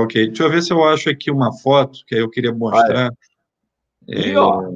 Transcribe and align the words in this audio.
Ok, 0.00 0.26
deixa 0.26 0.42
eu 0.42 0.50
ver 0.50 0.62
se 0.62 0.72
eu 0.72 0.82
acho 0.82 1.08
aqui 1.08 1.30
uma 1.30 1.52
foto 1.52 2.00
que 2.06 2.16
eu 2.16 2.28
queria 2.28 2.52
mostrar. 2.52 3.10
E, 4.08 4.32
é... 4.32 4.38
ó, 4.38 4.72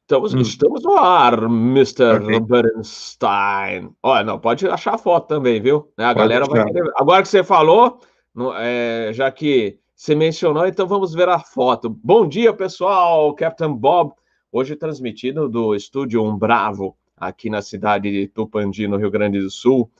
estamos, 0.00 0.34
hum. 0.34 0.40
estamos 0.40 0.82
no 0.82 0.96
ar, 0.96 1.42
Mr. 1.42 2.22
Okay. 2.22 2.40
Bernstein. 2.40 3.94
Olha, 4.02 4.24
não, 4.24 4.38
pode 4.38 4.66
achar 4.66 4.94
a 4.94 4.98
foto 4.98 5.28
também, 5.28 5.60
viu? 5.60 5.92
A 5.98 6.14
pode 6.14 6.18
galera 6.18 6.46
vai 6.46 6.64
querer... 6.64 6.90
Agora 6.96 7.22
que 7.22 7.28
você 7.28 7.44
falou, 7.44 8.00
é, 8.56 9.10
já 9.12 9.30
que 9.30 9.78
você 9.94 10.14
mencionou, 10.14 10.66
então 10.66 10.86
vamos 10.86 11.12
ver 11.12 11.28
a 11.28 11.38
foto. 11.38 11.90
Bom 11.90 12.26
dia, 12.26 12.52
pessoal, 12.52 13.34
Captain 13.34 13.74
Bob. 13.74 14.12
Hoje 14.50 14.74
transmitido 14.74 15.48
do 15.48 15.74
estúdio 15.74 16.24
Um 16.24 16.36
Bravo, 16.36 16.96
aqui 17.16 17.48
na 17.48 17.62
cidade 17.62 18.10
de 18.10 18.26
Tupandi, 18.26 18.88
no 18.88 18.96
Rio 18.96 19.10
Grande 19.10 19.38
do 19.38 19.50
Sul. 19.50 19.90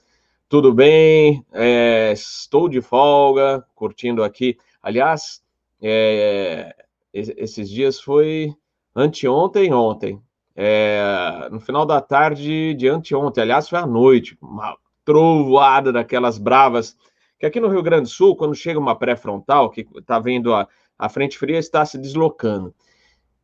Tudo 0.53 0.71
bem? 0.71 1.43
É, 1.51 2.11
estou 2.11 2.69
de 2.69 2.79
folga, 2.79 3.65
curtindo 3.73 4.23
aqui. 4.23 4.55
Aliás, 4.83 5.41
é, 5.81 6.75
esses 7.11 7.67
dias 7.67 7.99
foi 7.99 8.53
anteontem, 8.95 9.73
ontem. 9.73 10.21
É, 10.55 11.49
no 11.51 11.59
final 11.59 11.87
da 11.87 11.99
tarde 11.99 12.75
de 12.75 12.87
anteontem, 12.87 13.41
aliás, 13.41 13.67
foi 13.67 13.79
à 13.79 13.87
noite, 13.87 14.37
uma 14.39 14.77
trovoada 15.03 15.91
daquelas 15.91 16.37
bravas, 16.37 16.95
que 17.39 17.47
aqui 17.47 17.59
no 17.59 17.67
Rio 17.67 17.81
Grande 17.81 18.03
do 18.03 18.09
Sul, 18.09 18.35
quando 18.35 18.53
chega 18.53 18.77
uma 18.77 18.95
pré-frontal, 18.95 19.71
que 19.71 19.87
está 19.97 20.19
vendo 20.19 20.53
a, 20.53 20.67
a 20.99 21.09
frente 21.09 21.35
fria, 21.35 21.57
está 21.57 21.83
se 21.83 21.97
deslocando. 21.97 22.75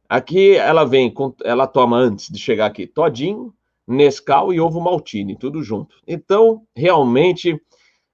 Aqui 0.08 0.56
ela 0.56 0.86
vem, 0.86 1.12
ela 1.44 1.66
toma 1.66 1.98
antes 1.98 2.30
de 2.30 2.38
chegar 2.38 2.68
aqui, 2.68 2.86
todinho, 2.86 3.52
Nescau 3.90 4.54
e 4.54 4.60
ovo 4.60 4.80
maltine, 4.80 5.36
tudo 5.36 5.64
junto. 5.64 5.96
Então, 6.08 6.62
realmente, 6.76 7.60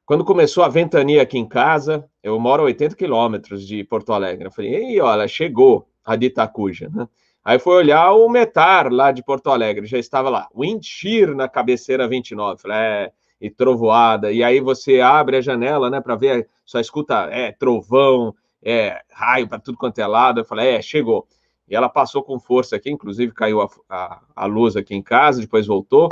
quando 0.06 0.24
começou 0.24 0.64
a 0.64 0.70
ventania 0.70 1.22
aqui 1.22 1.38
em 1.38 1.48
casa, 1.48 2.08
eu 2.24 2.40
moro 2.40 2.64
a 2.64 2.66
80 2.66 2.96
quilômetros 2.96 3.68
de 3.68 3.84
Porto 3.84 4.14
Alegre. 4.14 4.48
Eu 4.48 4.52
falei, 4.52 4.74
ei, 4.74 5.02
olha, 5.02 5.28
chegou 5.28 5.88
a 6.04 6.16
de 6.16 6.28
Itacuja, 6.28 6.90
né? 6.94 7.08
Aí 7.44 7.60
foi 7.60 7.76
olhar 7.76 8.12
o 8.14 8.27
Metar 8.27 8.91
lá 8.91 9.12
de 9.12 9.24
Porto 9.24 9.52
Alegre, 9.52 9.86
já 9.86 9.99
estava 9.99 10.30
lá, 10.30 10.48
wind 10.55 10.84
na 11.36 11.48
cabeceira 11.48 12.08
29. 12.08 12.60
Falei, 12.60 12.77
é, 12.77 13.12
e 13.40 13.49
trovoada. 13.49 14.32
E 14.32 14.44
aí 14.44 14.60
você 14.60 15.02
abre 15.02 15.38
a 15.38 15.42
janela, 15.42 15.90
né, 15.90 16.02
para 16.02 16.16
ver, 16.16 16.49
só 16.66 16.80
escuta, 16.80 17.27
é, 17.32 17.52
trovão, 17.52 18.34
é, 18.64 18.99
raio 19.12 19.48
para 19.48 19.60
tudo 19.60 19.77
quanto 19.77 19.99
é 19.99 20.08
lado. 20.08 20.40
Eu 20.40 20.46
falei, 20.46 20.76
é, 20.76 20.82
chegou. 20.82 21.27
E 21.68 21.76
ela 21.76 21.90
passou 21.90 22.21
com 22.24 22.40
força 22.40 22.76
aqui, 22.76 22.91
inclusive 22.91 23.32
caiu 23.34 23.62
a, 23.62 23.70
a, 23.90 24.21
a 24.35 24.46
luz 24.46 24.76
aqui 24.76 24.94
em 24.94 25.02
casa, 25.02 25.41
depois 25.41 25.66
voltou. 25.66 26.10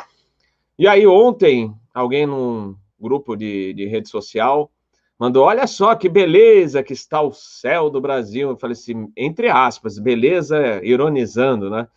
E 0.78 0.88
aí 0.88 1.06
ontem, 1.06 1.74
alguém 1.94 2.26
num 2.26 2.76
grupo 3.00 3.36
de, 3.36 3.74
de 3.74 3.86
rede 3.86 4.10
social 4.10 4.72
mandou: 5.20 5.46
Olha 5.46 5.68
só 5.68 5.96
que 5.96 6.10
beleza 6.10 6.82
que 6.82 6.94
está 6.94 7.22
o 7.22 7.32
céu 7.32 7.90
do 7.90 8.02
Brasil. 8.02 8.50
Eu 8.50 8.58
falei 8.58 8.74
assim, 8.74 9.12
entre 9.16 9.50
aspas, 9.50 10.00
beleza, 10.00 10.84
ironizando, 10.84 11.70
né? 11.70 11.88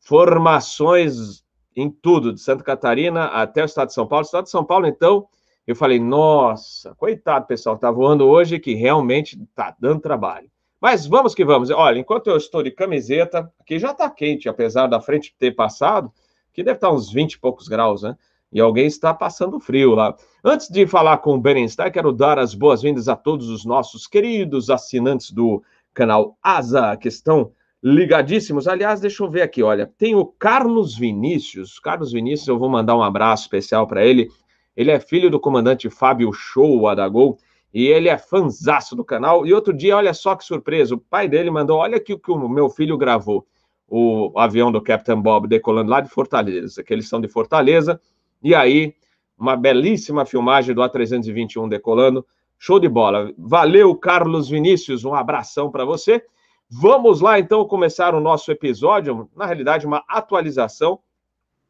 Formações 0.00 1.42
em 1.74 1.90
tudo, 1.90 2.32
de 2.32 2.40
Santa 2.40 2.62
Catarina 2.62 3.24
até 3.26 3.62
o 3.62 3.64
estado 3.64 3.88
de 3.88 3.94
São 3.94 4.06
Paulo. 4.06 4.24
O 4.24 4.26
estado 4.26 4.44
de 4.44 4.50
São 4.50 4.64
Paulo, 4.64 4.86
então, 4.86 5.26
eu 5.66 5.74
falei: 5.74 5.98
Nossa, 5.98 6.94
coitado, 6.96 7.46
pessoal, 7.46 7.78
tá 7.78 7.90
voando 7.90 8.26
hoje 8.26 8.58
que 8.58 8.74
realmente 8.74 9.38
tá 9.54 9.74
dando 9.80 10.00
trabalho. 10.00 10.50
Mas 10.84 11.06
vamos 11.06 11.34
que 11.34 11.46
vamos. 11.46 11.70
Olha, 11.70 11.98
enquanto 11.98 12.26
eu 12.26 12.36
estou 12.36 12.62
de 12.62 12.70
camiseta, 12.70 13.50
aqui 13.58 13.78
já 13.78 13.92
está 13.92 14.10
quente, 14.10 14.50
apesar 14.50 14.86
da 14.86 15.00
frente 15.00 15.34
ter 15.38 15.52
passado, 15.52 16.12
que 16.52 16.62
deve 16.62 16.76
estar 16.76 16.92
uns 16.92 17.10
20 17.10 17.32
e 17.32 17.38
poucos 17.38 17.68
graus, 17.68 18.02
né? 18.02 18.14
E 18.52 18.60
alguém 18.60 18.84
está 18.84 19.14
passando 19.14 19.58
frio 19.58 19.94
lá. 19.94 20.14
Antes 20.44 20.68
de 20.68 20.86
falar 20.86 21.16
com 21.16 21.36
o 21.36 21.40
Berenstein, 21.40 21.90
quero 21.90 22.12
dar 22.12 22.38
as 22.38 22.52
boas-vindas 22.52 23.08
a 23.08 23.16
todos 23.16 23.48
os 23.48 23.64
nossos 23.64 24.06
queridos 24.06 24.68
assinantes 24.68 25.30
do 25.30 25.62
canal 25.94 26.36
Asa, 26.42 26.98
que 26.98 27.08
estão 27.08 27.50
ligadíssimos. 27.82 28.68
Aliás, 28.68 29.00
deixa 29.00 29.24
eu 29.24 29.30
ver 29.30 29.40
aqui, 29.40 29.62
olha, 29.62 29.90
tem 29.96 30.14
o 30.14 30.26
Carlos 30.26 30.94
Vinícius. 30.94 31.78
Carlos 31.78 32.12
Vinícius, 32.12 32.48
eu 32.48 32.58
vou 32.58 32.68
mandar 32.68 32.94
um 32.94 33.02
abraço 33.02 33.44
especial 33.44 33.86
para 33.86 34.04
ele. 34.04 34.28
Ele 34.76 34.90
é 34.90 35.00
filho 35.00 35.30
do 35.30 35.40
comandante 35.40 35.88
Fábio 35.88 36.30
Show 36.30 36.86
Adagol 36.88 37.38
e 37.74 37.88
ele 37.88 38.08
é 38.08 38.16
fanzaço 38.16 38.94
do 38.94 39.04
canal. 39.04 39.44
E 39.44 39.52
outro 39.52 39.74
dia, 39.74 39.96
olha 39.96 40.14
só 40.14 40.36
que 40.36 40.44
surpresa, 40.44 40.94
o 40.94 40.98
pai 40.98 41.28
dele 41.28 41.50
mandou, 41.50 41.78
olha 41.78 41.96
aqui 41.96 42.12
o 42.12 42.18
que 42.18 42.30
o 42.30 42.48
meu 42.48 42.70
filho 42.70 42.96
gravou, 42.96 43.44
o 43.88 44.32
avião 44.36 44.70
do 44.70 44.80
Captain 44.80 45.20
Bob 45.20 45.48
decolando 45.48 45.90
lá 45.90 46.00
de 46.00 46.08
Fortaleza, 46.08 46.84
que 46.84 46.92
eles 46.92 47.08
são 47.08 47.20
de 47.20 47.26
Fortaleza, 47.26 48.00
e 48.40 48.54
aí, 48.54 48.94
uma 49.36 49.56
belíssima 49.56 50.24
filmagem 50.24 50.72
do 50.72 50.82
A321 50.82 51.68
decolando, 51.68 52.24
show 52.56 52.78
de 52.78 52.88
bola. 52.88 53.32
Valeu, 53.36 53.94
Carlos 53.96 54.48
Vinícius, 54.48 55.04
um 55.04 55.14
abração 55.14 55.70
para 55.70 55.84
você. 55.84 56.22
Vamos 56.70 57.20
lá, 57.20 57.40
então, 57.40 57.66
começar 57.66 58.14
o 58.14 58.20
nosso 58.20 58.52
episódio, 58.52 59.28
na 59.34 59.46
realidade, 59.46 59.86
uma 59.86 60.04
atualização 60.08 61.00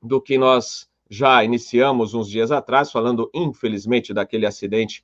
do 0.03 0.21
que 0.21 0.37
nós 0.37 0.87
já 1.09 1.43
iniciamos 1.43 2.13
uns 2.13 2.29
dias 2.29 2.53
atrás, 2.53 2.93
falando, 2.93 3.31
infelizmente, 3.33 4.13
daquele 4.13 4.45
acidente 4.45 5.03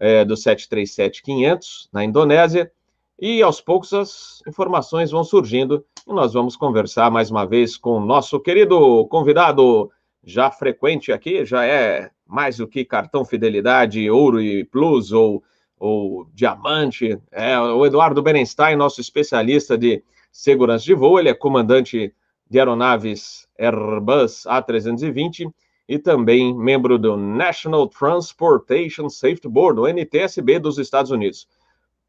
é, 0.00 0.24
do 0.24 0.34
737-500 0.34 1.88
na 1.92 2.02
Indonésia, 2.02 2.72
e 3.20 3.42
aos 3.42 3.60
poucos 3.60 3.92
as 3.92 4.42
informações 4.48 5.10
vão 5.10 5.22
surgindo 5.22 5.84
e 6.08 6.12
nós 6.12 6.32
vamos 6.32 6.56
conversar 6.56 7.10
mais 7.10 7.30
uma 7.30 7.44
vez 7.44 7.76
com 7.76 7.98
o 7.98 8.04
nosso 8.04 8.40
querido 8.40 9.06
convidado, 9.08 9.90
já 10.24 10.50
frequente 10.50 11.12
aqui, 11.12 11.44
já 11.44 11.64
é 11.66 12.10
mais 12.26 12.56
do 12.56 12.66
que 12.66 12.84
cartão 12.84 13.24
fidelidade, 13.24 14.10
ouro 14.10 14.40
e 14.40 14.64
plus 14.64 15.12
ou, 15.12 15.42
ou 15.78 16.26
diamante, 16.32 17.20
é 17.30 17.58
o 17.60 17.84
Eduardo 17.84 18.22
Berenstein, 18.22 18.76
nosso 18.76 19.02
especialista 19.02 19.76
de 19.76 20.02
segurança 20.32 20.84
de 20.84 20.94
voo, 20.94 21.18
ele 21.18 21.28
é 21.28 21.34
comandante 21.34 22.14
de 22.48 22.58
aeronaves 22.58 23.46
Airbus 23.58 24.44
A320 24.46 25.52
e 25.90 25.98
também 25.98 26.56
membro 26.56 26.96
do 26.96 27.16
National 27.16 27.88
Transportation 27.88 29.08
Safety 29.08 29.48
Board, 29.48 29.80
o 29.80 29.88
NTSB 29.88 30.60
dos 30.60 30.78
Estados 30.78 31.10
Unidos. 31.10 31.48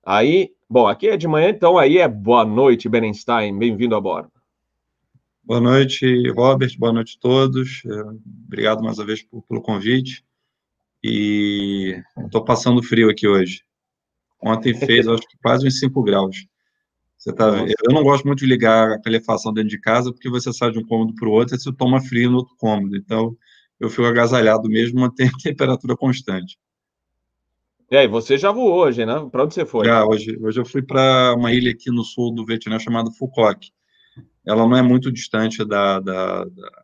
Aí, 0.06 0.52
bom, 0.70 0.88
aqui 0.88 1.08
é 1.08 1.18
de 1.18 1.28
manhã, 1.28 1.50
então 1.50 1.80
aí 1.80 1.98
é 1.98 2.08
boa 2.08 2.46
noite, 2.46 2.88
Berenstein, 2.88 3.58
bem-vindo 3.58 3.96
a 3.96 4.00
bordo. 4.00 4.32
Boa 5.44 5.60
noite, 5.60 6.30
Robert, 6.30 6.78
boa 6.78 6.94
noite 6.94 7.18
a 7.18 7.22
todos. 7.22 7.82
É, 7.88 8.02
obrigado 8.46 8.84
mais 8.84 9.00
uma 9.00 9.06
vez 9.06 9.24
pelo 9.24 9.64
convite. 9.64 10.24
E 11.04 12.00
estou 12.24 12.46
passando 12.46 12.84
frio 12.84 13.10
aqui 13.10 13.28
hoje. 13.28 13.64
Ontem 14.44 14.76
fez, 14.76 15.08
acho 15.08 15.28
que 15.28 15.40
quase 15.42 15.66
uns 15.66 15.80
5 15.80 16.04
graus. 16.04 16.46
Você 17.18 17.34
tá, 17.34 17.48
eu 17.48 17.92
não 17.92 18.04
gosto 18.04 18.28
muito 18.28 18.42
de 18.42 18.46
ligar 18.46 18.92
a 18.92 19.02
calefação 19.02 19.52
dentro 19.52 19.72
de 19.72 19.80
casa, 19.80 20.12
porque 20.12 20.30
você 20.30 20.54
sai 20.54 20.70
de 20.70 20.78
um 20.78 20.86
cômodo 20.86 21.16
para 21.16 21.28
o 21.28 21.32
outro 21.32 21.56
e 21.56 21.60
você 21.60 21.74
toma 21.74 22.00
frio 22.00 22.30
no 22.30 22.38
outro 22.38 22.56
cômodo. 22.58 22.96
Então, 22.96 23.36
eu 23.82 23.90
fico 23.90 24.06
agasalhado 24.06 24.70
mesmo, 24.70 25.00
manter 25.00 25.28
a 25.28 25.32
temperatura 25.42 25.98
constante. 25.98 26.58
E 27.90 27.98
aí, 27.98 28.08
você 28.08 28.38
já 28.38 28.52
voou 28.52 28.86
hoje, 28.86 29.06
né? 29.06 29.28
Para 29.30 29.44
onde 29.44 29.54
você 29.54 29.66
foi? 29.66 29.86
Já, 29.86 30.06
hoje, 30.06 30.38
hoje 30.40 30.62
eu 30.62 30.66
fui 30.66 30.82
para 30.82 31.34
uma 31.36 31.52
ilha 31.52 31.72
aqui 31.72 31.90
no 31.90 32.04
sul 32.04 32.34
do 32.34 32.46
Vietnã 32.46 32.80
chamada 32.80 33.12
Phuoc. 33.12 33.70
Ela 34.46 34.66
não 34.68 34.78
é 34.78 34.82
muito 34.82 35.12
distante 35.12 35.66
da, 35.66 36.00
da, 36.00 36.46
da, 36.46 36.84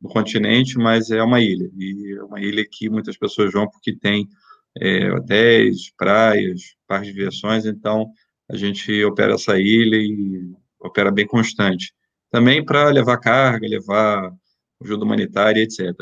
do 0.00 0.08
continente, 0.08 0.78
mas 0.78 1.10
é 1.10 1.22
uma 1.22 1.42
ilha. 1.42 1.68
E 1.76 2.16
é 2.16 2.22
uma 2.22 2.40
ilha 2.40 2.64
que 2.70 2.88
muitas 2.88 3.18
pessoas 3.18 3.52
vão 3.52 3.68
porque 3.68 3.94
tem 3.94 4.26
é, 4.80 5.12
hotéis, 5.12 5.92
praias, 5.94 6.74
parques 6.86 7.08
de 7.08 7.14
diversões, 7.14 7.66
então 7.66 8.06
a 8.48 8.56
gente 8.56 9.04
opera 9.04 9.34
essa 9.34 9.58
ilha 9.58 9.96
e 9.96 10.54
opera 10.80 11.10
bem 11.10 11.26
constante. 11.26 11.92
Também 12.30 12.64
para 12.64 12.88
levar 12.88 13.18
carga, 13.18 13.68
levar 13.68 14.32
ajuda 14.80 15.04
humanitária, 15.04 15.60
etc. 15.60 15.92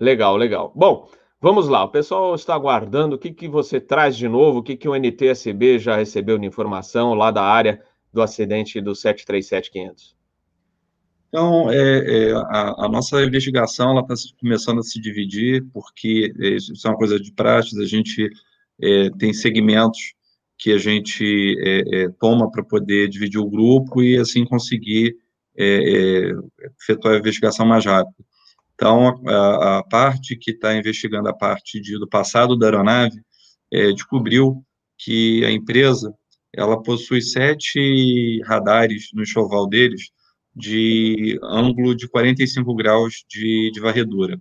Legal, 0.00 0.34
legal. 0.36 0.72
Bom, 0.74 1.10
vamos 1.40 1.68
lá. 1.68 1.84
O 1.84 1.90
pessoal 1.90 2.34
está 2.34 2.54
aguardando 2.54 3.16
o 3.16 3.18
que, 3.18 3.30
que 3.30 3.46
você 3.46 3.78
traz 3.78 4.16
de 4.16 4.26
novo, 4.26 4.60
o 4.60 4.62
que, 4.62 4.74
que 4.76 4.88
o 4.88 4.96
NTSB 4.96 5.78
já 5.78 5.96
recebeu 5.96 6.38
de 6.38 6.46
informação 6.46 7.12
lá 7.12 7.30
da 7.30 7.42
área 7.42 7.82
do 8.10 8.22
acidente 8.22 8.80
do 8.80 8.92
737-500. 8.92 10.14
Então, 11.28 11.70
é, 11.70 12.30
é, 12.30 12.32
a, 12.32 12.86
a, 12.86 12.88
nossa 12.88 13.22
investigação 13.22 14.00
está 14.00 14.14
começando 14.40 14.80
a 14.80 14.82
se 14.82 15.00
dividir, 15.00 15.64
porque 15.72 16.32
é, 16.40 16.48
isso 16.56 16.72
é 16.84 16.90
uma 16.90 16.96
coisa 16.96 17.20
de 17.20 17.32
prática, 17.32 17.80
a 17.80 17.86
gente 17.86 18.28
é, 18.82 19.10
tem 19.10 19.32
segmentos 19.32 20.14
que 20.58 20.72
a 20.72 20.78
gente 20.78 21.56
é, 21.60 22.02
é, 22.02 22.08
toma 22.18 22.50
para 22.50 22.64
poder 22.64 23.08
dividir 23.08 23.38
o 23.38 23.48
grupo 23.48 24.02
e 24.02 24.18
assim 24.18 24.44
conseguir 24.44 25.16
efetuar 25.56 27.14
a 27.14 27.18
investigação 27.18 27.66
mais 27.66 27.84
rápido. 27.84 28.24
Então, 28.80 29.20
a, 29.28 29.78
a 29.78 29.82
parte 29.82 30.34
que 30.34 30.52
está 30.52 30.74
investigando 30.74 31.28
a 31.28 31.34
parte 31.34 31.78
de, 31.78 31.98
do 31.98 32.08
passado 32.08 32.56
da 32.56 32.64
aeronave 32.64 33.20
é, 33.70 33.92
descobriu 33.92 34.64
que 34.96 35.44
a 35.44 35.50
empresa 35.50 36.14
ela 36.56 36.82
possui 36.82 37.20
sete 37.20 38.40
radares 38.46 39.10
no 39.12 39.22
enxoval 39.22 39.68
deles 39.68 40.08
de 40.56 41.38
ângulo 41.42 41.94
de 41.94 42.08
45 42.08 42.74
graus 42.74 43.22
de, 43.28 43.70
de 43.70 43.80
varredura. 43.80 44.40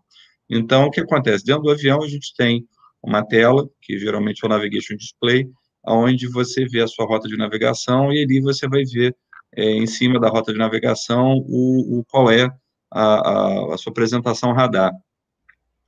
Então, 0.50 0.86
o 0.86 0.90
que 0.90 1.02
acontece? 1.02 1.44
Dentro 1.44 1.64
do 1.64 1.72
avião, 1.72 2.02
a 2.02 2.08
gente 2.08 2.34
tem 2.34 2.66
uma 3.04 3.28
tela, 3.28 3.70
que 3.82 4.00
geralmente 4.00 4.40
é 4.42 4.48
o 4.48 4.50
Navigation 4.50 4.96
Display, 4.96 5.50
onde 5.86 6.30
você 6.30 6.66
vê 6.66 6.80
a 6.80 6.88
sua 6.88 7.06
rota 7.06 7.28
de 7.28 7.36
navegação 7.36 8.14
e 8.14 8.24
ali 8.24 8.40
você 8.40 8.70
vai 8.70 8.86
ver 8.86 9.14
é, 9.58 9.66
em 9.66 9.86
cima 9.86 10.18
da 10.18 10.30
rota 10.30 10.54
de 10.54 10.58
navegação 10.58 11.44
o, 11.46 12.00
o 12.00 12.06
qual 12.06 12.32
é 12.32 12.50
a, 12.92 13.04
a, 13.04 13.74
a, 13.74 13.78
sua 13.78 13.92
apresentação 13.92 14.54
radar. 14.54 14.94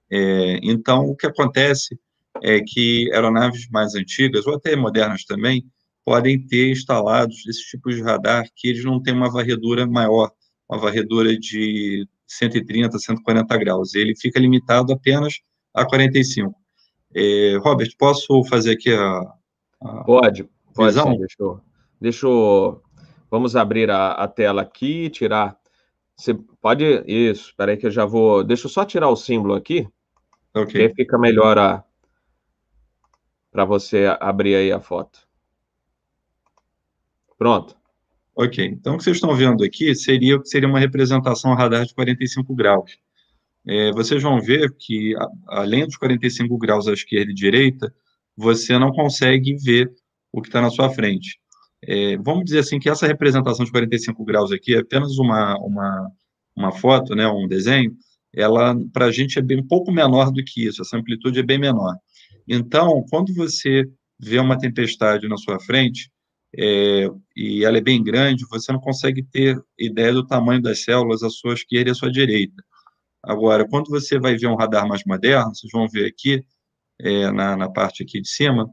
É, 0.10 0.60
então, 0.62 1.06
o 1.06 1.16
que 1.16 1.28
acontece 1.28 1.98
é 2.42 2.60
que 2.60 3.10
aeronaves 3.14 3.68
mais 3.70 3.96
antigas, 3.96 4.46
ou 4.46 4.56
até 4.56 4.76
modernas 4.76 5.24
também, 5.26 5.66
podem 6.04 6.40
ter 6.46 6.72
instalados 6.72 7.46
esses 7.48 7.64
tipos 7.64 7.96
de 7.96 8.02
radar 8.02 8.46
que 8.56 8.70
eles 8.70 8.84
não 8.84 9.02
têm 9.02 9.14
uma 9.14 9.32
varredura 9.32 9.86
maior, 9.86 10.32
uma 10.70 10.80
varredura 10.80 11.38
de 11.38 12.08
130, 12.28 12.98
140 12.98 13.58
graus. 13.58 13.94
Ele 13.94 14.16
fica 14.16 14.40
limitado 14.40 14.94
apenas 14.94 15.36
a 15.74 15.86
45. 15.86 16.54
É, 17.14 17.58
Robert, 17.62 17.90
posso 17.98 18.44
fazer 18.46 18.72
aqui 18.72 18.94
a. 18.94 19.22
a 19.82 20.04
pode, 20.04 20.48
pode. 20.74 20.94
Sim, 20.94 21.18
deixa, 21.18 21.36
eu, 21.40 21.62
deixa 22.00 22.26
eu. 22.26 22.82
Vamos 23.30 23.56
abrir 23.56 23.90
a, 23.90 24.12
a 24.12 24.28
tela 24.28 24.62
aqui, 24.62 25.10
tirar. 25.10 25.61
Você 26.22 26.36
pode. 26.36 26.86
Isso, 27.08 27.48
espera 27.48 27.72
aí 27.72 27.78
que 27.78 27.88
eu 27.88 27.92
já 27.92 28.06
vou. 28.06 28.44
Deixa 28.44 28.68
eu 28.68 28.70
só 28.70 28.86
tirar 28.86 29.10
o 29.10 29.16
símbolo 29.16 29.56
aqui. 29.56 29.88
Ok. 30.54 30.90
Que 30.90 30.96
fica 30.96 31.18
melhor 31.18 31.58
a. 31.58 31.84
Para 33.52 33.66
você 33.66 34.06
abrir 34.20 34.54
aí 34.56 34.72
a 34.72 34.80
foto. 34.80 35.28
Pronto. 37.40 37.76
Ok, 38.36 38.64
então 38.64 38.94
o 38.94 38.98
que 38.98 39.04
vocês 39.04 39.18
estão 39.18 39.36
vendo 39.36 39.64
aqui 39.64 39.94
seria, 39.96 40.40
seria 40.46 40.70
uma 40.70 40.80
representação 40.80 41.54
radar 41.56 41.86
de 41.86 41.94
45 41.94 42.56
graus. 42.56 42.98
É, 43.68 43.92
vocês 43.92 44.22
vão 44.22 44.40
ver 44.40 44.74
que, 44.78 45.14
além 45.48 45.86
dos 45.86 45.98
45 45.98 46.56
graus 46.58 46.88
à 46.88 46.94
esquerda 46.94 47.32
e 47.32 47.36
direita, 47.36 47.94
você 48.38 48.78
não 48.78 48.92
consegue 48.92 49.56
ver 49.56 49.92
o 50.32 50.40
que 50.40 50.48
está 50.48 50.62
na 50.62 50.70
sua 50.70 50.90
frente. 50.92 51.42
É, 51.84 52.18
vamos 52.18 52.46
dizer 52.46 52.60
assim 52.60 52.80
que 52.80 52.90
essa 52.90 53.08
representação 53.08 53.66
de 53.66 53.72
45 53.72 54.24
graus 54.24 54.52
aqui 54.52 54.76
é 54.76 54.80
apenas 54.80 55.18
uma, 55.18 55.58
uma, 55.58 56.12
uma 56.56 56.72
foto, 56.72 57.16
né, 57.16 57.28
um 57.28 57.48
desenho, 57.48 57.96
ela 58.34 58.76
para 58.94 59.06
a 59.06 59.12
gente 59.12 59.40
é 59.40 59.42
bem 59.42 59.60
um 59.60 59.68
pouco 59.68 59.92
menor 59.92 60.32
do 60.32 60.44
que 60.44 60.66
isso, 60.66 60.82
essa 60.82 60.98
amplitude 60.98 61.40
é 61.40 61.44
bem 61.44 61.60
menor. 61.60 61.96
Então, 62.48 63.04
quando 63.10 63.34
você 63.34 63.90
vê 64.20 64.40
uma 64.40 64.58
tempestade 64.58 65.28
na 65.28 65.38
sua 65.38 65.60
frente, 65.60 66.12
é, 66.58 67.10
e 67.36 67.64
ela 67.64 67.78
é 67.78 67.82
bem 67.82 68.04
grande, 68.04 68.46
você 68.50 68.72
não 68.72 68.80
consegue 68.80 69.24
ter 69.24 69.60
ideia 69.80 70.14
do 70.14 70.26
tamanho 70.26 70.62
das 70.62 70.84
células 70.84 71.24
à 71.24 71.30
sua 71.30 71.54
esquerda 71.54 71.90
e 71.90 71.92
à 71.92 71.96
sua 71.96 72.12
direita. 72.12 72.62
Agora, 73.24 73.68
quando 73.68 73.90
você 73.90 74.20
vai 74.20 74.36
ver 74.36 74.48
um 74.48 74.56
radar 74.56 74.88
mais 74.88 75.04
moderno, 75.06 75.56
vocês 75.56 75.72
vão 75.72 75.88
ver 75.88 76.08
aqui, 76.08 76.44
é, 77.00 77.32
na, 77.32 77.56
na 77.56 77.70
parte 77.70 78.04
aqui 78.04 78.22
de 78.22 78.28
cima, 78.28 78.70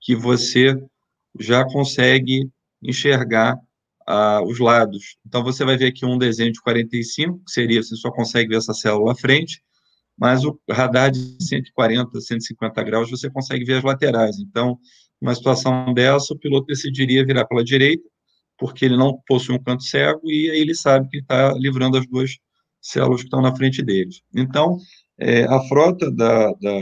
que 0.00 0.16
você 0.16 0.76
já 1.38 1.64
consegue 1.64 2.48
enxergar 2.82 3.56
ah, 4.06 4.42
os 4.42 4.58
lados. 4.58 5.16
Então, 5.26 5.42
você 5.42 5.64
vai 5.64 5.76
ver 5.76 5.86
aqui 5.86 6.04
um 6.04 6.18
desenho 6.18 6.52
de 6.52 6.60
45, 6.60 7.44
que 7.44 7.50
seria, 7.50 7.82
você 7.82 7.96
só 7.96 8.10
consegue 8.10 8.50
ver 8.50 8.56
essa 8.56 8.74
célula 8.74 9.12
à 9.12 9.14
frente, 9.14 9.62
mas 10.18 10.44
o 10.44 10.58
radar 10.70 11.10
de 11.10 11.36
140, 11.40 12.20
150 12.20 12.82
graus, 12.82 13.10
você 13.10 13.30
consegue 13.30 13.64
ver 13.64 13.78
as 13.78 13.84
laterais. 13.84 14.38
Então, 14.38 14.78
numa 15.20 15.34
situação 15.34 15.92
dessa, 15.94 16.34
o 16.34 16.38
piloto 16.38 16.66
decidiria 16.66 17.24
virar 17.24 17.46
pela 17.46 17.64
direita, 17.64 18.02
porque 18.58 18.84
ele 18.84 18.96
não 18.96 19.18
possui 19.26 19.54
um 19.54 19.62
canto 19.62 19.82
cego, 19.82 20.20
e 20.24 20.50
aí 20.50 20.60
ele 20.60 20.74
sabe 20.74 21.08
que 21.08 21.18
está 21.18 21.52
livrando 21.54 21.96
as 21.96 22.06
duas 22.06 22.38
células 22.80 23.20
que 23.20 23.26
estão 23.26 23.40
na 23.40 23.54
frente 23.54 23.82
deles. 23.82 24.20
Então, 24.34 24.78
é, 25.18 25.44
a 25.44 25.60
frota 25.68 26.10
da, 26.10 26.50
da, 26.52 26.80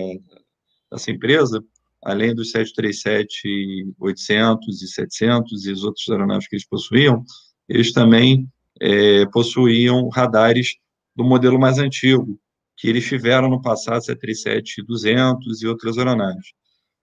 dessa 0.91 1.11
empresa, 1.11 1.62
além 2.02 2.35
dos 2.35 2.52
737-800 2.52 4.58
e 4.69 4.88
700 4.88 5.67
e 5.67 5.73
os 5.73 5.85
outros 5.85 6.08
aeronaves 6.08 6.49
que 6.49 6.56
eles 6.56 6.67
possuíam, 6.67 7.23
eles 7.69 7.93
também 7.93 8.49
é, 8.81 9.26
possuíam 9.26 10.08
radares 10.08 10.76
do 11.14 11.25
modelo 11.25 11.58
mais 11.58 11.79
antigo, 11.79 12.38
que 12.76 12.88
eles 12.88 13.06
tiveram 13.06 13.49
no 13.49 13.61
passado, 13.61 14.02
737-200 14.02 15.62
e 15.62 15.67
outras 15.67 15.99
aeronaves. 15.99 16.52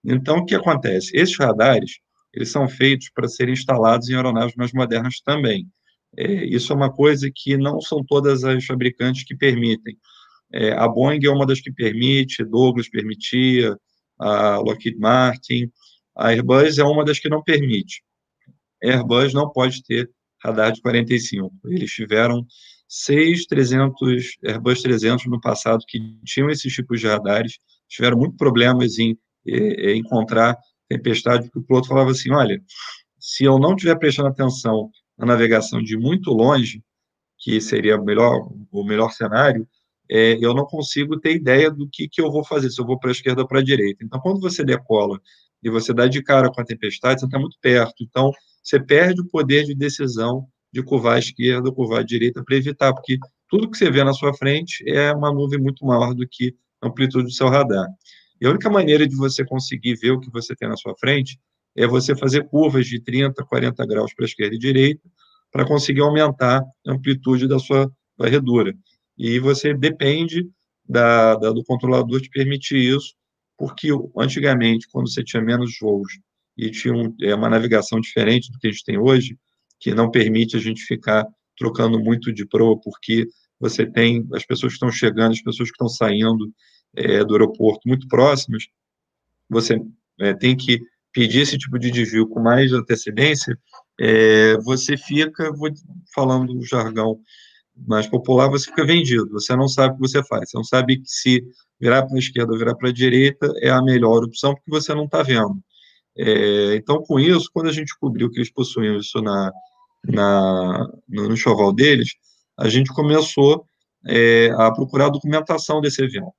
Então, 0.03 0.39
o 0.39 0.45
que 0.45 0.55
acontece? 0.55 1.15
Esses 1.15 1.37
radares, 1.37 1.99
eles 2.33 2.49
são 2.49 2.67
feitos 2.67 3.09
para 3.13 3.27
serem 3.27 3.53
instalados 3.53 4.09
em 4.09 4.15
aeronaves 4.15 4.55
mais 4.55 4.73
modernas 4.73 5.21
também. 5.23 5.67
É, 6.15 6.45
isso 6.45 6.73
é 6.73 6.75
uma 6.75 6.91
coisa 6.91 7.29
que 7.33 7.57
não 7.57 7.79
são 7.79 8.03
todas 8.03 8.43
as 8.43 8.65
fabricantes 8.65 9.23
que 9.23 9.35
permitem. 9.35 9.95
É, 10.51 10.71
a 10.71 10.87
Boeing 10.87 11.19
é 11.23 11.29
uma 11.29 11.45
das 11.45 11.59
que 11.59 11.71
permite, 11.71 12.43
Douglas 12.43 12.89
permitia, 12.89 13.77
a 14.19 14.57
Lockheed 14.57 14.97
Martin, 14.97 15.71
a 16.15 16.29
Airbus 16.29 16.77
é 16.77 16.83
uma 16.83 17.05
das 17.05 17.19
que 17.19 17.29
não 17.29 17.43
permite. 17.43 18.01
A 18.83 18.87
Airbus 18.87 19.33
não 19.33 19.49
pode 19.49 19.83
ter 19.83 20.09
radar 20.43 20.71
de 20.71 20.81
45. 20.81 21.51
Eles 21.65 21.91
tiveram 21.91 22.45
seis 22.87 23.45
300, 23.45 24.37
Airbus 24.43 24.81
300 24.81 25.25
no 25.27 25.39
passado 25.41 25.83
que 25.87 25.99
tinham 26.25 26.49
esses 26.49 26.73
tipos 26.73 26.99
de 26.99 27.07
radares, 27.07 27.59
tiveram 27.87 28.17
muitos 28.17 28.37
problemas 28.37 28.97
em 28.97 29.17
é, 29.45 29.91
é, 29.91 29.95
encontrar 29.95 30.57
tempestade, 30.89 31.45
porque 31.45 31.59
o 31.59 31.63
piloto 31.63 31.87
falava 31.87 32.11
assim, 32.11 32.31
olha, 32.31 32.61
se 33.19 33.43
eu 33.43 33.59
não 33.59 33.75
estiver 33.75 33.97
prestando 33.97 34.29
atenção 34.29 34.89
na 35.17 35.25
navegação 35.25 35.81
de 35.81 35.97
muito 35.97 36.31
longe, 36.31 36.81
que 37.37 37.59
seria 37.61 37.97
o 37.97 38.03
melhor, 38.03 38.49
o 38.71 38.83
melhor 38.83 39.11
cenário, 39.11 39.67
é, 40.09 40.37
eu 40.41 40.53
não 40.53 40.65
consigo 40.65 41.19
ter 41.19 41.35
ideia 41.35 41.69
do 41.69 41.87
que, 41.89 42.07
que 42.07 42.21
eu 42.21 42.31
vou 42.31 42.43
fazer, 42.43 42.69
se 42.69 42.79
eu 42.79 42.85
vou 42.85 42.99
para 42.99 43.09
a 43.09 43.11
esquerda 43.11 43.41
ou 43.41 43.47
para 43.47 43.59
a 43.59 43.63
direita. 43.63 44.03
Então, 44.03 44.19
quando 44.19 44.39
você 44.39 44.63
decola 44.63 45.19
e 45.63 45.69
você 45.69 45.93
dá 45.93 46.07
de 46.07 46.21
cara 46.23 46.51
com 46.51 46.61
a 46.61 46.65
tempestade, 46.65 47.19
você 47.19 47.25
está 47.25 47.39
muito 47.39 47.57
perto. 47.61 47.95
Então, 48.01 48.31
você 48.63 48.79
perde 48.79 49.21
o 49.21 49.25
poder 49.25 49.65
de 49.65 49.73
decisão 49.75 50.47
de 50.71 50.83
curvar 50.83 51.15
à 51.15 51.19
esquerda 51.19 51.69
ou 51.69 51.75
curvar 51.75 51.99
à 51.99 52.03
direita 52.03 52.43
para 52.43 52.55
evitar, 52.55 52.93
porque 52.93 53.17
tudo 53.49 53.69
que 53.69 53.77
você 53.77 53.89
vê 53.89 54.03
na 54.03 54.13
sua 54.13 54.33
frente 54.33 54.83
é 54.87 55.11
uma 55.13 55.31
nuvem 55.31 55.59
muito 55.59 55.85
maior 55.85 56.13
do 56.13 56.27
que 56.27 56.55
a 56.81 56.87
amplitude 56.87 57.25
do 57.25 57.31
seu 57.31 57.47
radar. 57.47 57.87
E 58.39 58.45
a 58.45 58.49
única 58.49 58.69
maneira 58.69 59.07
de 59.07 59.15
você 59.15 59.43
conseguir 59.45 59.95
ver 59.95 60.11
o 60.11 60.19
que 60.19 60.29
você 60.29 60.55
tem 60.55 60.67
na 60.67 60.77
sua 60.77 60.93
frente 60.99 61.39
é 61.75 61.87
você 61.87 62.15
fazer 62.15 62.47
curvas 62.47 62.87
de 62.87 62.99
30, 62.99 63.43
40 63.45 63.85
graus 63.85 64.13
para 64.13 64.25
a 64.25 64.27
esquerda 64.27 64.55
e 64.55 64.59
direita, 64.59 65.01
para 65.51 65.65
conseguir 65.65 66.01
aumentar 66.01 66.61
a 66.85 66.91
amplitude 66.91 67.47
da 67.47 67.59
sua 67.59 67.89
varredura. 68.17 68.73
E 69.17 69.39
você 69.39 69.73
depende 69.73 70.47
da, 70.87 71.35
da, 71.35 71.51
do 71.51 71.63
controlador 71.63 72.21
te 72.21 72.29
permitir 72.29 72.77
isso, 72.77 73.15
porque 73.57 73.89
antigamente, 74.17 74.87
quando 74.91 75.11
você 75.11 75.23
tinha 75.23 75.41
menos 75.41 75.77
voos 75.81 76.19
e 76.55 76.69
tinha 76.69 76.93
um, 76.93 77.13
é, 77.21 77.33
uma 77.33 77.49
navegação 77.49 77.99
diferente 77.99 78.51
do 78.51 78.59
que 78.59 78.67
a 78.67 78.71
gente 78.71 78.83
tem 78.83 78.97
hoje, 78.97 79.37
que 79.79 79.93
não 79.93 80.11
permite 80.11 80.55
a 80.55 80.59
gente 80.59 80.83
ficar 80.83 81.25
trocando 81.57 81.99
muito 81.99 82.31
de 82.31 82.45
proa, 82.45 82.79
porque 82.79 83.27
você 83.59 83.85
tem 83.85 84.27
as 84.33 84.45
pessoas 84.45 84.73
que 84.73 84.75
estão 84.75 84.91
chegando, 84.91 85.31
as 85.31 85.41
pessoas 85.41 85.69
que 85.69 85.75
estão 85.75 85.89
saindo, 85.89 86.53
é, 86.95 87.23
do 87.23 87.33
aeroporto 87.33 87.87
muito 87.87 88.07
próximas, 88.07 88.67
você 89.49 89.79
é, 90.19 90.33
tem 90.33 90.55
que 90.55 90.79
pedir 91.11 91.41
esse 91.41 91.57
tipo 91.57 91.79
de 91.79 91.89
desvio 91.89 92.27
com 92.27 92.39
mais 92.39 92.71
antecedência, 92.73 93.57
é, 93.99 94.57
você 94.57 94.95
fica, 94.95 95.51
vou 95.53 95.69
falando 96.13 96.53
do 96.53 96.65
jargão 96.65 97.19
mais 97.85 98.07
popular, 98.07 98.49
você 98.49 98.65
fica 98.65 98.85
vendido, 98.85 99.29
você 99.31 99.55
não 99.55 99.67
sabe 99.67 99.93
o 99.93 99.95
que 99.97 100.07
você 100.07 100.23
faz, 100.23 100.49
você 100.49 100.57
não 100.57 100.63
sabe 100.63 101.01
se 101.05 101.43
virar 101.79 102.03
para 102.05 102.15
a 102.15 102.19
esquerda 102.19 102.51
ou 102.51 102.57
virar 102.57 102.75
para 102.75 102.89
a 102.89 102.93
direita 102.93 103.51
é 103.61 103.69
a 103.69 103.81
melhor 103.81 104.23
opção, 104.23 104.53
porque 104.53 104.71
você 104.71 104.93
não 104.93 105.05
está 105.05 105.21
vendo. 105.21 105.61
É, 106.17 106.75
então, 106.75 107.03
com 107.03 107.19
isso, 107.19 107.49
quando 107.53 107.67
a 107.67 107.71
gente 107.71 107.85
descobriu 107.85 108.29
que 108.31 108.39
eles 108.39 108.51
possuíam 108.51 108.97
isso 108.97 109.21
na, 109.21 109.51
na, 110.05 110.89
no, 111.07 111.37
choval 111.37 111.71
deles, 111.71 112.09
a 112.57 112.67
gente 112.67 112.91
começou 112.93 113.65
é, 114.07 114.49
a 114.57 114.71
procurar 114.71 115.07
a 115.07 115.11
documentação 115.11 115.79
desse 115.79 116.03
avião. 116.03 116.33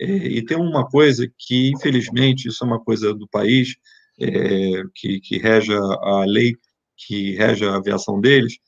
É, 0.00 0.06
e 0.06 0.42
tem 0.44 0.56
uma 0.56 0.88
coisa 0.88 1.30
que, 1.38 1.70
infelizmente, 1.70 2.48
isso 2.48 2.64
é 2.64 2.66
uma 2.66 2.80
coisa 2.80 3.12
do 3.12 3.28
país, 3.28 3.76
é, 4.18 4.82
que, 4.94 5.20
que 5.20 5.38
rege 5.38 5.74
a 5.74 6.24
lei 6.26 6.54
que 7.06 7.34
rege 7.34 7.64
a 7.64 7.76
aviação 7.76 8.20
deles, 8.20 8.58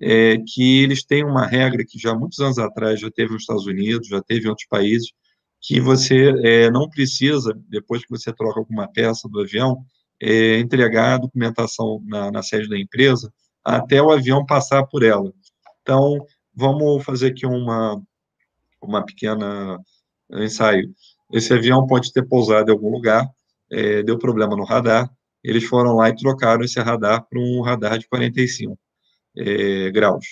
é 0.00 0.38
que 0.38 0.82
eles 0.82 1.04
têm 1.04 1.24
uma 1.24 1.46
regra 1.46 1.84
que 1.86 1.98
já 1.98 2.14
muitos 2.14 2.38
anos 2.40 2.58
atrás 2.58 2.98
já 3.00 3.10
teve 3.10 3.32
nos 3.32 3.42
Estados 3.42 3.66
Unidos, 3.66 4.08
já 4.08 4.22
teve 4.22 4.46
em 4.46 4.48
outros 4.48 4.66
países, 4.66 5.12
que 5.60 5.80
você 5.80 6.32
é, 6.42 6.70
não 6.70 6.88
precisa, 6.88 7.52
depois 7.68 8.02
que 8.02 8.10
você 8.10 8.32
troca 8.32 8.58
alguma 8.58 8.88
peça 8.90 9.28
do 9.28 9.40
avião, 9.40 9.84
é, 10.20 10.58
entregar 10.58 11.14
a 11.14 11.18
documentação 11.18 12.02
na, 12.06 12.30
na 12.30 12.42
sede 12.42 12.68
da 12.68 12.78
empresa 12.78 13.32
até 13.64 14.00
o 14.02 14.10
avião 14.10 14.44
passar 14.46 14.84
por 14.86 15.02
ela. 15.02 15.30
Então, 15.82 16.18
vamos 16.54 17.04
fazer 17.04 17.28
aqui 17.28 17.46
uma, 17.46 18.00
uma 18.82 19.04
pequena 19.04 19.78
ensaio. 20.32 20.90
Esse 21.32 21.52
avião 21.52 21.86
pode 21.86 22.12
ter 22.12 22.26
pousado 22.26 22.70
em 22.70 22.74
algum 22.74 22.90
lugar, 22.90 23.28
é, 23.70 24.02
deu 24.02 24.18
problema 24.18 24.56
no 24.56 24.64
radar, 24.64 25.10
eles 25.44 25.64
foram 25.64 25.94
lá 25.94 26.08
e 26.08 26.16
trocaram 26.16 26.64
esse 26.64 26.80
radar 26.80 27.26
para 27.28 27.38
um 27.38 27.60
radar 27.62 27.98
de 27.98 28.08
45 28.08 28.78
é, 29.36 29.90
graus. 29.90 30.26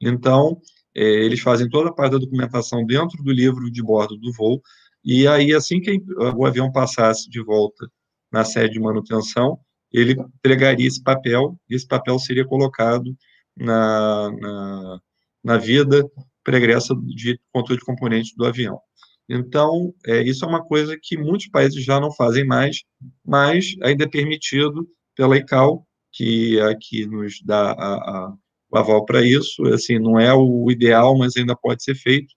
Então, 0.00 0.60
é, 0.94 1.02
eles 1.02 1.40
fazem 1.40 1.68
toda 1.68 1.90
a 1.90 1.92
parte 1.92 2.12
da 2.12 2.18
documentação 2.18 2.84
dentro 2.86 3.22
do 3.22 3.32
livro 3.32 3.70
de 3.70 3.82
bordo 3.82 4.16
do 4.16 4.32
voo, 4.32 4.60
e 5.04 5.28
aí, 5.28 5.52
assim 5.52 5.80
que 5.80 6.00
o 6.16 6.46
avião 6.46 6.72
passasse 6.72 7.28
de 7.28 7.42
volta 7.42 7.86
na 8.32 8.44
sede 8.44 8.74
de 8.74 8.80
manutenção, 8.80 9.58
ele 9.92 10.12
entregaria 10.12 10.86
esse 10.86 11.02
papel, 11.02 11.58
e 11.68 11.74
esse 11.74 11.86
papel 11.86 12.18
seria 12.18 12.46
colocado 12.46 13.14
na, 13.56 14.30
na, 14.40 15.00
na 15.44 15.58
vida 15.58 16.08
pregressa 16.42 16.94
de 16.94 17.38
controle 17.52 17.78
de 17.78 17.86
componentes 17.86 18.34
do 18.34 18.44
avião. 18.44 18.80
Então, 19.28 19.94
é, 20.06 20.22
isso 20.22 20.44
é 20.44 20.48
uma 20.48 20.64
coisa 20.64 20.98
que 21.00 21.16
muitos 21.16 21.48
países 21.48 21.82
já 21.82 22.00
não 22.00 22.12
fazem 22.12 22.44
mais, 22.46 22.82
mas 23.24 23.74
ainda 23.82 24.04
é 24.04 24.08
permitido 24.08 24.86
pela 25.16 25.36
ICAO, 25.36 25.86
que 26.12 26.58
é 26.60 26.74
que 26.78 27.06
nos 27.06 27.40
dá 27.42 27.72
a, 27.72 27.94
a, 27.94 28.34
o 28.78 28.78
aval 28.78 29.04
para 29.04 29.22
isso. 29.22 29.64
Assim, 29.66 29.98
não 29.98 30.18
é 30.18 30.32
o 30.34 30.70
ideal, 30.70 31.16
mas 31.16 31.36
ainda 31.36 31.56
pode 31.56 31.82
ser 31.82 31.94
feito. 31.94 32.34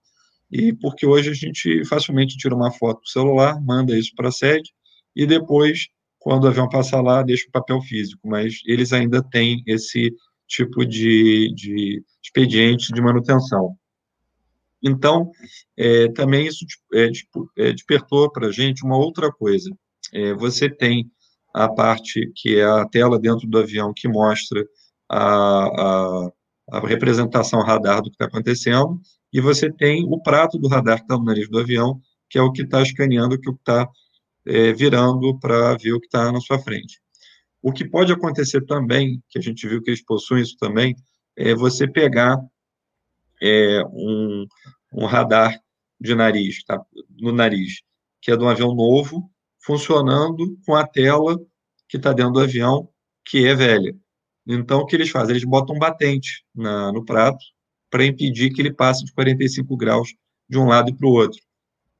E 0.50 0.72
porque 0.72 1.06
hoje 1.06 1.30
a 1.30 1.34
gente 1.34 1.84
facilmente 1.84 2.36
tira 2.36 2.54
uma 2.54 2.72
foto 2.72 3.00
do 3.00 3.08
celular, 3.08 3.60
manda 3.62 3.96
isso 3.98 4.12
para 4.16 4.28
a 4.28 4.32
sede, 4.32 4.70
e 5.14 5.26
depois, 5.26 5.88
quando 6.18 6.44
o 6.44 6.48
avião 6.48 6.68
passar 6.68 7.02
lá, 7.02 7.22
deixa 7.22 7.46
o 7.48 7.52
papel 7.52 7.80
físico. 7.82 8.26
Mas 8.26 8.60
eles 8.66 8.92
ainda 8.92 9.22
têm 9.22 9.62
esse 9.66 10.14
tipo 10.46 10.84
de, 10.86 11.52
de 11.54 12.02
expediente 12.22 12.92
de 12.92 13.00
manutenção. 13.00 13.76
Então, 14.82 15.30
é, 15.76 16.08
também 16.12 16.46
isso 16.46 16.64
é, 16.94 17.10
é, 17.58 17.72
despertou 17.72 18.30
para 18.30 18.46
a 18.46 18.52
gente 18.52 18.84
uma 18.84 18.96
outra 18.96 19.30
coisa. 19.30 19.70
É, 20.12 20.32
você 20.34 20.70
tem 20.70 21.10
a 21.52 21.68
parte 21.68 22.30
que 22.36 22.56
é 22.56 22.64
a 22.64 22.86
tela 22.86 23.18
dentro 23.18 23.46
do 23.46 23.58
avião 23.58 23.92
que 23.94 24.08
mostra 24.08 24.64
a, 25.08 26.28
a, 26.28 26.32
a 26.72 26.80
representação 26.86 27.62
radar 27.62 28.02
do 28.02 28.10
que 28.10 28.16
está 28.16 28.26
acontecendo, 28.26 29.00
e 29.32 29.40
você 29.40 29.70
tem 29.70 30.04
o 30.08 30.20
prato 30.20 30.58
do 30.58 30.68
radar 30.68 30.98
que 30.98 31.04
está 31.04 31.16
no 31.16 31.24
nariz 31.24 31.48
do 31.48 31.58
avião, 31.58 32.00
que 32.28 32.38
é 32.38 32.42
o 32.42 32.52
que 32.52 32.62
está 32.62 32.82
escaneando, 32.82 33.34
o 33.34 33.40
que 33.40 33.50
está 33.50 33.88
é, 34.46 34.72
virando 34.72 35.38
para 35.38 35.76
ver 35.76 35.92
o 35.92 36.00
que 36.00 36.06
está 36.06 36.30
na 36.32 36.40
sua 36.40 36.58
frente. 36.58 37.00
O 37.62 37.72
que 37.72 37.88
pode 37.88 38.12
acontecer 38.12 38.64
também, 38.64 39.22
que 39.28 39.38
a 39.38 39.42
gente 39.42 39.66
viu 39.66 39.82
que 39.82 39.90
eles 39.90 40.04
possuem 40.04 40.42
isso 40.42 40.56
também, 40.58 40.94
é 41.36 41.54
você 41.54 41.86
pegar 41.86 42.38
é, 43.42 43.82
um, 43.92 44.46
um 44.92 45.06
radar 45.06 45.58
de 46.00 46.14
nariz, 46.14 46.62
tá? 46.64 46.80
no 47.18 47.32
nariz, 47.32 47.82
que 48.20 48.30
é 48.30 48.36
de 48.36 48.42
um 48.42 48.48
avião 48.48 48.74
novo, 48.74 49.30
funcionando 49.60 50.56
com 50.64 50.74
a 50.74 50.86
tela 50.86 51.38
que 51.88 51.96
está 51.96 52.12
dentro 52.12 52.32
do 52.32 52.40
avião, 52.40 52.88
que 53.24 53.46
é 53.46 53.54
velha. 53.54 53.94
Então, 54.48 54.80
o 54.80 54.86
que 54.86 54.96
eles 54.96 55.10
fazem? 55.10 55.32
Eles 55.36 55.44
botam 55.44 55.76
um 55.76 55.78
batente 55.78 56.42
na, 56.54 56.90
no 56.90 57.04
prato 57.04 57.44
para 57.90 58.06
impedir 58.06 58.50
que 58.50 58.62
ele 58.62 58.72
passe 58.72 59.04
de 59.04 59.12
45 59.12 59.76
graus 59.76 60.14
de 60.48 60.58
um 60.58 60.66
lado 60.66 60.94
para 60.94 61.06
o 61.06 61.12
outro. 61.12 61.40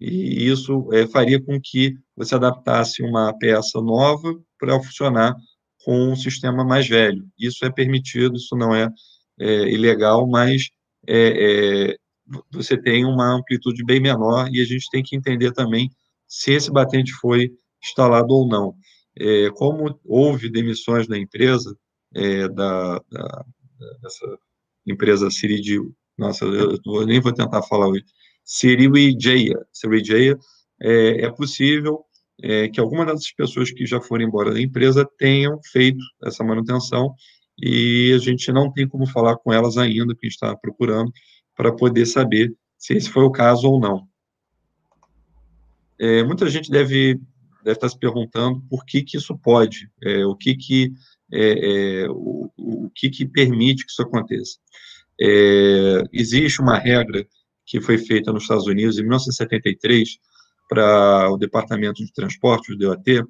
E 0.00 0.48
isso 0.48 0.88
é, 0.92 1.06
faria 1.06 1.42
com 1.42 1.60
que 1.60 1.94
você 2.16 2.34
adaptasse 2.34 3.02
uma 3.02 3.36
peça 3.36 3.80
nova 3.80 4.34
para 4.58 4.80
funcionar 4.80 5.36
com 5.84 6.12
um 6.12 6.16
sistema 6.16 6.64
mais 6.64 6.88
velho. 6.88 7.24
Isso 7.38 7.64
é 7.64 7.70
permitido, 7.70 8.36
isso 8.36 8.56
não 8.56 8.74
é, 8.74 8.88
é 9.38 9.68
ilegal, 9.70 10.26
mas 10.26 10.70
é, 11.06 11.90
é, 11.90 11.96
você 12.50 12.80
tem 12.80 13.04
uma 13.04 13.34
amplitude 13.34 13.84
bem 13.84 14.00
menor 14.00 14.48
e 14.52 14.60
a 14.60 14.64
gente 14.64 14.88
tem 14.90 15.02
que 15.02 15.16
entender 15.16 15.52
também 15.52 15.90
se 16.26 16.52
esse 16.52 16.70
batente 16.70 17.12
foi 17.12 17.50
instalado 17.82 18.32
ou 18.32 18.46
não. 18.46 18.74
É, 19.18 19.50
como 19.50 19.98
houve 20.04 20.50
demissões 20.50 21.08
na 21.08 21.18
empresa, 21.18 21.76
é, 22.14 22.48
da, 22.48 23.00
da, 23.10 23.44
dessa 24.02 24.38
empresa 24.86 25.30
Siridio, 25.30 25.94
nossa, 26.16 26.44
eu, 26.44 27.06
nem 27.06 27.20
vou 27.20 27.32
tentar 27.32 27.62
falar 27.62 27.88
hoje, 27.88 28.04
Siriwijaya, 28.44 29.64
Siriwijaya, 29.72 30.38
é, 30.80 31.24
é 31.24 31.30
possível 31.30 32.04
é, 32.42 32.68
que 32.68 32.80
alguma 32.80 33.04
dessas 33.04 33.32
pessoas 33.32 33.70
que 33.70 33.84
já 33.84 34.00
foram 34.00 34.24
embora 34.24 34.52
da 34.52 34.60
empresa 34.60 35.08
tenham 35.18 35.60
feito 35.72 35.98
essa 36.24 36.42
manutenção 36.44 37.14
e 37.60 38.12
a 38.14 38.18
gente 38.18 38.52
não 38.52 38.72
tem 38.72 38.86
como 38.88 39.06
falar 39.06 39.36
com 39.36 39.52
elas 39.52 39.76
ainda, 39.76 40.14
que 40.14 40.26
a 40.26 40.28
gente 40.28 40.34
está 40.34 40.56
procurando, 40.56 41.12
para 41.56 41.74
poder 41.74 42.06
saber 42.06 42.54
se 42.76 42.94
esse 42.94 43.10
foi 43.10 43.24
o 43.24 43.32
caso 43.32 43.68
ou 43.68 43.80
não. 43.80 44.06
É, 45.98 46.22
muita 46.22 46.48
gente 46.48 46.70
deve, 46.70 47.14
deve 47.64 47.76
estar 47.76 47.88
se 47.88 47.98
perguntando 47.98 48.62
por 48.70 48.84
que, 48.84 49.02
que 49.02 49.16
isso 49.16 49.36
pode, 49.36 49.90
é, 50.00 50.24
o 50.24 50.36
que 50.36 50.54
que, 50.54 50.92
é, 51.32 52.02
é 52.02 52.10
o, 52.10 52.50
o, 52.56 52.90
que 52.94 53.10
que 53.10 53.26
permite 53.26 53.84
que 53.84 53.90
isso 53.90 54.02
aconteça. 54.02 54.58
É, 55.20 56.02
existe 56.12 56.60
uma 56.60 56.78
regra 56.78 57.26
que 57.66 57.80
foi 57.80 57.98
feita 57.98 58.32
nos 58.32 58.44
Estados 58.44 58.66
Unidos 58.66 58.98
em 58.98 59.02
1973 59.02 60.18
para 60.68 61.30
o 61.30 61.36
Departamento 61.36 62.04
de 62.04 62.12
Transporte, 62.12 62.72
o 62.72 62.76
DOT, 62.76 63.24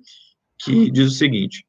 que 0.58 0.90
diz 0.90 1.12
o 1.12 1.14
seguinte, 1.14 1.64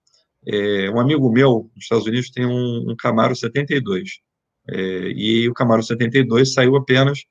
é, 0.46 0.90
um 0.90 1.00
amigo 1.00 1.32
meu 1.32 1.70
nos 1.76 1.86
Estados 1.86 2.06
Unidos 2.06 2.32
tem 2.32 2.46
um, 2.46 2.90
um 2.90 2.96
Camaro 2.96 3.36
72, 3.36 4.20
é, 4.68 5.12
e 5.16 5.50
o 5.50 5.54
Camaro 5.54 5.84
72 5.84 6.54
saiu 6.54 6.76
apenas 6.76 7.24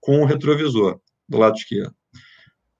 com 0.00 0.20
o 0.22 0.24
retrovisor 0.24 1.00
do 1.28 1.38
lado 1.38 1.56
esquerdo. 1.56 1.94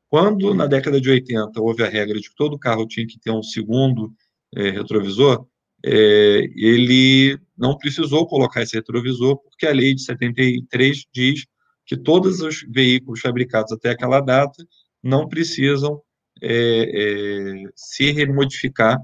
Quando, 0.08 0.54
na 0.54 0.66
década 0.66 1.00
de 1.00 1.10
80, 1.10 1.60
houve 1.60 1.82
a 1.82 1.88
regra 1.88 2.18
de 2.18 2.28
que 2.28 2.36
todo 2.36 2.58
carro 2.58 2.86
tinha 2.86 3.06
que 3.06 3.18
ter 3.18 3.30
um 3.30 3.42
segundo 3.42 4.12
é, 4.54 4.70
retrovisor, 4.70 5.46
é, 5.86 6.50
ele 6.56 7.38
não 7.56 7.78
precisou 7.78 8.26
colocar 8.26 8.62
esse 8.62 8.74
retrovisor, 8.74 9.36
porque 9.38 9.66
a 9.66 9.72
lei 9.72 9.94
de 9.94 10.02
73 10.02 11.04
diz 11.14 11.46
que 11.86 11.96
todos 11.96 12.40
os 12.40 12.66
veículos 12.68 13.20
fabricados 13.20 13.70
até 13.70 13.90
aquela 13.90 14.20
data 14.20 14.66
não 15.00 15.28
precisam 15.28 16.02
é, 16.42 17.62
é 17.62 17.70
se 17.76 18.10
remodificar 18.10 18.98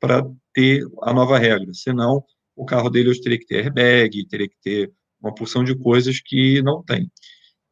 para 0.00 0.22
ter 0.52 0.84
a 1.02 1.12
nova 1.12 1.38
regra, 1.38 1.72
senão 1.72 2.24
o 2.56 2.64
carro 2.64 2.90
dele 2.90 3.10
hoje 3.10 3.20
teria 3.20 3.38
que 3.38 3.46
ter 3.46 3.58
airbag, 3.58 4.26
teria 4.26 4.48
que 4.48 4.56
ter 4.60 4.92
uma 5.20 5.34
porção 5.34 5.62
de 5.62 5.76
coisas 5.76 6.20
que 6.20 6.60
não 6.62 6.82
tem. 6.82 7.10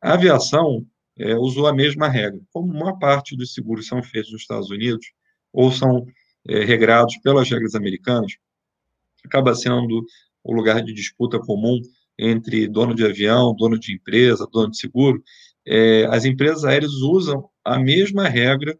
A 0.00 0.14
aviação 0.14 0.86
é, 1.18 1.36
usou 1.36 1.66
a 1.66 1.74
mesma 1.74 2.08
regra. 2.08 2.40
Como 2.52 2.72
uma 2.72 2.98
parte 2.98 3.36
dos 3.36 3.52
seguros 3.54 3.86
são 3.86 4.02
feitos 4.02 4.32
nos 4.32 4.42
Estados 4.42 4.70
Unidos, 4.70 5.06
ou 5.52 5.70
são 5.70 6.06
é, 6.48 6.64
regrados 6.64 7.16
pelas 7.18 7.48
regras 7.50 7.74
americanas, 7.74 8.32
acaba 9.24 9.54
sendo 9.54 10.04
o 10.44 10.52
lugar 10.52 10.82
de 10.82 10.92
disputa 10.92 11.38
comum 11.38 11.80
entre 12.18 12.68
dono 12.68 12.94
de 12.94 13.04
avião, 13.04 13.54
dono 13.56 13.78
de 13.78 13.94
empresa, 13.94 14.48
dono 14.52 14.70
de 14.70 14.78
seguro. 14.78 15.22
É, 15.66 16.06
as 16.10 16.24
empresas 16.24 16.64
aéreas 16.64 16.92
usam 16.92 17.48
a 17.64 17.78
mesma 17.78 18.28
regra 18.28 18.76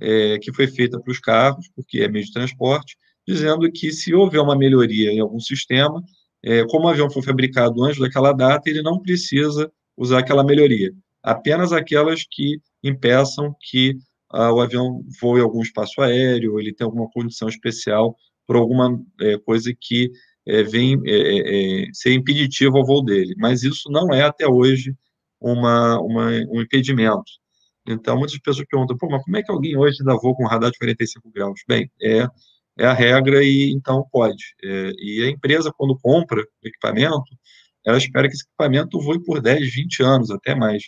é, 0.00 0.38
que 0.38 0.52
foi 0.52 0.66
feita 0.66 1.00
para 1.00 1.10
os 1.10 1.20
carros, 1.20 1.68
porque 1.74 2.00
é 2.00 2.08
meio 2.08 2.24
de 2.24 2.32
transporte, 2.32 2.96
dizendo 3.26 3.70
que 3.70 3.92
se 3.92 4.12
houver 4.14 4.40
uma 4.40 4.56
melhoria 4.56 5.10
em 5.12 5.20
algum 5.20 5.40
sistema, 5.40 6.02
é, 6.42 6.64
como 6.66 6.86
o 6.86 6.88
avião 6.88 7.10
foi 7.10 7.22
fabricado 7.22 7.82
antes 7.82 7.98
daquela 7.98 8.32
data, 8.32 8.68
ele 8.68 8.82
não 8.82 9.00
precisa 9.00 9.72
usar 9.96 10.18
aquela 10.18 10.44
melhoria, 10.44 10.92
apenas 11.22 11.72
aquelas 11.72 12.24
que 12.28 12.60
impeçam 12.82 13.54
que 13.60 13.96
ah, 14.30 14.52
o 14.52 14.60
avião 14.60 15.02
voe 15.20 15.40
algum 15.40 15.62
espaço 15.62 16.02
aéreo, 16.02 16.58
ele 16.58 16.74
tem 16.74 16.84
alguma 16.84 17.08
condição 17.10 17.48
especial 17.48 18.16
por 18.46 18.56
alguma 18.56 19.00
é, 19.20 19.38
coisa 19.38 19.72
que 19.78 20.10
é, 20.46 20.62
vem 20.62 21.00
é, 21.06 21.10
é, 21.10 21.84
é, 21.84 21.86
ser 21.92 22.12
impeditivo 22.12 22.78
ao 22.78 22.86
voo 22.86 23.04
dele. 23.04 23.34
Mas 23.38 23.62
isso 23.62 23.90
não 23.90 24.12
é, 24.12 24.22
até 24.22 24.46
hoje, 24.46 24.94
uma, 25.40 25.98
uma, 26.00 26.30
um 26.50 26.60
impedimento. 26.60 27.24
Então, 27.86 28.18
muitas 28.18 28.38
pessoas 28.38 28.66
perguntam, 28.70 28.96
pô, 28.96 29.08
mas 29.10 29.22
como 29.24 29.36
é 29.36 29.42
que 29.42 29.52
alguém 29.52 29.76
hoje 29.76 30.02
dá 30.04 30.14
voo 30.14 30.34
com 30.34 30.46
radar 30.46 30.70
de 30.70 30.78
45 30.78 31.30
graus? 31.32 31.60
Bem, 31.68 31.90
é 32.02 32.26
é 32.78 32.86
a 32.86 32.92
regra 32.92 33.42
e 33.44 33.70
então 33.72 34.04
pode. 34.10 34.44
É, 34.62 34.90
e 34.98 35.24
a 35.24 35.30
empresa, 35.30 35.72
quando 35.76 35.96
compra 35.98 36.40
o 36.40 36.68
equipamento, 36.68 37.22
ela 37.84 37.98
espera 37.98 38.28
que 38.28 38.34
esse 38.34 38.44
equipamento 38.44 39.00
voe 39.00 39.22
por 39.22 39.40
10, 39.40 39.72
20 39.74 40.02
anos, 40.02 40.30
até 40.30 40.54
mais. 40.54 40.84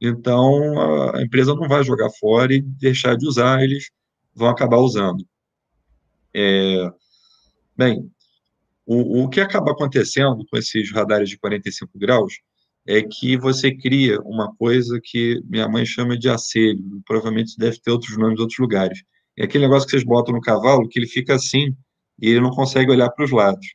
Então, 0.00 1.12
a 1.14 1.22
empresa 1.22 1.54
não 1.54 1.68
vai 1.68 1.82
jogar 1.84 2.10
fora 2.20 2.54
e 2.54 2.60
deixar 2.60 3.16
de 3.16 3.26
usar, 3.26 3.62
eles 3.62 3.90
vão 4.34 4.48
acabar 4.48 4.78
usando. 4.78 5.24
É, 6.34 6.90
bem, 7.76 8.10
o, 8.86 9.24
o 9.24 9.28
que 9.28 9.40
acaba 9.40 9.72
acontecendo 9.72 10.44
com 10.50 10.56
esses 10.56 10.90
radares 10.92 11.28
de 11.28 11.38
45 11.38 11.98
graus 11.98 12.34
é 12.86 13.02
que 13.02 13.36
você 13.36 13.74
cria 13.74 14.20
uma 14.20 14.54
coisa 14.56 15.00
que 15.02 15.40
minha 15.44 15.68
mãe 15.68 15.86
chama 15.86 16.18
de 16.18 16.28
acelho, 16.28 17.02
provavelmente 17.06 17.56
deve 17.56 17.80
ter 17.80 17.90
outros 17.90 18.16
nomes 18.18 18.38
em 18.38 18.42
outros 18.42 18.58
lugares, 18.58 19.02
é 19.36 19.44
aquele 19.44 19.64
negócio 19.64 19.86
que 19.86 19.92
vocês 19.92 20.04
botam 20.04 20.34
no 20.34 20.40
cavalo, 20.40 20.88
que 20.88 20.98
ele 20.98 21.08
fica 21.08 21.34
assim 21.34 21.74
e 22.20 22.28
ele 22.28 22.40
não 22.40 22.50
consegue 22.50 22.90
olhar 22.90 23.10
para 23.10 23.24
os 23.24 23.30
lados. 23.30 23.66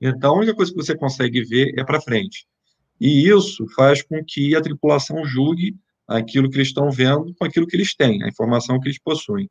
Então, 0.00 0.34
a 0.34 0.38
única 0.38 0.54
coisa 0.54 0.72
que 0.72 0.76
você 0.76 0.96
consegue 0.96 1.44
ver 1.44 1.72
é 1.78 1.84
para 1.84 2.00
frente. 2.00 2.46
E 3.00 3.28
isso 3.28 3.66
faz 3.74 4.02
com 4.02 4.22
que 4.24 4.54
a 4.54 4.60
tripulação 4.60 5.24
julgue 5.24 5.76
aquilo 6.08 6.48
que 6.48 6.56
eles 6.56 6.68
estão 6.68 6.90
vendo 6.90 7.34
com 7.34 7.44
aquilo 7.44 7.66
que 7.66 7.76
eles 7.76 7.94
têm, 7.94 8.22
a 8.22 8.28
informação 8.28 8.80
que 8.80 8.88
eles 8.88 8.98
possuem. 8.98 9.48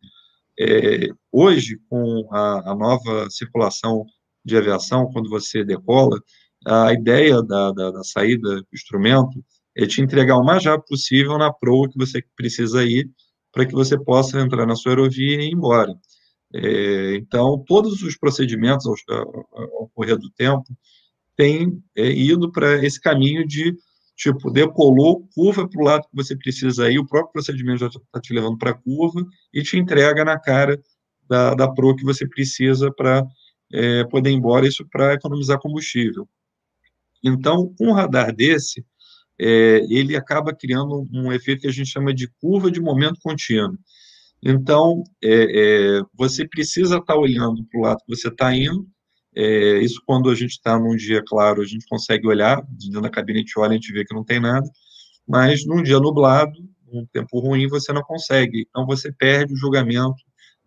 É, 0.64 1.10
hoje, 1.32 1.80
com 1.90 2.28
a, 2.32 2.72
a, 2.72 2.76
nova 2.76 3.28
circulação 3.32 4.06
de 4.46 4.56
aviação, 4.56 5.10
quando 5.12 5.28
você 5.28 5.64
decola, 5.64 6.22
a 6.68 6.94
ideia 6.94 7.42
da, 7.42 7.72
da, 7.72 7.90
da 7.90 8.04
saída 8.04 8.58
do 8.58 8.68
instrumento 8.72 9.44
é 9.76 9.88
te 9.88 10.02
entregar 10.02 10.38
o 10.38 10.44
mais 10.44 10.64
rápido 10.64 10.86
possível 10.88 11.36
na 11.40 11.52
proa 11.52 11.90
que 11.90 11.98
você 11.98 12.24
precisa 12.36 12.84
ir, 12.86 13.10
para 13.52 13.66
que 13.66 13.74
você 13.74 13.98
possa 13.98 14.40
entrar 14.40 14.68
na 14.68 14.76
sua 14.76 14.92
aerovia 14.92 15.42
e 15.42 15.48
ir 15.48 15.54
embora. 15.54 15.96
É, 16.54 17.16
então, 17.16 17.64
todos 17.66 18.04
os 18.04 18.16
procedimentos 18.16 18.86
ao, 18.86 18.96
ao, 19.52 19.90
correr 19.96 20.18
do 20.18 20.30
tempo 20.30 20.66
têm 21.36 21.82
é, 21.96 22.08
ido 22.12 22.52
para 22.52 22.86
esse 22.86 23.02
caminho 23.02 23.48
de, 23.48 23.76
tipo, 24.22 24.52
decolou, 24.52 25.28
curva 25.34 25.68
para 25.68 25.82
o 25.82 25.84
lado 25.84 26.04
que 26.04 26.16
você 26.16 26.36
precisa 26.36 26.92
ir, 26.92 27.00
o 27.00 27.08
próprio 27.08 27.34
procedimento 27.34 27.80
já 27.80 27.88
está 27.88 28.22
te 28.22 28.34
levando 28.34 28.56
para 28.56 28.70
a 28.70 28.78
curva 28.78 29.26
e 29.52 29.64
te 29.64 29.78
entrega 29.78 30.24
na 30.24 30.40
cara 30.40 30.80
da, 31.28 31.56
da 31.56 31.68
Pro 31.68 31.96
que 31.96 32.04
você 32.04 32.28
precisa 32.28 32.92
para 32.92 33.26
é, 33.74 34.04
poder 34.04 34.30
ir 34.30 34.34
embora, 34.34 34.68
isso 34.68 34.86
para 34.92 35.16
economizar 35.16 35.60
combustível. 35.60 36.30
Então, 37.24 37.74
um 37.82 37.94
radar 37.94 38.32
desse, 38.36 38.86
é, 39.40 39.84
ele 39.90 40.16
acaba 40.16 40.54
criando 40.54 41.08
um 41.12 41.34
efeito 41.34 41.62
que 41.62 41.68
a 41.68 41.72
gente 41.72 41.90
chama 41.90 42.14
de 42.14 42.28
curva 42.40 42.70
de 42.70 42.80
momento 42.80 43.20
contínuo. 43.24 43.78
Então, 44.44 45.04
é, 45.24 45.98
é, 45.98 46.02
você 46.14 46.48
precisa 46.48 46.98
estar 46.98 47.14
tá 47.14 47.20
olhando 47.20 47.66
para 47.66 47.80
o 47.80 47.84
lado 47.84 48.04
que 48.06 48.16
você 48.16 48.28
está 48.28 48.56
indo. 48.56 48.88
É, 49.36 49.80
isso, 49.80 50.02
quando 50.06 50.30
a 50.30 50.36
gente 50.36 50.52
está 50.52 50.78
num 50.78 50.96
dia 50.96 51.24
claro, 51.26 51.62
a 51.62 51.66
gente 51.66 51.88
consegue 51.88 52.28
olhar, 52.28 52.62
dentro 52.70 53.02
da 53.02 53.10
cabine 53.10 53.40
a 53.40 53.42
gente 53.42 53.60
olha, 53.60 53.72
a 53.72 53.76
gente 53.76 53.94
vê 53.94 54.04
que 54.04 54.14
não 54.14 54.24
tem 54.24 54.40
nada, 54.40 54.70
mas 55.28 55.66
num 55.66 55.82
dia 55.82 56.00
nublado, 56.00 56.52
num 56.92 57.06
tempo 57.06 57.40
ruim, 57.40 57.68
você 57.68 57.94
não 57.94 58.02
consegue. 58.02 58.68
Então, 58.70 58.86
você 58.86 59.12
perde 59.12 59.54
o 59.54 59.58
julgamento 59.58 60.22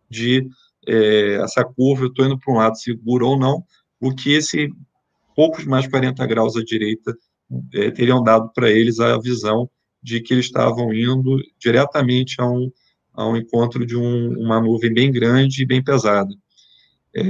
de 0.08 0.48
é, 0.86 1.34
essa 1.42 1.64
curva, 1.64 2.04
eu 2.04 2.08
estou 2.08 2.24
indo 2.24 2.38
para 2.38 2.52
um 2.52 2.56
lado 2.56 2.78
seguro 2.78 3.28
ou 3.28 3.38
não, 3.38 3.62
o 4.00 4.14
que 4.14 4.32
esse 4.32 4.68
poucos 5.34 5.64
mais 5.64 5.86
40 5.86 6.24
graus 6.26 6.56
à 6.56 6.62
direita 6.62 7.16
é, 7.74 7.90
teriam 7.90 8.22
dado 8.22 8.50
para 8.54 8.70
eles 8.70 9.00
a 9.00 9.18
visão 9.18 9.68
de 10.02 10.20
que 10.20 10.34
eles 10.34 10.46
estavam 10.46 10.92
indo 10.92 11.38
diretamente 11.58 12.40
a 12.40 12.46
um, 12.46 12.70
a 13.12 13.26
um 13.26 13.36
encontro 13.36 13.86
de 13.86 13.96
um, 13.96 14.38
uma 14.38 14.60
nuvem 14.60 14.92
bem 14.92 15.10
grande 15.10 15.62
e 15.62 15.66
bem 15.66 15.82
pesada. 15.82 16.32
É, 17.14 17.22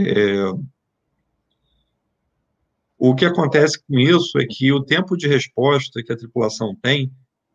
o 3.10 3.14
que 3.14 3.26
acontece 3.26 3.78
com 3.86 3.98
isso 3.98 4.38
é 4.38 4.46
que 4.48 4.72
o 4.72 4.82
tempo 4.82 5.14
de 5.14 5.28
resposta 5.28 6.02
que 6.02 6.10
a 6.10 6.16
tripulação 6.16 6.74
tem 6.80 7.12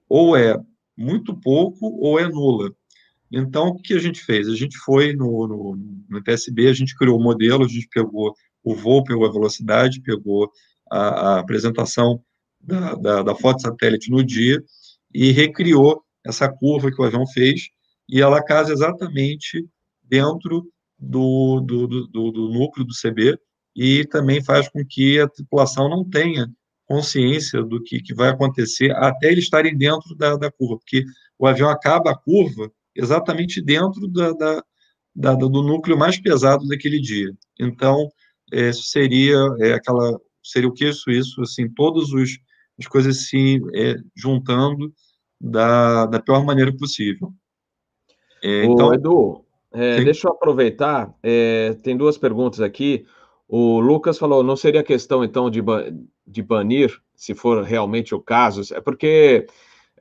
ou 0.08 0.38
é 0.38 0.56
muito 0.96 1.36
pouco 1.40 1.88
ou 1.88 2.20
é 2.20 2.28
nula. 2.28 2.72
Então, 3.32 3.70
o 3.70 3.82
que 3.82 3.96
a 3.96 4.00
gente 4.00 4.24
fez? 4.24 4.48
A 4.48 4.56
gente 4.56 4.78
foi 4.78 5.14
no, 5.14 5.48
no, 5.48 5.76
no 6.08 6.24
a 6.28 6.74
gente 6.74 6.96
criou 6.96 7.18
o 7.18 7.24
modelo, 7.24 7.66
a 7.66 7.68
gente 7.68 7.88
pegou 7.88 8.36
o 8.64 8.76
voo, 8.76 9.04
pegou 9.04 9.26
a 9.26 9.32
velocidade, 9.32 10.02
pegou 10.02 10.52
a, 10.92 11.00
a 11.00 11.40
apresentação 11.40 12.22
da, 12.62 12.94
da, 12.94 13.24
da 13.24 13.36
foto 13.36 13.62
satélite 13.62 14.12
no 14.12 14.24
dia 14.24 14.64
e 15.12 15.32
recriou 15.32 16.04
essa 16.24 16.48
curva 16.48 16.92
que 16.92 17.02
o 17.02 17.06
avião 17.06 17.26
fez, 17.26 17.70
e 18.08 18.22
ela 18.22 18.44
casa 18.44 18.72
exatamente 18.72 19.66
dentro 20.04 20.68
do, 20.98 21.60
do, 21.62 21.88
do, 21.88 22.32
do, 22.32 22.50
núcleo 22.50 22.86
do 22.86 22.94
CB 22.94 23.36
e 23.82 24.06
também 24.06 24.44
faz 24.44 24.68
com 24.68 24.86
que 24.86 25.22
a 25.22 25.28
tripulação 25.30 25.88
não 25.88 26.04
tenha 26.04 26.52
consciência 26.86 27.64
do 27.64 27.82
que, 27.82 28.02
que 28.02 28.14
vai 28.14 28.28
acontecer 28.28 28.92
até 28.92 29.32
eles 29.32 29.46
estarem 29.46 29.78
dentro 29.78 30.14
da, 30.16 30.36
da 30.36 30.52
curva, 30.52 30.78
porque 30.80 31.06
o 31.38 31.48
avião 31.48 31.70
acaba 31.70 32.12
a 32.12 32.18
curva 32.18 32.70
exatamente 32.94 33.62
dentro 33.62 34.06
da, 34.10 34.34
da, 34.34 34.64
da, 35.16 35.34
do 35.34 35.64
núcleo 35.64 35.98
mais 35.98 36.20
pesado 36.20 36.68
daquele 36.68 37.00
dia. 37.00 37.32
Então, 37.58 38.10
é, 38.52 38.74
seria 38.74 39.38
é, 39.62 39.76
aquela 39.76 40.20
seria 40.44 40.68
o 40.68 40.74
que 40.74 40.90
isso 40.90 41.10
isso 41.10 41.42
assim 41.42 41.70
todos 41.70 42.12
os 42.12 42.38
as 42.78 42.86
coisas 42.86 43.28
se 43.28 43.62
é, 43.76 43.96
juntando 44.14 44.94
da, 45.40 46.06
da 46.06 46.20
pior 46.20 46.44
maneira 46.44 46.76
possível. 46.76 47.32
É, 48.44 48.66
então, 48.66 48.94
Edu, 48.94 49.46
é, 49.72 50.04
deixa 50.04 50.28
eu 50.28 50.34
aproveitar. 50.34 51.14
É, 51.24 51.76
tem 51.82 51.96
duas 51.96 52.18
perguntas 52.18 52.60
aqui. 52.60 53.06
O 53.50 53.82
Lucas 53.82 54.18
falou: 54.18 54.44
não 54.44 54.56
seria 54.56 54.84
questão 54.84 55.24
então 55.24 55.50
de, 55.50 55.62
de 56.26 56.42
banir, 56.42 56.98
se 57.16 57.36
for 57.36 57.64
realmente 57.64 58.16
o 58.16 58.22
caso, 58.22 58.62
é 58.74 58.80
porque 58.80 59.46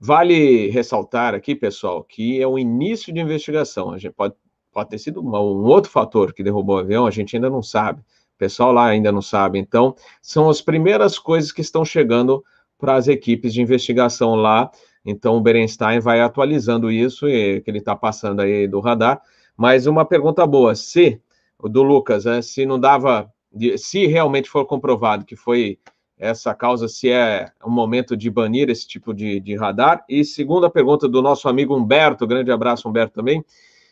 Vale 0.00 0.68
ressaltar 0.70 1.34
aqui, 1.34 1.56
pessoal, 1.56 2.04
que 2.04 2.40
é 2.40 2.46
o 2.46 2.58
início 2.58 3.12
de 3.12 3.20
investigação. 3.20 3.90
A 3.90 3.98
gente 3.98 4.12
pode, 4.12 4.34
pode 4.72 4.90
ter 4.90 4.98
sido 4.98 5.20
um 5.20 5.34
outro 5.64 5.90
fator 5.90 6.32
que 6.32 6.42
derrubou 6.42 6.76
o 6.76 6.78
avião, 6.78 7.06
a 7.06 7.10
gente 7.10 7.34
ainda 7.34 7.50
não 7.50 7.62
sabe. 7.62 8.00
O 8.00 8.38
pessoal 8.38 8.70
lá 8.70 8.86
ainda 8.86 9.10
não 9.10 9.20
sabe. 9.22 9.58
Então, 9.58 9.96
são 10.22 10.48
as 10.48 10.62
primeiras 10.62 11.18
coisas 11.18 11.50
que 11.50 11.60
estão 11.60 11.84
chegando 11.84 12.44
para 12.78 12.94
as 12.94 13.08
equipes 13.08 13.52
de 13.52 13.60
investigação 13.60 14.36
lá. 14.36 14.70
Então, 15.04 15.36
o 15.36 15.40
Berenstein 15.40 15.98
vai 15.98 16.20
atualizando 16.20 16.92
isso, 16.92 17.28
e, 17.28 17.60
que 17.60 17.68
ele 17.70 17.78
está 17.78 17.96
passando 17.96 18.40
aí 18.40 18.68
do 18.68 18.78
radar. 18.78 19.20
Mas 19.56 19.88
uma 19.88 20.04
pergunta 20.04 20.46
boa: 20.46 20.76
se, 20.76 21.20
do 21.60 21.82
Lucas, 21.82 22.24
né, 22.24 22.40
se 22.40 22.64
não 22.64 22.78
dava, 22.78 23.28
se 23.76 24.06
realmente 24.06 24.48
for 24.48 24.64
comprovado 24.66 25.24
que 25.24 25.36
foi 25.36 25.78
essa 26.18 26.54
causa, 26.54 26.88
se 26.88 27.10
é 27.10 27.50
um 27.64 27.70
momento 27.70 28.16
de 28.16 28.28
banir 28.28 28.68
esse 28.68 28.86
tipo 28.86 29.14
de, 29.14 29.38
de 29.38 29.56
radar. 29.56 30.04
E 30.08 30.24
segunda 30.24 30.68
pergunta 30.68 31.08
do 31.08 31.22
nosso 31.22 31.48
amigo 31.48 31.76
Humberto, 31.76 32.26
grande 32.26 32.50
abraço, 32.50 32.88
Humberto, 32.88 33.14
também. 33.14 33.44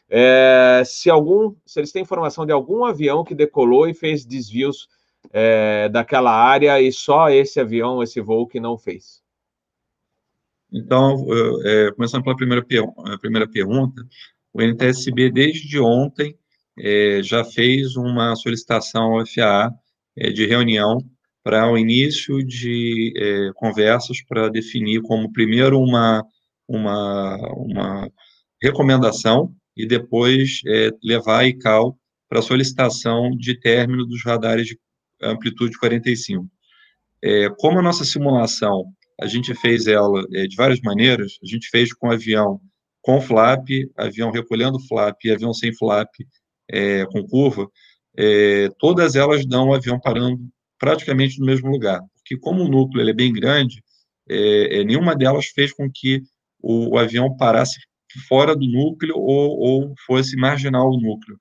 É, 0.09 0.83
se 0.85 1.09
algum, 1.09 1.55
se 1.65 1.81
eles 1.81 1.93
têm 1.93 2.03
informação 2.03 2.45
de 2.45 2.53
algum 2.53 2.85
avião 2.85 3.25
que 3.25 3.35
decolou 3.35 3.89
e 3.89 3.95
fez 3.95 4.25
desvios 4.25 4.89
é, 5.33 5.89
daquela 5.89 6.33
área 6.33 6.81
e 6.81 6.93
só 6.93 7.31
esse 7.31 7.61
avião, 7.61 8.03
esse 8.03 8.21
voo 8.21 8.47
que 8.47 8.61
não 8.61 8.77
fez. 8.77 9.23
Então, 10.73 11.27
é, 11.65 11.93
começando 11.93 12.25
pela 12.25 12.37
primeira, 12.37 12.65
primeira 13.21 13.49
pergunta, 13.49 14.03
o 14.53 14.61
NTSB 14.61 15.31
desde 15.31 15.79
ontem 15.79 16.37
é, 16.79 17.21
já 17.23 17.45
fez 17.45 17.97
uma 17.97 18.35
solicitação 18.37 19.19
ao 19.19 19.27
FAA 19.27 19.73
é, 20.17 20.31
de 20.31 20.47
reunião 20.47 20.99
para 21.43 21.71
o 21.71 21.79
início 21.79 22.45
de 22.45 23.13
é, 23.17 23.53
conversas 23.55 24.23
para 24.23 24.49
definir 24.49 25.01
como 25.03 25.33
primeiro 25.33 25.79
uma, 25.81 26.25
uma, 26.69 27.37
uma 27.55 28.11
recomendação 28.61 29.55
e 29.77 29.87
depois 29.87 30.61
é, 30.67 30.91
levar 31.03 31.41
a 31.41 31.47
ICAO 31.47 31.97
para 32.29 32.43
solicitação 32.43 33.31
de 33.31 33.59
término 33.59 34.05
dos 34.05 34.25
radares 34.25 34.67
de 34.67 34.79
amplitude 35.23 35.79
45. 35.79 36.47
É, 37.23 37.49
como 37.59 37.79
a 37.79 37.83
nossa 37.83 38.05
simulação, 38.05 38.85
a 39.21 39.27
gente 39.27 39.55
fez 39.55 39.87
ela 39.87 40.27
é, 40.33 40.47
de 40.47 40.57
várias 40.57 40.81
maneiras, 40.81 41.39
a 41.43 41.47
gente 41.47 41.69
fez 41.71 41.93
com 41.93 42.11
avião 42.11 42.61
com 43.01 43.21
flap, 43.21 43.69
avião 43.97 44.33
recolhendo 44.33 44.81
flap 44.81 45.17
e 45.25 45.31
avião 45.31 45.55
sem 45.55 45.73
flap 45.73 46.11
é, 46.71 47.05
com 47.07 47.27
curva, 47.27 47.69
é, 48.17 48.69
todas 48.79 49.15
elas 49.15 49.47
dão 49.47 49.69
o 49.69 49.75
avião 49.75 50.01
parando 50.01 50.41
praticamente 50.79 51.39
no 51.39 51.47
mesmo 51.47 51.71
lugar, 51.71 52.01
porque 52.17 52.37
como 52.37 52.63
o 52.63 52.69
núcleo 52.69 53.09
é 53.09 53.13
bem 53.13 53.33
grande, 53.33 53.83
é, 54.29 54.81
é, 54.81 54.85
nenhuma 54.85 55.15
delas 55.15 55.47
fez 55.47 55.73
com 55.73 55.91
que 55.93 56.23
o, 56.61 56.95
o, 56.95 56.99
avião 56.99 57.37
parasse 57.37 57.79
fora 58.29 58.57
do 58.57 58.67
núcleo 58.67 59.17
ou, 59.17 59.59
ou 59.59 59.95
fosse 60.07 60.37
marginal 60.37 60.91
o 60.91 61.01
núcleo. 61.01 61.39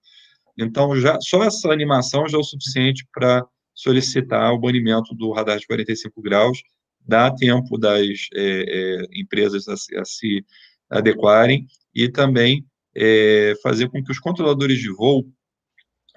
Então, 0.57 0.95
já, 0.95 1.17
só 1.19 1.43
essa 1.43 1.71
animação 1.71 2.27
já 2.27 2.37
é 2.37 2.39
o 2.39 2.43
suficiente 2.43 3.05
para 3.13 3.45
solicitar 3.73 4.53
o 4.53 4.59
banimento 4.59 5.13
do 5.15 5.31
radar 5.31 5.59
de 5.59 5.67
45 5.67 6.21
graus, 6.21 6.61
dá 7.01 7.29
tempo 7.33 7.77
das 7.77 8.07
é, 8.33 8.41
é, 8.41 9.05
empresas 9.13 9.67
a, 9.67 9.73
a, 9.73 10.05
se 10.05 10.45
adequarem 10.89 11.65
e 11.93 12.09
também 12.09 12.65
é, 12.95 13.53
fazer 13.61 13.89
com 13.89 14.03
que 14.03 14.11
os 14.11 14.19
controladores 14.19 14.79
de 14.79 14.91
voo 14.91 15.25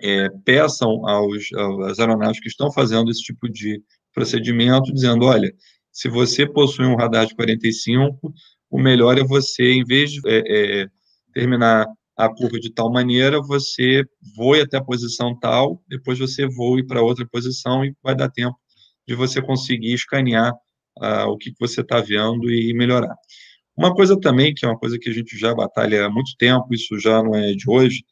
é, 0.00 0.28
peçam 0.44 1.06
aos, 1.06 1.48
às 1.88 1.98
aeronaves 1.98 2.40
que 2.40 2.48
estão 2.48 2.72
fazendo 2.72 3.10
esse 3.10 3.22
tipo 3.22 3.48
de 3.48 3.82
procedimento, 4.14 4.92
dizendo, 4.92 5.24
olha, 5.24 5.52
se 5.92 6.08
você 6.08 6.46
possui 6.46 6.86
um 6.86 6.96
radar 6.96 7.26
de 7.26 7.34
45, 7.34 8.32
o 8.70 8.80
melhor 8.80 9.18
é 9.18 9.24
você, 9.24 9.72
em 9.72 9.84
vez 9.84 10.12
de 10.12 10.20
é, 10.26 10.82
é, 10.82 10.88
terminar 11.32 11.86
a 12.16 12.28
curva 12.28 12.58
de 12.58 12.72
tal 12.72 12.90
maneira, 12.90 13.40
você 13.40 14.04
voe 14.36 14.60
até 14.60 14.76
a 14.76 14.84
posição 14.84 15.38
tal, 15.38 15.82
depois 15.88 16.18
você 16.18 16.46
voe 16.46 16.84
para 16.84 17.02
outra 17.02 17.26
posição 17.26 17.84
e 17.84 17.94
vai 18.02 18.14
dar 18.14 18.28
tempo 18.28 18.56
de 19.06 19.14
você 19.14 19.40
conseguir 19.40 19.94
escanear 19.94 20.52
uh, 20.98 21.28
o 21.28 21.38
que 21.38 21.54
você 21.58 21.80
está 21.80 22.00
vendo 22.00 22.50
e 22.50 22.74
melhorar. 22.74 23.14
Uma 23.78 23.94
coisa 23.94 24.18
também, 24.18 24.52
que 24.52 24.66
é 24.66 24.68
uma 24.68 24.76
coisa 24.76 24.98
que 24.98 25.08
a 25.08 25.12
gente 25.12 25.38
já 25.38 25.54
batalha 25.54 26.06
há 26.06 26.10
muito 26.10 26.36
tempo, 26.36 26.66
isso 26.74 26.98
já 26.98 27.22
não 27.22 27.32
é 27.36 27.52
de 27.52 27.70
hoje, 27.70 28.02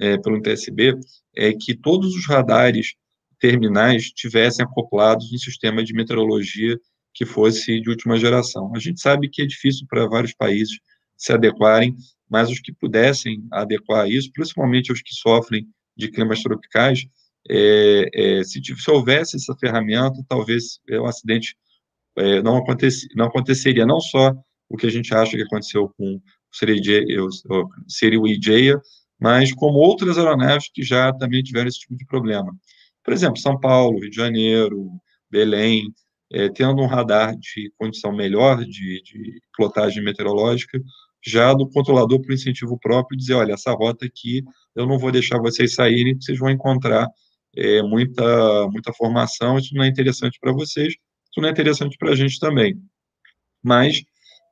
é, 0.00 0.18
pelo 0.18 0.42
TSB, 0.42 0.98
é 1.36 1.52
que 1.52 1.76
todos 1.76 2.16
os 2.16 2.26
radares 2.26 2.94
terminais 3.38 4.10
tivessem 4.10 4.64
acoplados 4.64 5.32
um 5.32 5.38
sistema 5.38 5.84
de 5.84 5.94
meteorologia 5.94 6.76
que 7.14 7.24
fosse 7.24 7.80
de 7.80 7.88
última 7.88 8.18
geração. 8.18 8.72
A 8.74 8.80
gente 8.80 9.00
sabe 9.00 9.28
que 9.28 9.42
é 9.42 9.46
difícil 9.46 9.86
para 9.88 10.08
vários 10.08 10.34
países 10.34 10.76
se 11.16 11.32
adequarem, 11.32 11.94
mas 12.28 12.50
os 12.50 12.58
que 12.58 12.72
pudessem 12.72 13.46
adequar 13.52 14.10
isso, 14.10 14.28
principalmente 14.32 14.92
os 14.92 15.02
que 15.02 15.14
sofrem 15.14 15.68
de 15.96 16.10
climas 16.10 16.42
tropicais, 16.42 17.06
é, 17.48 18.08
é, 18.12 18.42
se, 18.42 18.60
se, 18.60 18.90
houvesse 18.90 19.36
essa 19.36 19.54
ferramenta, 19.54 20.20
talvez 20.28 20.80
é, 20.88 20.98
o 20.98 21.06
acidente 21.06 21.54
é, 22.18 22.42
não, 22.42 22.56
aconteci, 22.56 23.06
não 23.14 23.26
aconteceria. 23.26 23.86
Não 23.86 24.00
só 24.00 24.34
o 24.72 24.76
que 24.76 24.86
a 24.86 24.90
gente 24.90 25.14
acha 25.14 25.36
que 25.36 25.42
aconteceu 25.42 25.92
com 25.96 26.14
o 26.14 26.20
Siri 26.50 26.80
Ijeia, 28.32 28.80
mas 29.20 29.52
como 29.52 29.78
outras 29.78 30.16
aeronaves 30.16 30.70
que 30.72 30.82
já 30.82 31.12
também 31.12 31.42
tiveram 31.42 31.68
esse 31.68 31.80
tipo 31.80 31.94
de 31.94 32.06
problema. 32.06 32.52
Por 33.04 33.12
exemplo, 33.12 33.38
São 33.38 33.60
Paulo, 33.60 34.00
Rio 34.00 34.10
de 34.10 34.16
Janeiro, 34.16 34.90
Belém, 35.30 35.92
é, 36.32 36.48
tendo 36.48 36.80
um 36.80 36.86
radar 36.86 37.36
de 37.36 37.70
condição 37.78 38.12
melhor 38.12 38.64
de, 38.64 39.02
de 39.02 39.40
plotagem 39.54 40.02
meteorológica, 40.02 40.80
já 41.24 41.52
do 41.52 41.68
controlador 41.68 42.20
para 42.20 42.34
incentivo 42.34 42.78
próprio, 42.78 43.16
dizer, 43.16 43.34
olha, 43.34 43.52
essa 43.52 43.72
rota 43.72 44.06
aqui 44.06 44.42
eu 44.74 44.86
não 44.86 44.98
vou 44.98 45.12
deixar 45.12 45.38
vocês 45.38 45.74
saírem, 45.74 46.16
vocês 46.18 46.38
vão 46.38 46.50
encontrar 46.50 47.06
é, 47.54 47.82
muita, 47.82 48.68
muita 48.68 48.92
formação, 48.94 49.58
isso 49.58 49.74
não 49.74 49.84
é 49.84 49.88
interessante 49.88 50.38
para 50.40 50.52
vocês, 50.52 50.88
isso 50.88 51.40
não 51.40 51.48
é 51.48 51.52
interessante 51.52 51.96
para 51.98 52.12
a 52.12 52.14
gente 52.16 52.38
também. 52.40 52.80
Mas 53.62 54.02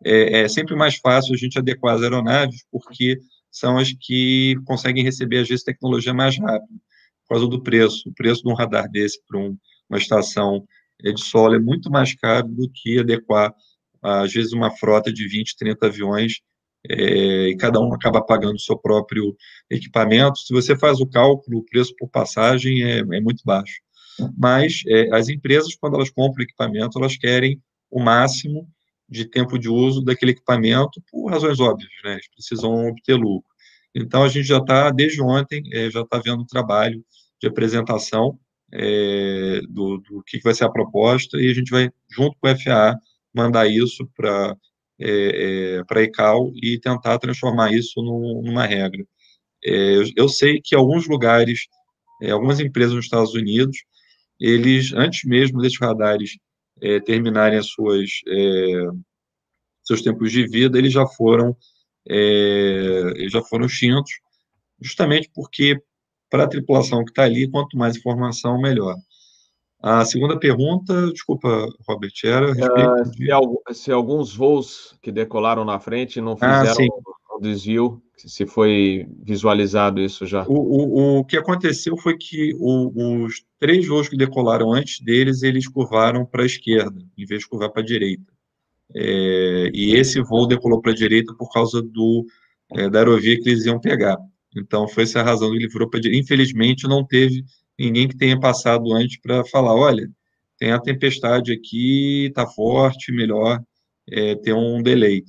é, 0.05 0.41
é, 0.41 0.49
sempre 0.49 0.75
mais 0.75 0.97
fácil 0.97 1.35
a 1.35 1.37
gente 1.37 1.59
adequar 1.59 1.97
as 1.97 2.03
aeronaves, 2.03 2.65
porque 2.71 3.19
são 3.51 3.77
as 3.77 3.93
que 3.93 4.55
conseguem 4.65 5.05
receber, 5.05 5.39
às 5.39 5.49
vezes, 5.49 5.65
tecnologia 5.65 6.15
mais 6.15 6.39
rápido, 6.39 6.81
por 7.23 7.35
causa 7.35 7.49
do 7.49 7.63
preço. 7.63 8.09
O 8.09 8.15
preço 8.15 8.43
de 8.43 8.49
um 8.49 8.55
radar 8.55 8.89
desse 8.91 9.21
para 9.27 9.39
um, 9.39 9.57
uma 9.89 9.99
estação 9.99 10.65
é, 11.05 11.13
de 11.13 11.23
solo 11.23 11.55
é 11.55 11.59
muito 11.59 11.91
mais 11.91 12.15
caro 12.15 12.49
do 12.49 12.71
que 12.73 13.01
adequar, 13.01 13.53
às 14.03 14.33
vezes, 14.33 14.53
uma 14.53 14.71
frota 14.71 15.13
de 15.13 15.29
20, 15.29 15.57
30 15.57 15.87
aviões, 15.87 16.41
é, 16.89 17.49
e 17.49 17.57
cada 17.57 17.79
um 17.81 17.93
acaba 17.93 18.23
pagando 18.25 18.55
o 18.55 18.61
seu 18.61 18.79
próprio 18.79 19.37
equipamento. 19.69 20.39
Se 20.39 20.53
você 20.53 20.77
faz 20.77 21.01
o 21.01 21.07
cálculo, 21.07 21.59
o 21.59 21.65
preço 21.65 21.95
por 21.99 22.09
passagem 22.09 22.83
é, 22.83 22.99
é 23.01 23.21
muito 23.21 23.43
baixo. 23.45 23.81
Mas 24.37 24.83
é, 24.87 25.15
as 25.15 25.29
empresas, 25.29 25.75
quando 25.75 25.97
elas 25.97 26.11
compram 26.11 26.43
equipamento, 26.43 26.99
elas 26.99 27.17
querem 27.17 27.61
o 27.91 28.01
máximo 28.01 28.67
de 29.11 29.25
tempo 29.25 29.59
de 29.59 29.69
uso 29.69 30.03
daquele 30.03 30.33
equipamento 30.33 31.03
por 31.11 31.31
razões 31.31 31.59
óbvias, 31.59 31.91
né? 32.05 32.13
Eles 32.13 32.29
precisam 32.29 32.89
obter 32.89 33.15
lucro. 33.15 33.51
Então, 33.95 34.23
a 34.23 34.29
gente 34.29 34.47
já 34.47 34.59
está, 34.59 34.91
desde 34.91 35.21
ontem, 35.21 35.63
é, 35.73 35.91
já 35.91 36.03
está 36.03 36.19
vendo 36.19 36.43
o 36.43 36.47
trabalho 36.47 37.05
de 37.41 37.49
apresentação 37.49 38.39
é, 38.73 39.61
do, 39.69 39.99
do 39.99 40.23
que 40.25 40.39
vai 40.41 40.55
ser 40.55 40.65
a 40.65 40.71
proposta 40.71 41.41
e 41.41 41.51
a 41.51 41.55
gente 41.55 41.71
vai, 41.71 41.91
junto 42.09 42.37
com 42.39 42.49
o 42.49 42.57
FAA, 42.57 42.97
mandar 43.35 43.67
isso 43.67 44.09
para 44.17 44.57
é, 45.03 45.79
é, 45.79 45.85
para 45.85 46.01
a 46.01 46.03
ICAO 46.03 46.53
e 46.63 46.79
tentar 46.79 47.19
transformar 47.19 47.73
isso 47.73 48.03
no, 48.03 48.43
numa 48.43 48.67
regra. 48.67 49.03
É, 49.65 49.97
eu, 49.97 50.05
eu, 50.15 50.29
sei 50.29 50.61
que 50.63 50.75
alguns 50.75 51.09
lugares, 51.09 51.69
é, 52.23 52.31
algumas 52.31 52.61
empresas 52.61 52.95
nos 52.95 53.07
Estados 53.07 53.33
Unidos, 53.35 53.79
eles, 54.39 54.93
antes 54.93 55.25
mesmo 55.25 55.61
desses 55.61 55.79
radares 55.81 56.37
é, 56.83 57.01
terminarem 57.01 57.59
as 57.59 57.67
suas, 57.67 58.11
é, 58.29 58.85
seus 59.83 60.03
tempos 60.03 60.31
de 60.31 60.47
vida, 60.47 60.79
eles 60.79 60.93
já 60.93 61.07
foram, 61.07 61.57
é, 62.09 63.13
eles 63.17 63.33
já 63.33 63.43
foram 63.43 63.67
extintos, 63.67 64.13
justamente 64.81 65.31
porque 65.35 65.81
para 66.31 66.45
a 66.45 66.49
tripulação 66.49 67.05
que 67.05 67.11
está 67.11 67.25
ali, 67.25 67.51
quanto 67.51 67.77
mais 67.77 67.97
informação, 67.97 68.61
melhor. 68.61 68.95
A 69.83 70.05
segunda 70.05 70.39
pergunta, 70.39 71.11
desculpa, 71.11 71.67
Robert, 71.89 72.13
era 72.23 72.53
uh, 72.53 73.75
se, 73.75 73.83
se, 73.83 73.91
alguns 73.91 74.35
voos 74.35 74.95
que 75.01 75.11
decolaram 75.11 75.65
na 75.65 75.81
frente 75.81 76.21
não 76.21 76.37
ah, 76.41 76.65
fizeram 76.67 77.03
ah, 77.31 77.37
um 77.37 77.41
desvio, 77.41 78.03
se 78.29 78.47
foi 78.47 79.07
visualizado 79.23 80.01
isso 80.01 80.27
já? 80.27 80.45
O, 80.47 80.55
o, 80.55 81.19
o 81.19 81.25
que 81.25 81.37
aconteceu 81.37 81.97
foi 81.97 82.17
que 82.17 82.53
o, 82.59 83.25
os 83.25 83.43
três 83.59 83.87
voos 83.87 84.09
que 84.09 84.17
decolaram 84.17 84.73
antes 84.73 85.01
deles, 85.01 85.43
eles 85.43 85.69
curvaram 85.69 86.25
para 86.25 86.43
a 86.43 86.47
esquerda, 86.47 87.01
em 87.17 87.25
vez 87.25 87.43
de 87.43 87.49
curvar 87.49 87.71
para 87.71 87.83
a 87.83 87.85
direita. 87.85 88.33
É, 88.95 89.71
e 89.73 89.95
esse 89.95 90.21
voo 90.21 90.47
decolou 90.47 90.81
para 90.81 90.93
a 90.93 90.95
direita 90.95 91.35
por 91.35 91.51
causa 91.53 91.81
do, 91.81 92.27
é, 92.73 92.91
da 92.91 92.99
aerovia 93.01 93.39
que 93.41 93.49
eles 93.49 93.65
iam 93.65 93.81
pegar. 93.81 94.17
Então, 94.57 94.89
foi 94.89 95.05
essa 95.05 95.21
a 95.21 95.25
razão 95.25 95.51
que 95.51 95.57
ele 95.57 95.69
virou 95.69 95.89
para 95.89 95.99
a 95.99 96.03
direita. 96.03 96.25
Infelizmente, 96.25 96.89
não 96.89 97.07
teve 97.07 97.45
ninguém 97.79 98.09
que 98.09 98.17
tenha 98.17 98.39
passado 98.39 98.93
antes 98.93 99.21
para 99.21 99.45
falar, 99.45 99.75
olha, 99.75 100.09
tem 100.59 100.73
a 100.73 100.81
tempestade 100.81 101.53
aqui, 101.53 102.27
está 102.27 102.47
forte, 102.47 103.13
melhor 103.13 103.61
é, 104.11 104.35
ter 104.35 104.53
um 104.53 104.83
delay. 104.83 105.23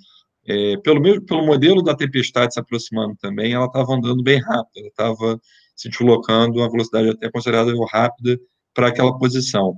É, 0.48 0.78
pelo, 0.78 1.00
mesmo, 1.00 1.26
pelo 1.26 1.46
modelo 1.46 1.84
da 1.84 1.96
tempestade 1.96 2.54
se 2.54 2.60
aproximando 2.60 3.16
também, 3.20 3.54
ela 3.54 3.66
estava 3.66 3.94
andando 3.94 4.24
bem 4.24 4.40
rápido, 4.40 4.78
ela 4.78 4.88
estava 4.88 5.42
se 5.76 5.90
deslocando 5.90 6.60
a 6.60 6.64
uma 6.64 6.72
velocidade 6.72 7.10
até 7.10 7.30
considerada 7.30 7.72
rápida 7.92 8.40
para 8.74 8.88
aquela 8.88 9.18
posição. 9.18 9.76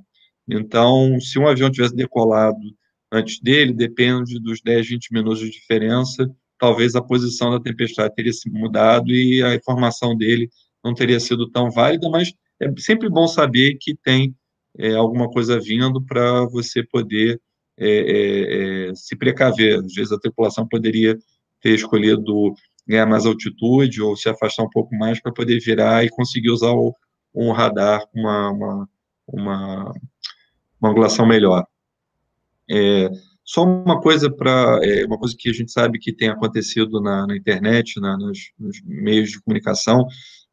Então, 0.50 1.20
se 1.20 1.40
um 1.40 1.48
avião 1.48 1.72
tivesse 1.72 1.96
decolado 1.96 2.58
antes 3.12 3.40
dele, 3.40 3.74
depende 3.74 4.40
dos 4.40 4.62
10, 4.62 4.88
20 4.88 5.14
minutos 5.14 5.40
de 5.40 5.50
diferença, 5.50 6.30
talvez 6.58 6.96
a 6.96 7.02
posição 7.02 7.52
da 7.52 7.60
tempestade 7.60 8.16
teria 8.16 8.34
se 8.34 8.50
mudado 8.50 9.12
e 9.12 9.44
a 9.44 9.56
informação 9.56 10.16
dele 10.16 10.50
não 10.84 10.94
teria 10.94 11.20
sido 11.20 11.50
tão 11.50 11.70
válida, 11.70 12.10
mas 12.10 12.34
é 12.62 12.68
sempre 12.78 13.10
bom 13.10 13.28
saber 13.28 13.78
que 13.80 13.96
tem 13.96 14.36
é, 14.78 14.94
alguma 14.94 15.30
coisa 15.30 15.60
vindo 15.60 16.02
para 16.02 16.46
você 16.46 16.84
poder 16.84 17.40
é, 17.78 17.88
é, 17.88 18.90
é, 18.90 18.96
se 18.96 19.16
precaver. 19.16 19.80
Às 19.80 19.94
vezes 19.94 20.12
a 20.12 20.20
tripulação 20.20 20.68
poderia 20.68 21.18
ter 21.62 21.76
escolhido 21.76 22.54
ganhar 22.88 23.06
mais 23.06 23.26
altitude 23.26 24.02
ou 24.02 24.16
se 24.16 24.30
afastar 24.30 24.64
um 24.64 24.70
pouco 24.70 24.96
mais 24.96 25.22
para 25.22 25.32
poder 25.32 25.60
virar 25.60 26.04
e 26.04 26.10
conseguir 26.10 26.50
usar 26.50 26.72
o, 26.72 26.94
um 27.34 27.52
radar 27.52 28.06
com 28.08 28.20
uma, 28.20 28.52
uma, 28.52 28.90
uma, 29.28 29.94
uma 30.82 30.90
angulação 30.90 31.26
melhor. 31.26 31.66
É, 32.70 33.10
só 33.44 33.64
uma 33.64 34.00
coisa 34.00 34.32
para 34.32 34.80
é, 34.84 35.06
uma 35.06 35.18
coisa 35.18 35.36
que 35.38 35.50
a 35.50 35.54
gente 35.54 35.72
sabe 35.72 36.00
que 36.00 36.14
tem 36.14 36.30
acontecido 36.30 37.02
na, 37.02 37.28
na 37.28 37.36
internet, 37.36 38.00
na, 38.00 38.18
nos, 38.18 38.52
nos, 38.58 38.82
meios 38.86 39.32
de 39.32 39.42
comunicação, 39.42 40.06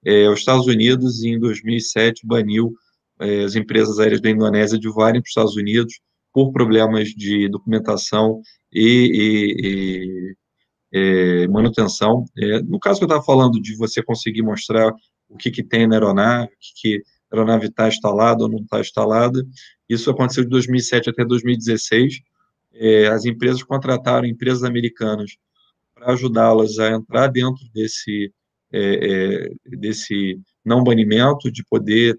é, 0.04 0.28
os 0.28 0.40
Estados 0.40 0.66
Unidos, 0.66 1.22
em 1.22 1.38
2007, 1.38 2.26
baniu 2.26 2.72
é, 3.20 3.44
as 3.44 3.54
empresas 3.54 3.98
aéreas 3.98 4.20
da 4.20 4.30
Indonésia 4.30 4.78
de 4.78 4.88
voarem 4.88 5.20
para 5.20 5.26
os 5.26 5.30
Estados 5.30 5.56
Unidos 5.56 6.00
por 6.32 6.52
problemas 6.52 7.08
de 7.08 7.48
documentação 7.48 8.40
e, 8.72 8.86
e, 9.62 10.36
e 10.92 11.44
é, 11.44 11.48
manutenção. 11.48 12.24
É, 12.36 12.62
no 12.62 12.78
caso 12.78 12.98
que 12.98 13.04
eu 13.04 13.08
estava 13.08 13.22
falando 13.24 13.60
de 13.60 13.76
você 13.76 14.02
conseguir 14.02 14.42
mostrar 14.42 14.92
o 15.28 15.36
que, 15.36 15.50
que 15.50 15.62
tem 15.62 15.86
na 15.86 15.96
aeronave, 15.96 16.52
o 16.52 16.58
que, 16.58 16.72
que 16.74 17.02
a 17.30 17.36
aeronave 17.36 17.66
está 17.66 17.88
instalada 17.88 18.42
ou 18.42 18.48
não 18.48 18.58
está 18.58 18.80
instalada, 18.80 19.44
isso 19.88 20.10
aconteceu 20.10 20.44
de 20.44 20.50
2007 20.50 21.10
até 21.10 21.24
2016. 21.24 22.20
É, 22.72 23.08
as 23.08 23.24
empresas 23.24 23.62
contrataram 23.62 24.26
empresas 24.26 24.62
americanas 24.62 25.36
para 25.94 26.12
ajudá-las 26.12 26.78
a 26.78 26.90
entrar 26.90 27.28
dentro 27.28 27.62
desse 27.74 28.32
é, 28.72 28.78
é, 28.78 29.76
desse 29.76 30.40
não 30.64 30.84
banimento, 30.84 31.50
de 31.50 31.64
poder 31.64 32.18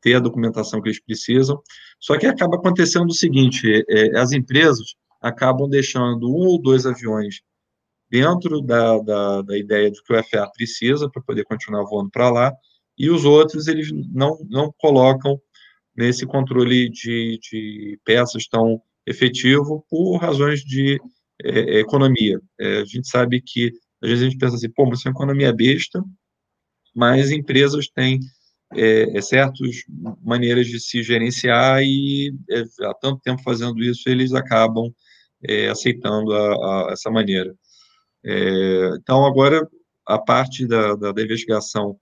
ter 0.00 0.14
a 0.14 0.20
documentação 0.20 0.82
que 0.82 0.88
eles 0.88 1.00
precisam. 1.00 1.62
Só 2.02 2.18
que 2.18 2.26
acaba 2.26 2.56
acontecendo 2.56 3.08
o 3.08 3.14
seguinte: 3.14 3.84
é, 3.88 4.08
é 4.08 4.18
as 4.18 4.32
empresas 4.32 4.94
acabam 5.20 5.68
deixando 5.68 6.28
um 6.28 6.48
ou 6.48 6.60
dois 6.60 6.84
aviões 6.84 7.40
dentro 8.10 8.60
da, 8.60 8.98
da, 8.98 9.42
da 9.42 9.56
ideia 9.56 9.90
de 9.90 10.02
que 10.02 10.12
o 10.12 10.24
FAA 10.24 10.50
precisa 10.50 11.08
para 11.08 11.22
poder 11.22 11.44
continuar 11.44 11.84
voando 11.84 12.10
para 12.10 12.28
lá, 12.28 12.52
e 12.98 13.08
os 13.08 13.24
outros 13.24 13.68
eles 13.68 13.90
não, 14.12 14.36
não 14.50 14.74
colocam 14.76 15.40
nesse 15.96 16.26
controle 16.26 16.90
de, 16.90 17.38
de 17.40 17.98
peças 18.04 18.46
tão 18.46 18.82
efetivo 19.06 19.86
por 19.88 20.18
razões 20.18 20.60
de 20.60 21.00
é, 21.42 21.78
economia. 21.80 22.38
É, 22.60 22.78
a 22.80 22.84
gente 22.84 23.08
sabe 23.08 23.40
que 23.40 23.72
às 24.02 24.10
vezes 24.10 24.26
a 24.26 24.28
gente 24.28 24.38
pensa 24.38 24.56
assim, 24.56 24.70
pô, 24.70 24.84
mas 24.84 24.98
isso 24.98 25.08
é 25.08 25.10
uma 25.10 25.16
economia 25.16 25.52
besta, 25.52 26.02
mas 26.94 27.30
empresas 27.30 27.88
têm 27.88 28.18
é, 28.74 29.16
é, 29.16 29.20
certas 29.20 29.84
maneiras 30.22 30.66
de 30.66 30.80
se 30.80 31.02
gerenciar 31.02 31.82
e 31.82 32.34
é, 32.50 32.62
há 32.86 32.94
tanto 32.94 33.20
tempo 33.20 33.42
fazendo 33.42 33.82
isso, 33.82 34.08
eles 34.08 34.32
acabam 34.32 34.92
é, 35.42 35.68
aceitando 35.68 36.32
a, 36.34 36.88
a, 36.88 36.92
essa 36.92 37.10
maneira. 37.10 37.54
É, 38.24 38.90
então, 38.96 39.24
agora, 39.26 39.68
a 40.06 40.18
parte 40.18 40.66
da, 40.66 40.94
da, 40.94 41.12
da 41.12 41.22
investigação 41.22 41.96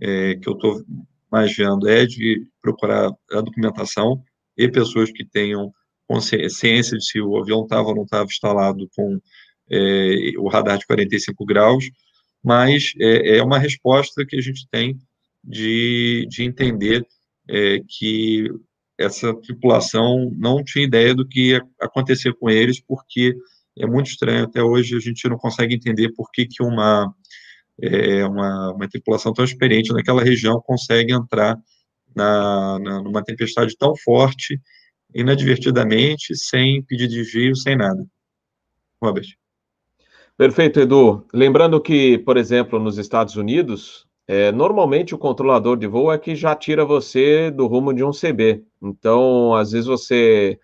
é, 0.00 0.36
que 0.36 0.48
eu 0.48 0.54
estou 0.54 0.82
mais 1.30 1.54
vendo 1.56 1.88
é 1.88 2.06
de 2.06 2.46
procurar 2.62 3.10
a 3.32 3.40
documentação 3.40 4.22
e 4.56 4.68
pessoas 4.68 5.10
que 5.10 5.24
tenham 5.24 5.72
consciência 6.08 6.96
de 6.96 7.04
se 7.04 7.20
o 7.20 7.36
avião 7.36 7.64
estava 7.64 7.88
ou 7.88 7.94
não 7.96 8.04
estava 8.04 8.24
instalado 8.24 8.88
com 8.94 9.18
é, 9.70 10.32
o 10.38 10.48
radar 10.48 10.78
de 10.78 10.86
45 10.86 11.44
graus, 11.44 11.84
mas 12.44 12.92
é, 13.00 13.42
uma 13.42 13.58
resposta 13.58 14.24
que 14.24 14.36
a 14.36 14.40
gente 14.40 14.68
tem 14.70 14.96
de, 15.46 16.26
de 16.28 16.42
entender 16.42 17.06
é, 17.48 17.80
que 17.86 18.50
essa 18.98 19.34
tripulação 19.34 20.30
não 20.36 20.64
tinha 20.64 20.84
ideia 20.84 21.14
do 21.14 21.26
que 21.26 21.50
ia 21.50 21.62
acontecer 21.80 22.34
com 22.34 22.50
eles, 22.50 22.80
porque 22.80 23.34
é 23.78 23.86
muito 23.86 24.08
estranho, 24.08 24.44
até 24.44 24.62
hoje 24.62 24.96
a 24.96 25.00
gente 25.00 25.28
não 25.28 25.36
consegue 25.36 25.74
entender 25.74 26.10
por 26.14 26.30
que, 26.32 26.46
que 26.46 26.62
uma, 26.62 27.14
é, 27.80 28.24
uma, 28.26 28.72
uma 28.72 28.88
tripulação 28.88 29.32
tão 29.32 29.44
experiente 29.44 29.92
naquela 29.92 30.22
região 30.22 30.60
consegue 30.60 31.12
entrar 31.12 31.56
na, 32.14 32.78
na, 32.78 33.02
numa 33.02 33.22
tempestade 33.22 33.76
tão 33.76 33.94
forte, 33.96 34.58
inadvertidamente, 35.14 36.34
sem 36.34 36.82
pedir 36.82 37.08
desvio, 37.08 37.54
sem 37.54 37.76
nada. 37.76 38.02
Robert. 39.02 39.26
Perfeito, 40.38 40.80
Edu. 40.80 41.26
Lembrando 41.32 41.80
que, 41.80 42.18
por 42.18 42.36
exemplo, 42.36 42.78
nos 42.78 42.98
Estados 42.98 43.36
Unidos, 43.36 44.05
é, 44.28 44.50
normalmente 44.50 45.14
o 45.14 45.18
controlador 45.18 45.76
de 45.76 45.86
voo 45.86 46.12
é 46.12 46.18
que 46.18 46.34
já 46.34 46.54
tira 46.54 46.84
você 46.84 47.50
do 47.50 47.66
rumo 47.66 47.94
de 47.94 48.02
um 48.02 48.10
CB. 48.10 48.64
Então, 48.82 49.54
às 49.54 49.70
vezes 49.70 49.86
você 49.86 50.58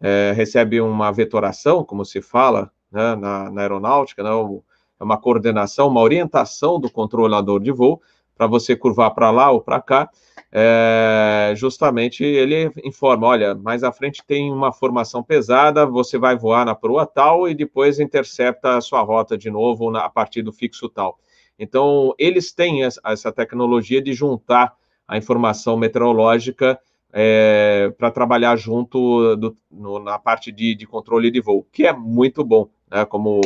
é, 0.00 0.32
recebe 0.34 0.80
uma 0.80 1.12
vetoração, 1.12 1.84
como 1.84 2.04
se 2.04 2.20
fala 2.20 2.70
né, 2.90 3.14
na, 3.14 3.50
na, 3.50 3.60
aeronáutica, 3.62 4.22
né, 4.22 4.30
é 4.30 5.04
uma 5.04 5.16
coordenação, 5.16 5.88
uma 5.88 6.00
orientação 6.00 6.80
do 6.80 6.90
controlador 6.90 7.60
de 7.60 7.70
voo 7.70 8.02
para 8.36 8.46
você 8.48 8.74
curvar 8.74 9.12
para 9.14 9.30
lá 9.30 9.50
ou 9.50 9.60
para 9.60 9.80
cá. 9.80 10.10
É, 10.50 11.52
justamente 11.56 12.24
ele 12.24 12.70
informa: 12.84 13.26
olha, 13.26 13.54
mais 13.54 13.82
à 13.82 13.92
frente 13.92 14.22
tem 14.26 14.52
uma 14.52 14.72
formação 14.72 15.22
pesada, 15.22 15.86
você 15.86 16.18
vai 16.18 16.36
voar 16.36 16.64
na 16.64 16.74
proa 16.74 17.06
tal 17.06 17.48
e 17.48 17.54
depois 17.54 17.98
intercepta 17.98 18.76
a 18.76 18.80
sua 18.80 19.02
rota 19.02 19.36
de 19.36 19.50
novo 19.50 19.90
na, 19.90 20.04
a 20.04 20.10
partir 20.10 20.42
do 20.42 20.52
fixo 20.52 20.88
tal. 20.88 21.18
Então, 21.58 22.14
eles 22.18 22.52
têm 22.52 22.82
essa 22.82 23.32
tecnologia 23.32 24.02
de 24.02 24.12
juntar 24.12 24.74
a 25.06 25.16
informação 25.16 25.76
meteorológica 25.76 26.78
é, 27.12 27.92
para 27.96 28.10
trabalhar 28.10 28.56
junto 28.56 29.36
do, 29.36 29.56
no, 29.70 30.00
na 30.00 30.18
parte 30.18 30.50
de, 30.50 30.74
de, 30.74 30.86
controle 30.86 31.30
de 31.30 31.40
voo, 31.40 31.64
que 31.72 31.86
é 31.86 31.92
muito 31.92 32.44
bom, 32.44 32.68
né, 32.90 33.04
como 33.04 33.40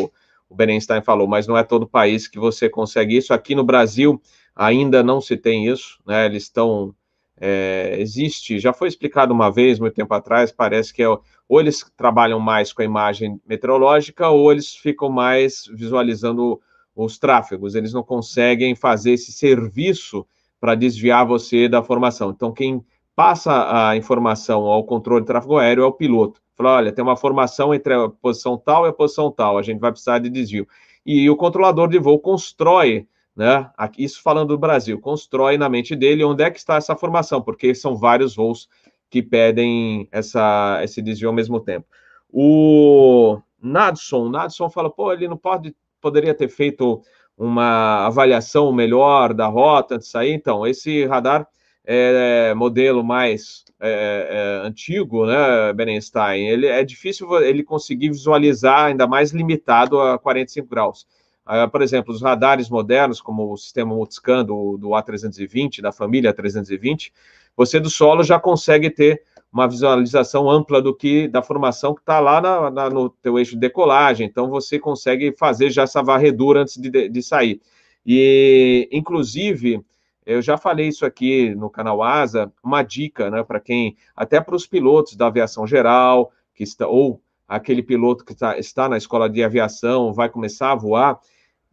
o 0.49 0.55
Berenstein 0.55 1.03
falou, 1.03 1.27
mas 1.29 1.47
não 1.47 1.59
é 1.59 1.62
todo 1.62 1.87
país 1.87 2.27
que 2.27 2.38
você 2.38 2.71
consegue 2.71 3.16
isso. 3.16 3.35
Aqui 3.35 3.55
no 3.55 3.62
Brasil 3.62 4.21
ainda 4.57 5.03
não 5.03 5.21
se 5.21 5.37
tem 5.37 5.66
isso, 5.66 6.01
né, 6.07 6.25
eles 6.25 6.44
estão. 6.44 6.94
É, 7.40 7.94
existe, 8.01 8.59
já 8.59 8.73
foi 8.73 8.88
explicado 8.88 9.33
uma 9.33 9.49
vez, 9.49 9.79
muito 9.79 9.94
tempo 9.94 10.12
atrás, 10.12 10.51
parece 10.51 10.92
que 10.92 11.03
é, 11.03 11.07
ou 11.07 11.61
eles 11.61 11.88
trabalham 11.97 12.40
mais 12.40 12.73
com 12.73 12.83
a 12.83 12.85
imagem 12.85 13.40
meteorológica, 13.47 14.29
ou 14.29 14.51
eles 14.51 14.75
ficam 14.75 15.09
mais 15.09 15.64
visualizando 15.73 16.61
os 17.05 17.19
tráfegos, 17.19 17.75
eles 17.75 17.93
não 17.93 18.03
conseguem 18.03 18.75
fazer 18.75 19.13
esse 19.13 19.33
serviço 19.33 20.27
para 20.61 20.75
desviar 20.75 21.27
você 21.27 21.69
da 21.69 21.83
formação. 21.83 22.31
Então, 22.31 22.53
quem 22.53 22.85
passa 23.15 23.89
a 23.89 23.97
informação 23.97 24.63
ao 24.67 24.85
controle 24.85 25.23
de 25.23 25.27
tráfego 25.27 25.59
aéreo 25.59 25.85
é 25.85 25.87
o 25.87 25.93
piloto. 25.93 26.41
Fala, 26.55 26.77
olha, 26.77 26.93
tem 26.93 27.03
uma 27.03 27.17
formação 27.17 27.73
entre 27.73 27.95
a 27.95 28.09
posição 28.09 28.57
tal 28.57 28.87
e 28.87 28.89
a 28.89 28.93
posição 28.93 29.31
tal, 29.31 29.59
a 29.59 29.63
gente 29.63 29.79
vai 29.79 29.91
precisar 29.91 30.19
de 30.19 30.29
desvio. 30.29 30.67
E 31.07 31.31
o 31.31 31.37
controlador 31.37 31.89
de 31.89 31.99
voo 31.99 32.19
constrói, 32.19 33.07
né? 33.35 33.71
Isso 33.97 34.21
falando 34.23 34.49
do 34.49 34.59
Brasil, 34.59 35.01
constrói 35.01 35.57
na 35.57 35.69
mente 35.69 35.95
dele 35.95 36.25
onde 36.25 36.43
é 36.43 36.51
que 36.51 36.59
está 36.59 36.77
essa 36.77 36.97
formação, 36.97 37.41
porque 37.41 37.75
são 37.75 37.97
vários 37.97 38.35
voos 38.35 38.69
que 39.09 39.23
pedem 39.23 40.09
essa, 40.11 40.81
esse 40.83 41.01
desvio 41.01 41.29
ao 41.29 41.35
mesmo 41.35 41.61
tempo. 41.61 41.87
O 42.31 43.41
Nadson, 43.61 44.29
Nadson 44.29 44.69
fala, 44.69 44.91
pô, 44.91 45.13
ele 45.13 45.29
não 45.29 45.37
pode 45.37 45.75
poderia 46.01 46.35
ter 46.35 46.49
feito 46.49 47.03
uma 47.37 48.07
avaliação 48.07 48.73
melhor 48.73 49.33
da 49.33 49.47
rota 49.47 49.99
de 49.99 50.07
sair. 50.07 50.33
Então, 50.33 50.67
esse 50.67 51.07
radar 51.07 51.47
é 51.85 52.53
modelo 52.55 53.03
mais 53.03 53.65
é, 53.81 54.61
é, 54.61 54.67
antigo, 54.67 55.25
né, 55.25 55.73
Berenstein, 55.73 56.49
ele 56.49 56.67
é 56.67 56.85
difícil 56.85 57.41
ele 57.43 57.63
conseguir 57.63 58.09
visualizar, 58.09 58.87
ainda 58.87 59.07
mais 59.07 59.31
limitado 59.31 60.01
a 60.01 60.19
45 60.19 60.69
graus. 60.69 61.07
Uh, 61.47 61.71
por 61.71 61.81
exemplo, 61.81 62.13
os 62.13 62.21
radares 62.21 62.69
modernos, 62.69 63.23
como 63.23 63.51
o 63.51 63.57
sistema 63.57 63.95
Multiscan 63.95 64.45
do, 64.45 64.77
do 64.77 64.89
A320, 64.89 65.81
da 65.81 65.91
família 65.91 66.35
A320, 66.35 67.11
você 67.57 67.81
do 67.81 67.89
solo 67.89 68.23
já 68.23 68.39
consegue 68.39 68.91
ter 68.91 69.23
uma 69.53 69.67
visualização 69.67 70.51
ampla 70.51 70.81
do 70.81 70.95
que 70.95 71.27
da 71.27 71.43
formação 71.43 71.95
que 71.95 72.01
está 72.01 72.21
lá 72.21 72.41
na, 72.41 72.71
na, 72.71 72.91
no 72.91 73.09
teu 73.09 73.39
eixo 73.39 73.53
de 73.53 73.61
decolagem. 73.61 74.27
Então 74.27 74.51
você 74.51 74.79
consegue 74.79 75.33
fazer 75.33 75.71
já 75.71 75.83
essa 75.83 76.03
varredura 76.03 76.63
antes 76.63 76.77
de, 76.77 77.09
de 77.09 77.23
sair. 77.23 77.61
E 78.05 78.89
inclusive 78.93 79.83
eu 80.29 80.43
já 80.43 80.59
falei 80.59 80.89
isso 80.89 81.07
aqui 81.07 81.55
no 81.55 81.71
canal 81.71 82.03
Asa, 82.03 82.53
uma 82.63 82.83
dica, 82.83 83.31
né, 83.31 83.43
para 83.43 83.59
quem, 83.59 83.97
até 84.15 84.39
para 84.41 84.55
os 84.55 84.67
pilotos 84.67 85.17
da 85.17 85.27
aviação 85.29 85.67
geral, 85.67 86.31
que 86.55 86.63
está, 86.63 86.87
ou 86.87 87.23
aquele 87.49 87.83
piloto 87.83 88.27
que 88.27 88.35
tá, 88.35 88.59
está 88.59 88.91
na 88.91 88.99
escola 88.99 89.31
de 89.31 89.43
aviação, 89.43 90.13
vai 90.13 90.29
começar 90.29 90.73
a 90.73 90.75
voar, 90.75 91.19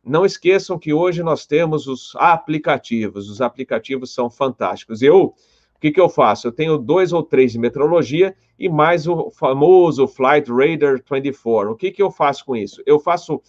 não 0.01 0.25
esqueçam 0.25 0.79
que 0.79 0.93
hoje 0.93 1.21
nós 1.21 1.45
temos 1.45 1.85
os 1.85 2.15
aplicativos, 2.15 3.29
os 3.29 3.41
aplicativos 3.41 4.13
são 4.13 4.29
fantásticos. 4.29 5.01
Eu 5.01 5.33
o 5.75 5.79
que, 5.79 5.91
que 5.91 5.99
eu 5.99 6.09
faço? 6.09 6.47
Eu 6.47 6.51
tenho 6.51 6.77
dois 6.77 7.13
ou 7.13 7.21
três 7.21 7.51
de 7.51 7.59
metrologia 7.59 8.35
e 8.57 8.69
mais 8.69 9.07
o 9.07 9.29
famoso 9.29 10.07
Flight 10.07 10.49
Radar 10.51 11.01
24. 11.09 11.71
O 11.71 11.75
que, 11.75 11.91
que 11.91 12.01
eu 12.01 12.09
faço 12.09 12.45
com 12.45 12.55
isso? 12.55 12.81
Eu 12.85 12.99
faço, 12.99 13.41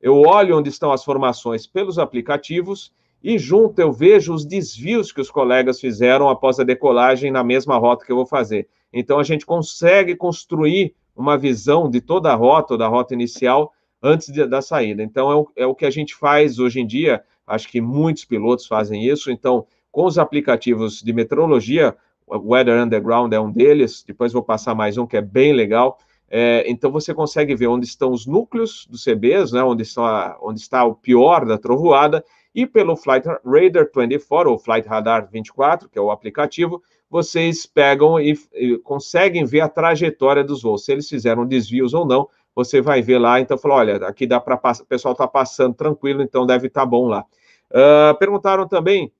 eu 0.00 0.20
olho 0.20 0.56
onde 0.56 0.68
estão 0.68 0.92
as 0.92 1.04
formações 1.04 1.66
pelos 1.66 1.98
aplicativos 1.98 2.92
e 3.22 3.38
junto 3.38 3.80
eu 3.80 3.92
vejo 3.92 4.32
os 4.32 4.44
desvios 4.44 5.12
que 5.12 5.20
os 5.20 5.30
colegas 5.30 5.80
fizeram 5.80 6.28
após 6.28 6.58
a 6.58 6.64
decolagem 6.64 7.30
na 7.30 7.44
mesma 7.44 7.76
rota 7.76 8.04
que 8.04 8.12
eu 8.12 8.16
vou 8.16 8.26
fazer. 8.26 8.68
Então 8.92 9.18
a 9.18 9.24
gente 9.24 9.46
consegue 9.46 10.14
construir 10.16 10.94
uma 11.14 11.36
visão 11.36 11.90
de 11.90 12.00
toda 12.00 12.32
a 12.32 12.34
rota, 12.34 12.74
ou 12.74 12.78
da 12.78 12.88
rota 12.88 13.14
inicial, 13.14 13.72
antes 14.02 14.28
de, 14.32 14.46
da 14.46 14.60
saída. 14.60 15.02
Então 15.02 15.30
é 15.30 15.36
o, 15.36 15.48
é 15.56 15.66
o 15.66 15.74
que 15.74 15.86
a 15.86 15.90
gente 15.90 16.14
faz 16.14 16.58
hoje 16.58 16.80
em 16.80 16.86
dia, 16.86 17.22
acho 17.46 17.68
que 17.68 17.80
muitos 17.80 18.24
pilotos 18.24 18.66
fazem 18.66 19.06
isso. 19.06 19.30
Então, 19.30 19.66
com 19.92 20.06
os 20.06 20.18
aplicativos 20.18 21.02
de 21.02 21.12
meteorologia, 21.12 21.94
Weather 22.26 22.82
Underground 22.82 23.32
é 23.32 23.38
um 23.38 23.52
deles, 23.52 24.02
depois 24.06 24.32
vou 24.32 24.42
passar 24.42 24.74
mais 24.74 24.96
um 24.96 25.06
que 25.06 25.18
é 25.18 25.20
bem 25.20 25.52
legal. 25.52 25.98
É, 26.30 26.64
então 26.66 26.90
você 26.90 27.12
consegue 27.12 27.54
ver 27.54 27.66
onde 27.66 27.84
estão 27.84 28.10
os 28.10 28.26
núcleos 28.26 28.86
dos 28.90 29.04
CBs, 29.04 29.52
né, 29.52 29.62
onde, 29.62 29.82
está, 29.82 30.38
onde 30.40 30.60
está 30.60 30.82
o 30.82 30.94
pior 30.94 31.44
da 31.44 31.58
trovoada, 31.58 32.24
e 32.54 32.66
pelo 32.66 32.96
Flight 32.96 33.26
Radar 33.28 33.90
24, 33.94 34.50
ou 34.50 34.58
Flight 34.58 34.88
Radar 34.88 35.28
24, 35.30 35.90
que 35.90 35.98
é 35.98 36.02
o 36.02 36.10
aplicativo, 36.10 36.82
vocês 37.10 37.66
pegam 37.66 38.18
e, 38.18 38.38
e 38.54 38.78
conseguem 38.78 39.44
ver 39.44 39.60
a 39.60 39.68
trajetória 39.68 40.42
dos 40.42 40.62
voos, 40.62 40.86
se 40.86 40.92
eles 40.92 41.06
fizeram 41.06 41.44
desvios 41.44 41.92
ou 41.92 42.06
não, 42.06 42.26
você 42.54 42.80
vai 42.80 43.02
ver 43.02 43.18
lá, 43.18 43.38
então 43.38 43.58
falou, 43.58 43.76
olha, 43.76 43.96
aqui 44.06 44.26
dá 44.26 44.40
para 44.40 44.54
o 44.54 44.86
pessoal 44.86 45.12
está 45.12 45.28
passando 45.28 45.74
tranquilo, 45.74 46.22
então 46.22 46.46
deve 46.46 46.68
estar 46.68 46.82
tá 46.82 46.86
bom 46.86 47.08
lá. 47.08 47.26
Uh, 47.70 48.16
perguntaram 48.18 48.66
também 48.66 49.12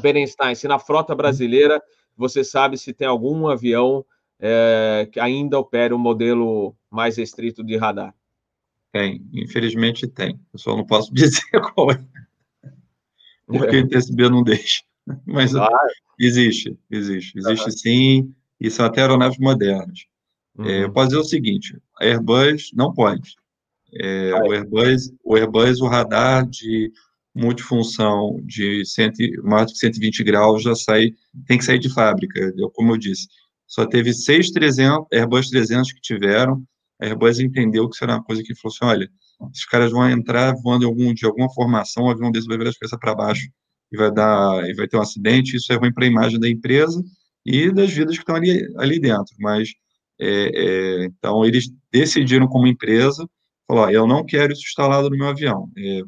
Berenstein, 0.00 0.54
se 0.54 0.68
na 0.68 0.78
frota 0.78 1.14
brasileira 1.14 1.82
você 2.16 2.44
sabe 2.44 2.76
se 2.76 2.92
tem 2.92 3.06
algum 3.06 3.48
avião 3.48 4.04
é, 4.38 5.08
que 5.10 5.18
ainda 5.18 5.58
opera 5.58 5.94
o 5.94 5.98
um 5.98 6.00
modelo 6.00 6.76
mais 6.90 7.16
restrito 7.16 7.64
de 7.64 7.76
radar? 7.76 8.14
Tem, 8.92 9.24
infelizmente 9.32 10.06
tem. 10.06 10.38
Eu 10.52 10.58
só 10.58 10.76
não 10.76 10.84
posso 10.84 11.12
dizer 11.14 11.42
qual 11.74 11.90
é. 11.92 12.04
Porque 13.46 13.78
o 13.78 13.88
TSB 13.88 14.28
não 14.28 14.42
deixa. 14.42 14.82
Mas 15.26 15.54
ah, 15.56 15.68
existe, 16.18 16.78
existe. 16.90 17.38
Existe 17.38 17.68
ah, 17.68 17.72
sim, 17.72 18.34
e 18.60 18.70
são 18.70 18.86
até 18.86 19.00
aeronaves 19.00 19.38
modernas. 19.38 20.06
Uhum. 20.56 20.66
É, 20.66 20.82
eu 20.82 20.86
uhum. 20.86 20.92
posso 20.92 21.08
dizer 21.08 21.20
o 21.20 21.24
seguinte: 21.24 21.78
a 21.98 22.04
Airbus 22.04 22.70
não 22.74 22.92
pode. 22.92 23.34
É, 23.92 24.32
o, 24.34 24.52
Airbus, 24.52 25.12
o 25.24 25.36
Airbus, 25.36 25.80
o 25.80 25.86
radar 25.86 26.46
de 26.46 26.92
multifunção 27.34 28.40
de 28.44 28.84
100, 28.84 29.12
mais 29.44 29.72
de 29.72 29.78
120 29.78 30.24
graus 30.24 30.62
já 30.62 30.74
sai, 30.74 31.10
tem 31.46 31.58
que 31.58 31.64
sair 31.64 31.78
de 31.78 31.92
fábrica, 31.92 32.52
como 32.74 32.92
eu 32.92 32.96
disse. 32.98 33.28
Só 33.66 33.86
teve 33.86 34.12
seis 34.12 34.50
300, 34.50 35.06
Airbus 35.12 35.48
300 35.48 35.92
que 35.92 36.00
tiveram, 36.00 36.62
a 37.00 37.06
Airbus 37.06 37.38
entendeu 37.38 37.88
que 37.88 38.02
era 38.02 38.14
uma 38.14 38.24
coisa 38.24 38.42
que 38.42 38.54
falou 38.54 38.74
assim, 38.74 38.84
olha, 38.84 39.10
esses 39.52 39.64
caras 39.64 39.92
vão 39.92 40.08
entrar 40.10 40.54
voando 40.62 40.86
algum, 40.86 41.14
de 41.14 41.24
alguma 41.24 41.48
formação, 41.52 42.04
o 42.04 42.10
avião 42.10 42.30
deles 42.30 42.46
vai 42.46 42.58
virar 42.58 42.70
de 42.70 42.78
cabeça 42.78 42.98
para 42.98 43.14
baixo 43.14 43.48
e 43.92 43.96
vai 43.96 44.12
dar, 44.12 44.68
e 44.68 44.74
vai 44.74 44.86
ter 44.88 44.96
um 44.96 45.00
acidente, 45.00 45.56
isso 45.56 45.72
é 45.72 45.76
ruim 45.76 45.92
para 45.92 46.04
a 46.04 46.08
imagem 46.08 46.38
da 46.38 46.48
empresa 46.48 47.02
e 47.46 47.72
das 47.72 47.90
vidas 47.90 48.16
que 48.16 48.22
estão 48.22 48.36
ali, 48.36 48.60
ali 48.76 49.00
dentro, 49.00 49.34
mas, 49.38 49.70
é, 50.20 51.02
é, 51.02 51.04
então, 51.06 51.44
eles 51.44 51.70
decidiram 51.92 52.46
como 52.46 52.66
empresa, 52.66 53.26
falou, 53.66 53.88
eu 53.90 54.06
não 54.06 54.24
quero 54.24 54.52
isso 54.52 54.62
instalado 54.62 55.08
no 55.08 55.16
meu 55.16 55.28
avião, 55.28 55.70
é, 55.76 56.02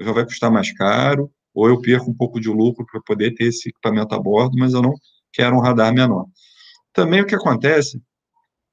já 0.00 0.12
vai 0.12 0.24
custar 0.24 0.50
mais 0.50 0.72
caro, 0.72 1.30
ou 1.54 1.68
eu 1.68 1.80
perco 1.80 2.10
um 2.10 2.14
pouco 2.14 2.40
de 2.40 2.48
lucro 2.48 2.86
para 2.90 3.00
poder 3.02 3.34
ter 3.34 3.44
esse 3.44 3.68
equipamento 3.68 4.14
a 4.14 4.18
bordo, 4.18 4.56
mas 4.58 4.72
eu 4.72 4.82
não 4.82 4.94
quero 5.32 5.56
um 5.56 5.60
radar 5.60 5.92
menor. 5.92 6.26
Também 6.92 7.20
o 7.20 7.26
que 7.26 7.34
acontece 7.34 8.00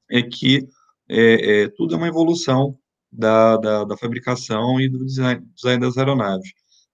é 0.09 0.21
que 0.21 0.67
é, 1.09 1.63
é, 1.63 1.69
tudo 1.69 1.95
é 1.95 1.97
uma 1.97 2.07
evolução 2.07 2.77
da, 3.11 3.57
da, 3.57 3.83
da, 3.83 3.97
fabricação 3.97 4.79
e 4.79 4.89
do 4.89 5.05
design, 5.05 5.45
design 5.55 5.79
das 5.79 5.97
aeronaves. 5.97 6.49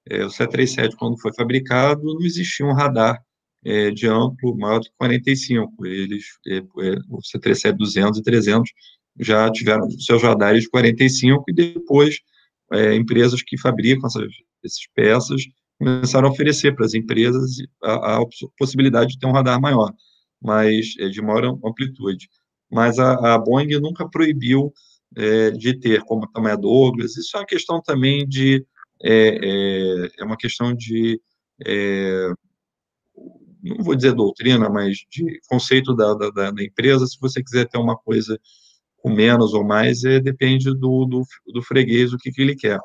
É, 0.09 0.25
o 0.25 0.29
737, 0.29 0.95
quando 0.97 1.19
foi 1.19 1.33
fabricado, 1.33 2.03
não 2.03 2.21
existia 2.21 2.65
um 2.65 2.73
radar 2.73 3.21
é, 3.65 3.91
de 3.91 4.07
amplo 4.07 4.55
maior 4.57 4.79
do 4.79 4.85
que 4.85 4.91
45. 4.97 5.85
Eles, 5.85 6.25
é, 6.47 6.57
é, 6.57 6.61
o 7.09 7.21
C-37-200 7.21 8.17
e 8.17 8.23
300 8.23 8.71
já 9.19 9.49
tiveram 9.51 9.89
seus 9.91 10.21
radares 10.21 10.63
de 10.63 10.69
45 10.69 11.43
e 11.47 11.53
depois 11.53 12.17
é, 12.71 12.95
empresas 12.95 13.41
que 13.41 13.57
fabricam 13.59 14.07
essas, 14.07 14.31
essas, 14.63 14.87
peças 14.95 15.43
começaram 15.77 16.27
a 16.27 16.31
oferecer 16.31 16.73
para 16.75 16.85
as 16.85 16.93
empresas 16.93 17.57
a, 17.83 18.17
a, 18.17 18.25
possibilidade 18.57 19.13
de 19.13 19.19
ter 19.19 19.27
um 19.27 19.31
radar 19.31 19.59
maior, 19.59 19.91
mas 20.41 20.93
é, 20.99 21.09
de 21.09 21.21
maior 21.21 21.45
amplitude. 21.65 22.29
Mas 22.71 22.97
a, 22.99 23.35
a 23.35 23.37
Boeing 23.37 23.79
nunca 23.79 24.09
proibiu 24.09 24.73
é, 25.15 25.51
de 25.51 25.79
ter, 25.79 26.01
como 26.01 26.27
também 26.31 26.51
a 26.51 26.55
Douglas. 26.55 27.15
Isso 27.17 27.35
é 27.37 27.39
uma 27.39 27.45
questão 27.45 27.81
também 27.81 28.27
de. 28.27 28.65
É, 29.01 29.37
é, 29.43 30.09
é 30.19 30.23
uma 30.23 30.37
questão 30.37 30.73
de. 30.73 31.21
É, 31.65 32.29
não 33.61 33.83
vou 33.83 33.95
dizer 33.95 34.13
doutrina, 34.13 34.69
mas 34.69 34.97
de 35.09 35.39
conceito 35.47 35.95
da, 35.95 36.13
da, 36.13 36.51
da, 36.51 36.63
empresa. 36.63 37.05
Se 37.05 37.17
você 37.19 37.41
quiser 37.41 37.67
ter 37.67 37.77
uma 37.77 37.97
coisa 37.97 38.39
com 39.03 39.11
menos 39.11 39.53
ou 39.53 39.65
mais, 39.65 40.05
é, 40.05 40.19
depende 40.21 40.65
do, 40.73 41.05
do, 41.05 41.23
do 41.53 41.61
freguês, 41.61 42.13
o 42.13 42.17
que, 42.17 42.31
que 42.31 42.41
ele 42.41 42.55
quer. 42.55 42.79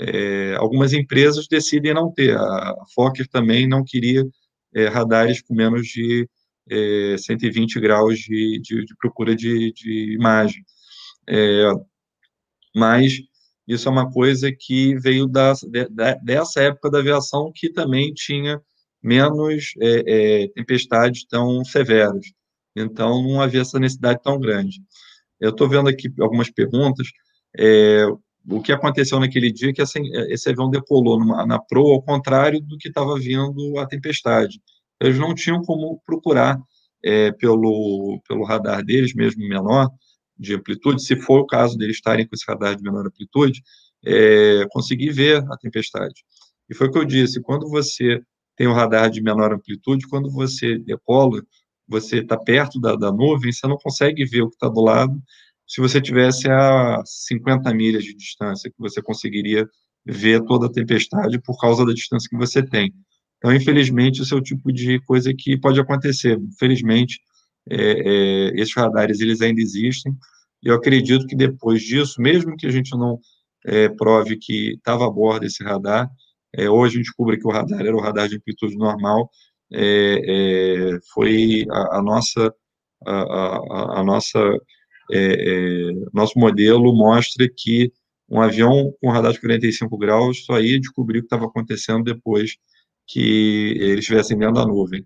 É, 0.00 0.54
algumas 0.54 0.92
empresas 0.92 1.48
decidem 1.48 1.92
não 1.92 2.12
ter. 2.12 2.36
A 2.36 2.76
Fokker 2.94 3.26
também 3.28 3.66
não 3.68 3.82
queria 3.84 4.24
é, 4.72 4.86
radares 4.86 5.42
com 5.42 5.54
menos 5.54 5.88
de 5.88 6.28
é, 6.70 7.16
120 7.18 7.80
graus 7.80 8.20
de, 8.20 8.60
de, 8.62 8.84
de 8.84 8.96
procura 8.96 9.34
de, 9.34 9.72
de 9.72 10.14
imagem. 10.14 10.62
É, 11.28 11.72
mas 12.74 13.14
isso 13.66 13.88
é 13.88 13.92
uma 13.92 14.08
coisa 14.10 14.52
que 14.56 14.94
veio 15.00 15.26
da, 15.26 15.54
de, 15.54 15.88
dessa 16.24 16.60
época 16.62 16.88
da 16.88 17.00
aviação 17.00 17.50
que 17.52 17.68
também 17.72 18.14
tinha 18.14 18.60
menos 19.02 19.72
é, 19.80 20.44
é, 20.44 20.48
tempestades 20.50 21.26
tão 21.26 21.64
severas. 21.64 22.26
Então, 22.76 23.22
não 23.22 23.40
havia 23.40 23.62
essa 23.62 23.78
necessidade 23.80 24.20
tão 24.22 24.38
grande. 24.38 24.80
Eu 25.40 25.50
estou 25.50 25.68
vendo 25.68 25.88
aqui 25.88 26.12
algumas 26.20 26.50
perguntas. 26.50 27.08
É, 27.56 28.06
o 28.50 28.62
que 28.62 28.72
aconteceu 28.72 29.20
naquele 29.20 29.52
dia 29.52 29.70
é 29.70 29.72
que 29.72 29.82
essa, 29.82 29.98
esse 30.28 30.48
avião 30.48 30.70
decolou 30.70 31.18
numa, 31.18 31.46
na 31.46 31.58
proa 31.58 31.94
ao 31.94 32.02
contrário 32.02 32.60
do 32.60 32.76
que 32.78 32.88
estava 32.88 33.18
vindo 33.18 33.78
a 33.78 33.86
tempestade. 33.86 34.60
Eles 35.00 35.18
não 35.18 35.34
tinham 35.34 35.62
como 35.62 36.00
procurar 36.04 36.58
é, 37.04 37.30
pelo, 37.32 38.20
pelo 38.26 38.44
radar 38.44 38.84
deles, 38.84 39.14
mesmo 39.14 39.46
menor, 39.46 39.88
de 40.38 40.54
amplitude, 40.54 41.02
se 41.02 41.16
for 41.16 41.40
o 41.40 41.46
caso 41.46 41.76
deles 41.76 41.96
estarem 41.96 42.26
com 42.26 42.34
esse 42.34 42.44
radar 42.46 42.76
de 42.76 42.82
menor 42.82 43.06
amplitude, 43.06 43.62
é, 44.04 44.64
conseguir 44.70 45.10
ver 45.10 45.44
a 45.50 45.56
tempestade. 45.56 46.24
E 46.68 46.74
foi 46.74 46.88
o 46.88 46.92
que 46.92 46.98
eu 46.98 47.04
disse, 47.04 47.40
quando 47.40 47.68
você 47.68 48.20
tem 48.56 48.66
um 48.66 48.72
radar 48.72 49.10
de 49.10 49.22
menor 49.22 49.52
amplitude, 49.52 50.06
quando 50.08 50.30
você 50.30 50.78
decola, 50.78 51.42
você 51.88 52.18
está 52.18 52.36
perto 52.36 52.80
da, 52.80 52.94
da 52.94 53.10
nuvem, 53.10 53.52
você 53.52 53.66
não 53.66 53.76
consegue 53.76 54.24
ver 54.24 54.42
o 54.42 54.48
que 54.48 54.56
está 54.56 54.68
do 54.68 54.80
lado, 54.80 55.20
se 55.66 55.80
você 55.80 56.00
tivesse 56.00 56.48
a 56.50 57.02
50 57.04 57.72
milhas 57.74 58.02
de 58.02 58.14
distância, 58.14 58.70
que 58.70 58.78
você 58.78 59.02
conseguiria 59.02 59.68
ver 60.06 60.42
toda 60.44 60.66
a 60.66 60.72
tempestade 60.72 61.38
por 61.40 61.58
causa 61.60 61.84
da 61.84 61.92
distância 61.92 62.28
que 62.28 62.36
você 62.36 62.62
tem. 62.62 62.92
Então, 63.36 63.54
infelizmente, 63.54 64.22
esse 64.22 64.32
é 64.32 64.36
o 64.36 64.42
tipo 64.42 64.72
de 64.72 64.98
coisa 65.00 65.32
que 65.36 65.58
pode 65.58 65.78
acontecer. 65.78 66.38
Infelizmente, 66.38 67.20
é, 67.70 67.76
é, 67.76 68.60
esses 68.60 68.74
radares 68.74 69.20
eles 69.20 69.42
ainda 69.42 69.60
existem. 69.60 70.16
Eu 70.62 70.74
acredito 70.74 71.26
que 71.26 71.36
depois 71.36 71.82
disso, 71.82 72.20
mesmo 72.20 72.56
que 72.56 72.66
a 72.66 72.70
gente 72.70 72.90
não 72.96 73.20
é, 73.66 73.88
prove 73.90 74.38
que 74.38 74.74
estava 74.74 75.06
a 75.06 75.10
bordo 75.10 75.44
esse 75.44 75.62
radar, 75.62 76.10
é, 76.54 76.68
ou 76.68 76.82
a 76.82 76.88
gente 76.88 77.02
descobre 77.02 77.38
que 77.38 77.46
o 77.46 77.50
radar 77.50 77.80
era 77.80 77.94
o 77.94 78.00
radar 78.00 78.28
de 78.28 78.36
amplitude 78.36 78.76
normal, 78.76 79.30
é, 79.72 80.94
é, 80.94 80.98
foi 81.12 81.64
a, 81.70 81.98
a, 81.98 82.02
nossa 82.02 82.54
a, 83.06 83.12
a, 83.12 84.00
a 84.00 84.04
nossa 84.04 84.38
nosso 86.12 86.38
modelo 86.38 86.94
mostra 86.94 87.48
que 87.56 87.90
um 88.28 88.42
avião 88.42 88.92
com 89.00 89.10
radar 89.10 89.32
de 89.32 89.40
45 89.40 89.96
graus 89.96 90.44
só 90.44 90.60
ia 90.60 90.78
descobrir 90.78 91.18
o 91.18 91.22
que 91.22 91.26
estava 91.26 91.46
acontecendo 91.46 92.04
depois 92.04 92.58
que 93.06 93.74
eles 93.80 94.00
estivessem 94.00 94.36
dentro 94.36 94.56
da 94.56 94.66
nuvem. 94.66 95.02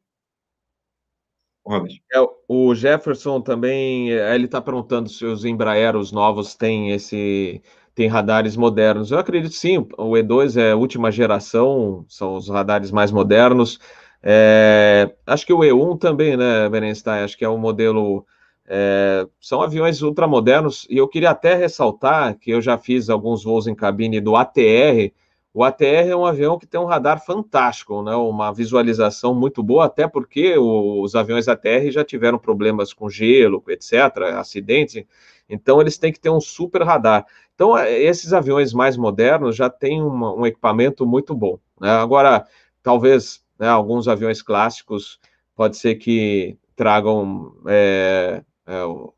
É, 2.13 2.19
o 2.49 2.75
Jefferson 2.75 3.41
também, 3.41 4.13
é, 4.13 4.35
ele 4.35 4.47
está 4.47 4.61
perguntando 4.61 5.09
se 5.09 5.25
os 5.25 5.45
Embraeros 5.45 6.11
novos 6.11 6.57
têm 6.57 6.91
esse 6.91 7.63
tem 7.95 8.09
radares 8.09 8.57
modernos. 8.57 9.11
Eu 9.11 9.19
acredito 9.19 9.55
sim, 9.55 9.79
o 9.79 10.13
E2 10.13 10.57
é 10.57 10.75
última 10.75 11.13
geração, 11.13 12.05
são 12.09 12.37
os 12.37 12.49
radares 12.49 12.91
mais 12.91 13.13
modernos. 13.13 13.79
É, 14.23 15.13
acho 15.27 15.45
que 15.45 15.53
o 15.53 15.59
E1 15.59 15.99
também, 15.99 16.37
né, 16.37 16.69
Berenstein? 16.69 17.25
Acho 17.25 17.37
que 17.37 17.45
é 17.45 17.49
um 17.49 17.59
modelo. 17.59 18.25
É, 18.67 19.27
são 19.41 19.61
aviões 19.61 20.01
ultramodernos, 20.03 20.87
e 20.89 20.97
eu 20.97 21.09
queria 21.09 21.31
até 21.31 21.55
ressaltar 21.55 22.39
que 22.39 22.51
eu 22.51 22.61
já 22.61 22.79
fiz 22.79 23.11
alguns 23.11 23.43
voos 23.43 23.67
em 23.67 23.75
cabine 23.75 24.21
do 24.21 24.37
ATR, 24.37 25.13
o 25.55 25.63
ATR 25.63 26.09
é 26.09 26.17
um 26.17 26.25
avião 26.25 26.59
que 26.59 26.67
tem 26.67 26.81
um 26.81 26.87
radar 26.87 27.23
fantástico, 27.23 28.03
né? 28.03 28.15
uma 28.15 28.53
visualização 28.53 29.35
muito 29.35 29.63
boa, 29.63 29.85
até 29.85 30.09
porque 30.09 30.57
os 30.57 31.15
aviões 31.15 31.47
ATR 31.47 31.91
já 31.91 32.03
tiveram 32.03 32.39
problemas 32.39 32.95
com 32.95 33.11
gelo, 33.11 33.63
etc., 33.69 33.93
acidentes, 34.39 35.05
então 35.51 35.79
eles 35.79 35.99
têm 35.99 36.11
que 36.11 36.21
ter 36.21 36.31
um 36.31 36.41
super 36.41 36.83
radar. 36.83 37.27
Então, 37.55 37.77
é, 37.77 38.01
esses 38.01 38.33
aviões 38.33 38.73
mais 38.73 38.97
modernos 38.97 39.55
já 39.55 39.69
têm 39.69 40.03
uma, 40.03 40.35
um 40.35 40.47
equipamento 40.47 41.05
muito 41.05 41.35
bom. 41.35 41.59
Né? 41.79 41.91
Agora, 41.91 42.47
talvez 42.83 43.43
né, 43.63 43.69
alguns 43.69 44.09
aviões 44.09 44.43
clássicos 44.43 45.21
pode 45.55 45.77
ser 45.77 45.95
que 45.95 46.59
tragam 46.75 47.55
é, 47.69 48.43
é, 48.67 48.73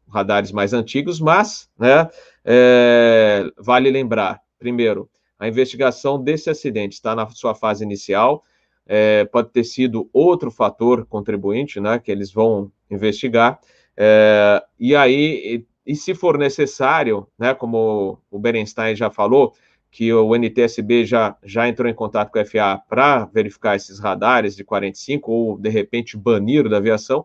radares 0.07 0.53
mais 0.53 0.75
antigos, 0.75 1.19
mas 1.19 1.71
né, 1.79 2.11
é, 2.45 3.47
vale 3.57 3.91
lembrar, 3.91 4.43
primeiro, 4.59 5.09
a 5.39 5.49
investigação 5.49 6.23
desse 6.23 6.51
acidente 6.51 6.93
está 6.93 7.15
na 7.15 7.27
sua 7.31 7.55
fase 7.55 7.85
inicial. 7.85 8.43
É, 8.87 9.25
pode 9.25 9.49
ter 9.49 9.65
sido 9.65 10.11
outro 10.13 10.51
fator 10.51 11.07
contribuinte, 11.07 11.81
né, 11.81 11.99
que 11.99 12.13
eles 12.13 12.31
vão 12.31 12.71
investigar. 12.91 13.59
É, 13.97 14.63
e 14.79 14.95
aí, 14.95 15.65
e, 15.87 15.93
e, 15.93 15.97
se 15.97 16.15
for 16.15 16.37
necessário, 16.37 17.27
né, 17.39 17.55
como 17.55 18.19
o 18.31 18.39
Berenstein 18.39 18.95
já 18.95 19.09
falou, 19.09 19.55
que 19.95 20.13
o 20.13 20.35
NTSB 20.35 21.07
já, 21.07 21.37
já 21.45 21.69
entrou 21.69 21.89
em 21.89 21.95
contato 21.95 22.33
com 22.33 22.41
a 22.41 22.45
FAA 22.45 22.79
para 22.79 23.27
verificar 23.27 23.77
esses 23.77 24.01
radares 24.01 24.57
de 24.57 24.65
45 24.65 25.31
ou, 25.31 25.57
de 25.57 25.69
repente, 25.69 26.17
banir 26.17 26.69
da 26.69 26.79
aviação, 26.79 27.25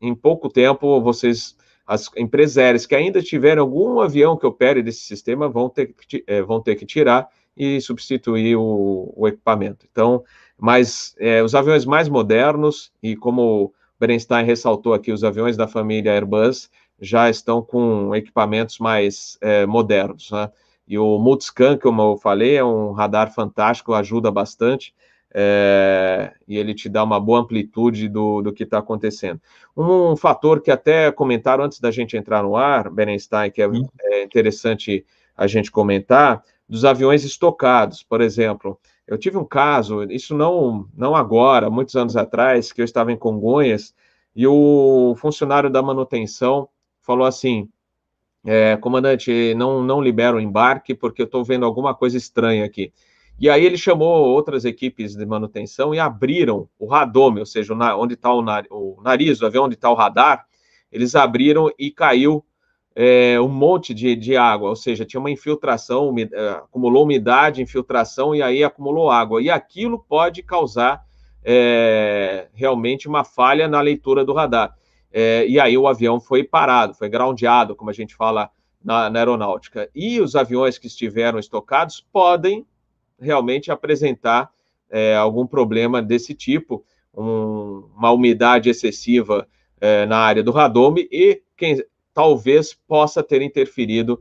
em 0.00 0.12
pouco 0.12 0.48
tempo 0.48 1.00
vocês 1.00 1.56
as 1.86 2.10
empresas 2.16 2.58
aéreas 2.58 2.84
que 2.84 2.96
ainda 2.96 3.22
tiverem 3.22 3.60
algum 3.60 4.00
avião 4.00 4.36
que 4.36 4.44
opere 4.44 4.82
desse 4.82 5.02
sistema 5.02 5.48
vão 5.48 5.68
ter 5.68 5.94
que, 5.94 6.24
é, 6.26 6.42
vão 6.42 6.60
ter 6.60 6.74
que 6.74 6.84
tirar 6.84 7.28
e 7.56 7.80
substituir 7.80 8.56
o, 8.56 9.12
o 9.16 9.28
equipamento. 9.28 9.86
Então, 9.88 10.24
mas 10.58 11.14
é, 11.16 11.44
os 11.44 11.54
aviões 11.54 11.84
mais 11.84 12.08
modernos, 12.08 12.92
e 13.00 13.14
como 13.14 13.66
o 13.66 13.72
Berenstein 14.00 14.44
ressaltou 14.44 14.94
aqui, 14.94 15.12
os 15.12 15.22
aviões 15.22 15.56
da 15.56 15.68
família 15.68 16.12
Airbus 16.12 16.68
já 17.00 17.30
estão 17.30 17.62
com 17.62 18.12
equipamentos 18.16 18.80
mais 18.80 19.38
é, 19.40 19.64
modernos, 19.64 20.28
né? 20.32 20.50
E 20.86 20.98
o 20.98 21.18
Multiscan, 21.18 21.78
como 21.78 22.02
eu 22.02 22.16
falei, 22.16 22.56
é 22.56 22.64
um 22.64 22.92
radar 22.92 23.32
fantástico, 23.32 23.94
ajuda 23.94 24.30
bastante 24.30 24.94
é, 25.34 26.34
e 26.46 26.58
ele 26.58 26.74
te 26.74 26.88
dá 26.88 27.02
uma 27.02 27.18
boa 27.18 27.40
amplitude 27.40 28.08
do, 28.08 28.42
do 28.42 28.52
que 28.52 28.64
está 28.64 28.78
acontecendo. 28.78 29.40
Um 29.76 30.14
fator 30.14 30.60
que 30.60 30.70
até 30.70 31.10
comentaram 31.10 31.64
antes 31.64 31.80
da 31.80 31.90
gente 31.90 32.16
entrar 32.16 32.42
no 32.42 32.54
ar, 32.54 32.90
Berenstein, 32.90 33.50
que 33.50 33.62
é, 33.62 33.68
é 34.02 34.22
interessante 34.22 35.04
a 35.34 35.46
gente 35.46 35.70
comentar, 35.70 36.42
dos 36.68 36.84
aviões 36.84 37.24
estocados, 37.24 38.02
por 38.02 38.20
exemplo. 38.20 38.78
Eu 39.06 39.16
tive 39.16 39.38
um 39.38 39.44
caso, 39.44 40.04
isso 40.04 40.36
não, 40.36 40.86
não 40.94 41.16
agora, 41.16 41.70
muitos 41.70 41.96
anos 41.96 42.16
atrás, 42.16 42.70
que 42.70 42.80
eu 42.80 42.84
estava 42.84 43.10
em 43.10 43.16
Congonhas, 43.16 43.94
e 44.36 44.46
o 44.46 45.14
funcionário 45.16 45.70
da 45.70 45.82
manutenção 45.82 46.68
falou 47.00 47.26
assim: 47.26 47.68
é, 48.44 48.76
comandante, 48.76 49.54
não, 49.54 49.82
não 49.82 50.00
libera 50.00 50.36
o 50.36 50.40
embarque 50.40 50.94
porque 50.94 51.22
eu 51.22 51.26
estou 51.26 51.44
vendo 51.44 51.64
alguma 51.64 51.94
coisa 51.94 52.16
estranha 52.16 52.64
aqui. 52.64 52.92
E 53.38 53.48
aí 53.48 53.64
ele 53.64 53.76
chamou 53.76 54.28
outras 54.28 54.64
equipes 54.64 55.16
de 55.16 55.26
manutenção 55.26 55.94
e 55.94 55.98
abriram 55.98 56.68
o 56.78 56.86
radome, 56.86 57.40
ou 57.40 57.46
seja, 57.46 57.74
onde 57.96 58.14
está 58.14 58.32
o, 58.32 59.00
nariz 59.02 59.38
do 59.38 59.46
avião, 59.46 59.64
onde 59.64 59.74
está 59.74 59.90
o 59.90 59.94
radar, 59.94 60.44
eles 60.90 61.14
abriram 61.14 61.70
e 61.78 61.90
caiu 61.90 62.44
é, 62.94 63.40
um 63.40 63.48
monte 63.48 63.94
de, 63.94 64.14
de 64.14 64.36
água, 64.36 64.68
ou 64.68 64.76
seja, 64.76 65.04
tinha 65.04 65.18
uma 65.18 65.30
infiltração, 65.30 66.14
é, 66.18 66.50
acumulou 66.50 67.04
umidade, 67.04 67.62
infiltração 67.62 68.34
e 68.34 68.42
aí 68.42 68.62
acumulou 68.62 69.10
água. 69.10 69.42
E 69.42 69.48
aquilo 69.48 69.98
pode 69.98 70.42
causar 70.42 71.02
é, 71.44 72.48
realmente 72.52 73.08
uma 73.08 73.24
falha 73.24 73.66
na 73.66 73.80
leitura 73.80 74.24
do 74.24 74.32
radar. 74.32 74.74
É, 75.12 75.46
e 75.46 75.60
aí 75.60 75.76
o 75.76 75.86
avião 75.86 76.20
foi 76.20 76.42
parado, 76.42 76.94
foi 76.94 77.08
groundeado, 77.08 77.76
como 77.76 77.90
a 77.90 77.94
gente 77.94 78.14
fala 78.14 78.50
na, 78.82 79.10
na 79.10 79.18
aeronáutica. 79.18 79.90
E 79.94 80.20
os 80.20 80.34
aviões 80.34 80.78
que 80.78 80.86
estiveram 80.86 81.38
estocados 81.38 82.04
podem 82.12 82.66
realmente 83.20 83.70
apresentar 83.70 84.50
é, 84.90 85.14
algum 85.14 85.46
problema 85.46 86.02
desse 86.02 86.34
tipo, 86.34 86.84
um, 87.14 87.88
uma 87.96 88.10
umidade 88.10 88.68
excessiva 88.68 89.46
é, 89.80 90.06
na 90.06 90.18
área 90.18 90.42
do 90.42 90.50
radome 90.50 91.08
e 91.10 91.42
quem 91.56 91.82
talvez 92.14 92.74
possa 92.74 93.22
ter 93.22 93.42
interferido, 93.42 94.20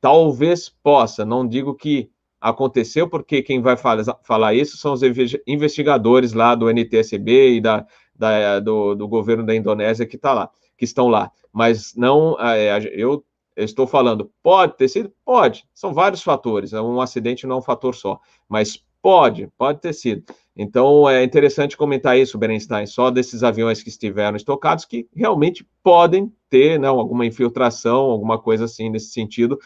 talvez 0.00 0.68
possa, 0.68 1.24
não 1.24 1.46
digo 1.46 1.74
que 1.74 2.10
aconteceu, 2.40 3.08
porque 3.08 3.42
quem 3.42 3.60
vai 3.60 3.76
falar, 3.76 4.18
falar 4.22 4.54
isso 4.54 4.76
são 4.76 4.92
os 4.92 5.00
investigadores 5.46 6.32
lá 6.32 6.54
do 6.54 6.68
NTSB 6.68 7.56
e 7.56 7.60
da, 7.60 7.86
da 8.22 8.60
do, 8.60 8.94
do, 8.94 9.08
governo 9.08 9.44
da 9.44 9.54
Indonésia 9.54 10.06
que 10.06 10.16
está 10.16 10.32
lá, 10.32 10.50
que 10.76 10.84
estão 10.84 11.08
lá. 11.08 11.30
Mas 11.52 11.94
não, 11.96 12.36
é, 12.40 12.78
eu 12.92 13.24
estou 13.56 13.86
falando, 13.86 14.30
pode 14.42 14.76
ter 14.76 14.88
sido? 14.88 15.12
Pode. 15.24 15.64
São 15.74 15.92
vários 15.92 16.22
fatores. 16.22 16.72
Um 16.72 17.00
acidente 17.00 17.46
não 17.46 17.56
é 17.56 17.58
um 17.58 17.62
fator 17.62 17.94
só. 17.94 18.20
Mas 18.48 18.82
pode, 19.02 19.48
pode 19.58 19.80
ter 19.80 19.92
sido. 19.92 20.24
Então, 20.56 21.08
é 21.08 21.24
interessante 21.24 21.76
comentar 21.76 22.16
isso, 22.16 22.38
Berenstein, 22.38 22.86
só 22.86 23.10
desses 23.10 23.42
aviões 23.42 23.82
que 23.82 23.88
estiveram 23.88 24.36
estocados, 24.36 24.84
que 24.84 25.08
realmente 25.14 25.66
podem 25.82 26.32
ter 26.48 26.78
não, 26.78 27.00
alguma 27.00 27.26
infiltração, 27.26 28.02
alguma 28.02 28.38
coisa 28.38 28.66
assim 28.66 28.88
nesse 28.88 29.10
sentido. 29.10 29.58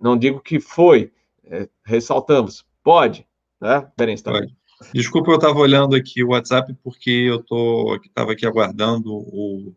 Não 0.00 0.16
digo 0.16 0.40
que 0.40 0.60
foi, 0.60 1.12
é, 1.44 1.68
ressaltamos, 1.84 2.66
pode, 2.82 3.26
né, 3.60 3.88
Berenstein? 3.96 4.34
Pode. 4.34 4.56
Desculpa, 4.92 5.30
eu 5.30 5.36
estava 5.36 5.58
olhando 5.58 5.96
aqui 5.96 6.22
o 6.22 6.28
WhatsApp 6.28 6.74
porque 6.82 7.10
eu 7.10 7.44
estava 8.04 8.32
aqui 8.32 8.46
aguardando 8.46 9.10
o, 9.10 9.74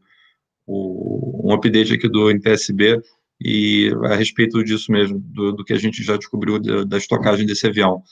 o, 0.66 1.48
um 1.50 1.54
update 1.54 1.94
aqui 1.94 2.10
do 2.10 2.30
NTSB 2.30 3.02
e 3.42 3.92
a 4.04 4.16
respeito 4.16 4.62
disso 4.64 4.92
mesmo, 4.92 5.20
do, 5.20 5.54
do 5.54 5.64
que 5.64 5.74
a 5.74 5.78
gente 5.78 6.04
já 6.04 6.18
descobriu 6.18 6.60
da, 6.60 6.84
da 6.84 6.98
estocagem 6.98 7.46
desse 7.46 7.66
avião. 7.66 8.04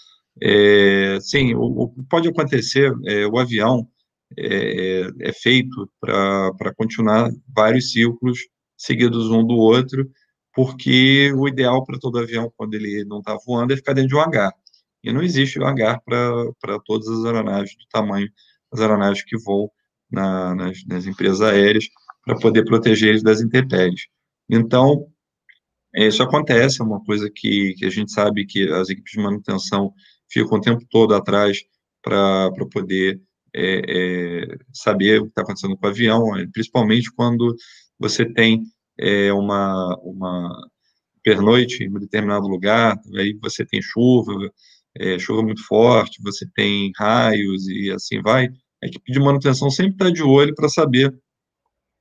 É, 0.42 1.18
sim, 1.20 1.54
o, 1.56 1.62
o, 1.62 2.04
pode 2.10 2.30
acontecer, 2.30 2.94
é, 3.06 3.28
o 3.28 3.38
avião 3.38 3.88
é, 4.38 5.10
é 5.20 5.34
feito 5.34 5.90
para 6.00 6.74
continuar 6.76 7.30
vários 7.54 7.92
ciclos 7.92 8.40
seguidos 8.78 9.30
um 9.30 9.46
do 9.46 9.56
outro, 9.56 10.10
porque 10.54 11.32
o 11.34 11.48
ideal 11.48 11.84
para 11.86 12.00
todo 12.00 12.20
avião, 12.20 12.52
quando 12.56 12.76
ele 12.76 13.04
não 13.06 13.20
está 13.20 13.38
voando, 13.46 13.74
é 13.74 13.76
ficar 13.76 13.94
dentro 13.94 14.10
de 14.10 14.16
um 14.16 14.22
hangar. 14.22 14.54
E 15.04 15.12
não 15.14 15.22
existe 15.22 15.60
hangar 15.60 16.02
para 16.06 16.80
todas 16.86 17.08
as 17.08 17.26
aeronaves 17.26 17.76
do 17.78 17.86
tamanho 17.92 18.30
das 18.72 18.82
aeronaves 18.82 19.24
que 19.24 19.38
voam 19.38 19.70
na, 20.12 20.56
nas, 20.56 20.86
nas 20.86 21.06
empresas 21.06 21.42
aéreas, 21.42 21.86
para 22.24 22.38
poder 22.38 22.66
proteger 22.66 23.10
eles 23.10 23.24
das 23.24 23.42
intempéries. 23.42 24.08
Então, 24.50 25.08
isso 25.96 26.22
acontece, 26.22 26.82
é 26.82 26.86
uma 26.86 27.04
coisa 27.04 27.30
que, 27.34 27.74
que 27.78 27.86
a 27.86 27.90
gente 27.90 28.12
sabe 28.12 28.46
que 28.46 28.70
as 28.70 28.90
equipes 28.90 29.14
de 29.14 29.20
manutenção 29.20 29.94
ficam 30.30 30.58
o 30.58 30.62
tempo 30.62 30.86
todo 30.90 31.16
atrás 31.16 31.60
para 32.02 32.52
poder 32.72 33.22
é, 33.56 33.82
é, 33.88 34.58
saber 34.74 35.20
o 35.20 35.24
que 35.24 35.30
está 35.30 35.42
acontecendo 35.42 35.78
com 35.78 35.88
o 35.88 35.90
avião, 35.90 36.38
é, 36.38 36.46
principalmente 36.48 37.12
quando 37.12 37.56
você 37.98 38.26
tem 38.26 38.64
é, 39.00 39.32
uma, 39.34 39.98
uma 40.04 40.70
pernoite 41.24 41.84
em 41.84 41.90
um 41.90 42.00
determinado 42.00 42.48
lugar, 42.48 42.98
aí 43.16 43.38
você 43.42 43.66
tem 43.66 43.82
chuva, 43.82 44.34
é, 45.00 45.20
chuva 45.20 45.42
muito 45.42 45.66
forte, 45.66 46.22
você 46.22 46.46
tem 46.56 46.92
raios 46.96 47.68
e 47.68 47.92
assim 47.92 48.22
vai. 48.22 48.50
A 48.84 48.88
equipe 48.88 49.12
de 49.12 49.20
manutenção 49.20 49.70
sempre 49.70 49.94
está 49.94 50.10
de 50.10 50.24
olho 50.24 50.54
para 50.56 50.70
saber 50.70 51.14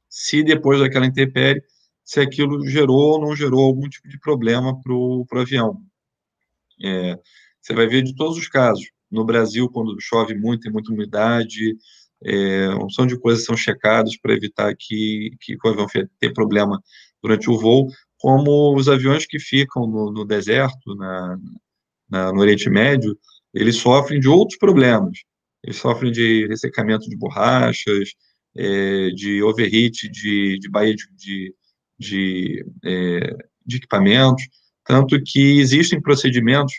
se 0.09 0.43
depois 0.43 0.81
daquela 0.81 1.07
intempérie, 1.07 1.63
se 2.05 2.21
aquilo 2.21 2.67
gerou 2.67 3.15
ou 3.15 3.21
não 3.21 3.35
gerou 3.37 3.65
algum 3.65 3.89
tipo 3.89 4.09
de 4.09 4.19
problema 4.19 4.81
para 4.81 4.93
o 4.93 5.27
avião. 5.35 5.81
É, 6.83 7.19
você 7.61 7.75
vai 7.75 7.87
ver 7.87 8.03
de 8.03 8.15
todos 8.15 8.37
os 8.37 8.49
casos. 8.49 8.87
No 9.11 9.25
Brasil, 9.25 9.69
quando 9.71 10.01
chove 10.01 10.35
muito, 10.35 10.63
tem 10.63 10.73
muita 10.73 10.93
umidade, 10.93 11.77
é, 12.25 12.69
uma 12.69 13.07
de 13.07 13.19
coisas 13.19 13.45
são 13.45 13.57
checadas 13.57 14.17
para 14.17 14.35
evitar 14.35 14.75
que, 14.79 15.31
que 15.41 15.57
o 15.63 15.69
avião 15.69 15.87
tenha 16.19 16.33
problema 16.33 16.83
durante 17.23 17.51
o 17.51 17.59
voo, 17.59 17.89
como 18.19 18.75
os 18.75 18.89
aviões 18.89 19.27
que 19.27 19.39
ficam 19.39 19.87
no, 19.87 20.13
no 20.13 20.25
deserto, 20.25 20.95
na, 20.95 21.37
na, 22.09 22.33
no 22.33 22.41
Oriente 22.41 22.69
Médio, 22.71 23.17
eles 23.55 23.77
sofrem 23.77 24.21
de 24.21 24.29
outros 24.29 24.59
problemas. 24.59 25.19
Eles 25.63 25.77
sofrem 25.77 26.13
de 26.13 26.47
ressecamento 26.47 27.09
de 27.09 27.17
borrachas, 27.17 28.11
é, 28.57 29.11
de 29.11 29.43
overheat 29.43 30.09
de, 30.09 30.59
de 30.59 30.71
baía 30.71 30.95
de, 30.95 31.07
de, 31.17 31.55
de, 31.99 32.67
é, 32.85 33.37
de 33.65 33.77
equipamentos, 33.77 34.47
tanto 34.85 35.21
que 35.23 35.59
existem 35.59 36.01
procedimentos 36.01 36.75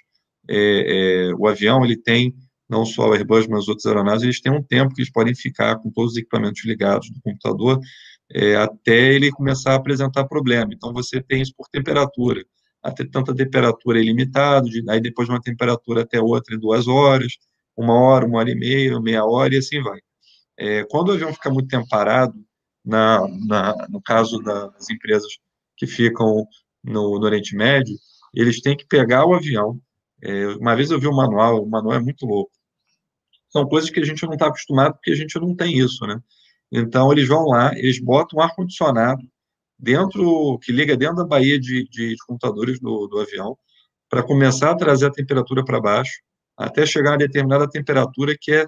é, 0.49 1.27
é, 1.29 1.33
o 1.35 1.47
avião 1.47 1.83
ele 1.83 1.97
tem 1.97 2.33
não 2.69 2.85
só 2.85 3.09
o 3.09 3.13
Airbus, 3.13 3.47
mas 3.47 3.67
outras 3.67 3.85
aeronaves, 3.85 4.23
eles 4.23 4.41
têm 4.41 4.51
um 4.51 4.61
tempo 4.61 4.93
que 4.93 5.01
eles 5.01 5.11
podem 5.11 5.33
ficar 5.33 5.77
com 5.77 5.89
todos 5.89 6.13
os 6.13 6.17
equipamentos 6.17 6.65
ligados 6.65 7.09
do 7.09 7.21
computador 7.21 7.79
é, 8.29 8.55
até 8.55 9.13
ele 9.13 9.31
começar 9.31 9.71
a 9.71 9.75
apresentar 9.75 10.25
problema. 10.25 10.73
Então, 10.73 10.91
você 10.91 11.21
tem 11.21 11.41
isso 11.41 11.53
por 11.55 11.67
temperatura. 11.69 12.43
Até 12.81 13.05
tanta 13.05 13.35
temperatura 13.35 13.99
é 13.99 14.03
limitado, 14.03 14.69
de, 14.69 14.83
aí 14.89 15.01
depois 15.01 15.27
de 15.27 15.33
uma 15.33 15.41
temperatura 15.41 16.01
até 16.01 16.21
outra 16.21 16.55
em 16.55 16.59
duas 16.59 16.87
horas, 16.87 17.33
uma 17.75 17.93
hora, 17.93 18.25
uma 18.25 18.39
hora 18.39 18.51
e 18.51 18.55
meia, 18.55 18.99
meia 18.99 19.25
hora 19.25 19.53
e 19.53 19.57
assim 19.57 19.81
vai. 19.81 19.99
É, 20.57 20.83
quando 20.85 21.09
o 21.09 21.13
avião 21.13 21.33
fica 21.33 21.49
muito 21.49 21.67
tempo 21.69 21.87
parado, 21.89 22.33
na, 22.83 23.27
na, 23.45 23.87
no 23.89 24.01
caso 24.01 24.39
das 24.39 24.89
empresas 24.89 25.27
que 25.75 25.85
ficam 25.85 26.47
no, 26.83 27.19
no 27.19 27.25
Oriente 27.25 27.55
Médio, 27.55 27.95
eles 28.33 28.61
têm 28.61 28.75
que 28.75 28.85
pegar 28.87 29.25
o 29.25 29.33
avião, 29.33 29.79
é, 30.21 30.47
uma 30.55 30.75
vez 30.75 30.89
eu 30.89 30.99
vi 30.99 31.07
o 31.07 31.11
um 31.11 31.15
manual, 31.15 31.63
o 31.63 31.69
manual 31.69 31.95
é 31.95 31.99
muito 31.99 32.25
louco. 32.25 32.51
São 33.49 33.67
coisas 33.67 33.89
que 33.89 33.99
a 33.99 34.05
gente 34.05 34.25
não 34.25 34.33
está 34.33 34.47
acostumado, 34.47 34.93
porque 34.93 35.11
a 35.11 35.15
gente 35.15 35.39
não 35.39 35.55
tem 35.55 35.77
isso, 35.77 36.05
né? 36.05 36.19
Então, 36.71 37.11
eles 37.11 37.27
vão 37.27 37.45
lá, 37.45 37.71
eles 37.77 37.99
botam 37.99 38.39
um 38.39 38.41
ar-condicionado 38.41 39.21
dentro, 39.77 40.57
que 40.59 40.71
liga 40.71 40.95
dentro 40.97 41.17
da 41.17 41.25
baía 41.25 41.59
de, 41.59 41.87
de, 41.89 42.09
de 42.09 42.15
computadores 42.25 42.79
do, 42.79 43.07
do 43.07 43.19
avião, 43.19 43.57
para 44.09 44.23
começar 44.23 44.71
a 44.71 44.75
trazer 44.75 45.07
a 45.07 45.11
temperatura 45.11 45.63
para 45.63 45.81
baixo, 45.81 46.21
até 46.57 46.85
chegar 46.85 47.13
a 47.13 47.17
determinada 47.17 47.69
temperatura 47.69 48.35
que 48.39 48.51
é, 48.51 48.65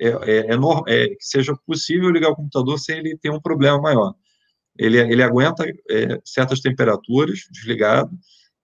é, 0.00 0.08
é, 0.08 0.38
é, 0.54 0.56
é, 0.88 1.08
que 1.08 1.24
seja 1.24 1.54
possível 1.66 2.10
ligar 2.10 2.30
o 2.30 2.36
computador 2.36 2.78
sem 2.78 2.98
ele 2.98 3.18
ter 3.18 3.30
um 3.30 3.40
problema 3.40 3.80
maior. 3.80 4.14
Ele, 4.78 4.98
ele 4.98 5.22
aguenta 5.22 5.64
é, 5.90 6.20
certas 6.24 6.60
temperaturas 6.60 7.40
desligado, 7.50 8.10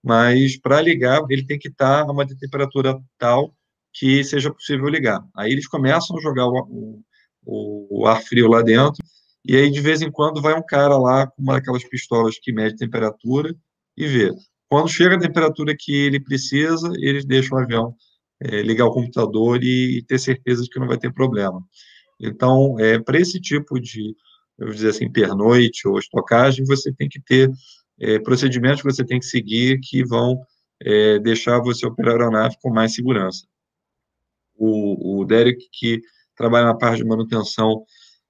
mas 0.02 0.58
para 0.58 0.80
ligar 0.80 1.22
ele 1.28 1.44
tem 1.44 1.58
que 1.58 1.68
estar 1.68 2.02
a 2.02 2.12
uma 2.12 2.26
temperatura 2.26 2.98
tal 3.18 3.54
que 3.92 4.22
seja 4.24 4.52
possível 4.52 4.88
ligar. 4.88 5.20
Aí 5.36 5.50
eles 5.52 5.66
começam 5.66 6.16
a 6.16 6.20
jogar 6.20 6.46
o, 6.46 7.02
o, 7.44 8.02
o, 8.02 8.06
ar 8.06 8.22
frio 8.22 8.48
lá 8.48 8.62
dentro, 8.62 9.02
e 9.44 9.56
aí 9.56 9.70
de 9.70 9.80
vez 9.80 10.02
em 10.02 10.10
quando 10.10 10.42
vai 10.42 10.54
um 10.54 10.64
cara 10.64 10.96
lá 10.96 11.26
com 11.26 11.42
uma 11.42 11.54
daquelas 11.54 11.84
pistolas 11.84 12.38
que 12.38 12.52
mede 12.52 12.76
temperatura 12.76 13.54
e 13.96 14.06
vê. 14.06 14.30
Quando 14.68 14.88
chega 14.88 15.16
a 15.16 15.20
temperatura 15.20 15.74
que 15.78 15.92
ele 15.92 16.20
precisa, 16.20 16.90
eles 16.98 17.24
deixam 17.24 17.56
o 17.56 17.60
avião 17.60 17.94
é, 18.40 18.62
ligar 18.62 18.86
o 18.86 18.92
computador 18.92 19.62
e, 19.62 19.98
e, 19.98 20.02
ter 20.02 20.18
certeza 20.18 20.62
de 20.62 20.68
que 20.68 20.78
não 20.78 20.86
vai 20.86 20.98
ter 20.98 21.12
problema. 21.12 21.62
Então, 22.20 22.78
é, 22.78 22.98
para 22.98 23.18
esse 23.18 23.40
tipo 23.40 23.80
de, 23.80 24.14
eu 24.58 24.68
dizer 24.68 24.90
assim, 24.90 25.10
pernoite 25.10 25.86
ou 25.88 25.98
estocagem, 25.98 26.64
você 26.64 26.92
tem 26.92 27.08
que 27.08 27.20
ter 27.20 27.50
é, 28.00 28.18
procedimentos 28.18 28.82
que 28.82 28.90
você 28.90 29.04
tem 29.04 29.18
que 29.18 29.26
seguir 29.26 29.80
que 29.80 30.04
vão 30.04 30.40
é, 30.80 31.18
deixar 31.18 31.60
você 31.60 31.86
operar 31.86 32.14
a 32.14 32.18
aeronave 32.18 32.56
com 32.62 32.70
mais 32.70 32.94
segurança. 32.94 33.46
O, 34.54 35.20
o 35.20 35.24
Derek, 35.24 35.68
que 35.72 36.00
trabalha 36.36 36.66
na 36.66 36.76
parte 36.76 36.98
de 36.98 37.08
manutenção 37.08 37.84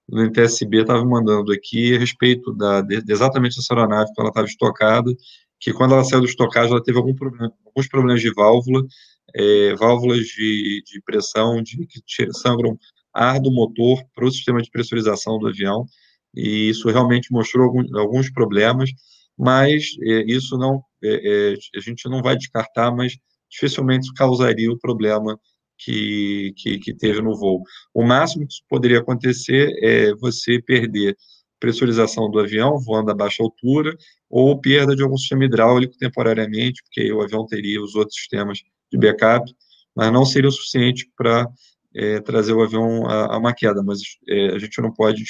do 0.09 0.22
NTSB, 0.22 0.80
estava 0.80 1.04
mandando 1.04 1.52
aqui 1.52 1.94
a 1.94 1.98
respeito 1.98 2.52
da, 2.54 2.80
de, 2.80 3.02
exatamente 3.09 3.56
dessa 3.56 3.74
aeronave, 3.74 4.11
quando 4.14 4.26
ela 4.26 4.30
estava 4.30 4.46
estocada, 4.46 5.14
que 5.61 5.72
quando 5.72 5.94
ela 5.94 6.04
saiu 6.04 6.20
do 6.20 6.26
estocagem, 6.26 6.70
ela 6.70 6.82
teve 6.82 6.98
algum 6.98 7.14
problema, 7.14 7.52
alguns 7.66 7.88
problemas 7.88 8.20
de 8.20 8.32
válvula, 8.32 8.84
é, 9.34 9.74
válvulas 9.74 10.26
de, 10.26 10.82
de 10.86 11.02
pressão 11.02 11.62
de, 11.62 11.86
que 11.86 12.32
sangram 12.32 12.78
ar 13.12 13.40
do 13.40 13.52
motor 13.52 14.02
para 14.14 14.24
o 14.24 14.30
sistema 14.30 14.62
de 14.62 14.70
pressurização 14.70 15.38
do 15.38 15.48
avião, 15.48 15.84
e 16.34 16.68
isso 16.68 16.88
realmente 16.88 17.32
mostrou 17.32 17.66
alguns, 17.66 17.92
alguns 17.94 18.30
problemas, 18.30 18.90
mas 19.36 19.84
é, 20.02 20.24
isso 20.26 20.56
não, 20.56 20.82
é, 21.02 21.52
é, 21.52 21.54
a 21.76 21.80
gente 21.80 22.09
não 22.09 22.22
vai 22.22 22.36
descartar, 22.36 22.90
mas 22.94 23.16
dificilmente 23.50 24.12
causaria 24.14 24.70
o 24.70 24.78
problema 24.78 25.38
que, 25.79 26.53
que, 26.57 26.79
que, 26.79 26.95
teve 26.95 27.22
no 27.22 27.37
voo. 27.37 27.62
O 27.95 28.03
máximo 28.03 28.47
que 28.47 28.55
poderia 28.68 28.99
acontecer 28.99 29.72
é 29.83 30.14
você 30.14 30.61
perder 30.61 31.16
pressurização 31.61 32.31
do 32.31 32.39
avião 32.39 32.79
voando 32.79 33.11
a 33.11 33.14
baixa 33.14 33.43
altura 33.43 33.97
ou 34.31 34.61
perda 34.61 34.95
de 34.95 35.03
algum 35.03 35.16
sistema 35.16 35.45
hidráulico 35.45 35.97
temporariamente, 35.99 36.83
porque 36.83 37.12
o 37.12 37.22
avião 37.22 37.47
teria 37.47 37.83
os 37.83 37.95
outros 37.95 38.16
sistemas 38.16 38.59
de 38.93 38.99
backup, 38.99 39.51
mas 39.95 40.12
não 40.12 40.24
seria 40.24 40.49
o 40.49 40.53
suficiente 40.53 41.11
para 41.16 41.49
é, 41.95 42.20
trazer 42.20 42.53
o 42.53 42.62
avião 42.62 43.07
a, 43.07 43.35
a 43.35 43.39
uma 43.39 43.55
queda, 43.55 43.83
mas 43.83 44.01
é, 44.29 44.55
a 44.55 44.59
gente 44.59 44.81
não 44.81 44.93
pode 44.93 45.24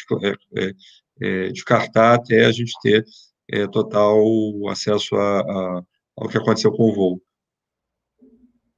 é, 0.56 0.72
é, 1.20 1.48
descartar 1.48 2.14
até 2.14 2.44
a 2.44 2.52
gente 2.52 2.72
ter 2.82 3.04
é, 3.50 3.66
total 3.66 4.22
acesso 4.68 5.16
a, 5.16 5.40
a, 5.40 5.82
ao 6.16 6.28
que 6.28 6.36
aconteceu 6.36 6.72
com 6.72 6.90
o 6.90 6.94
voo. 6.94 7.22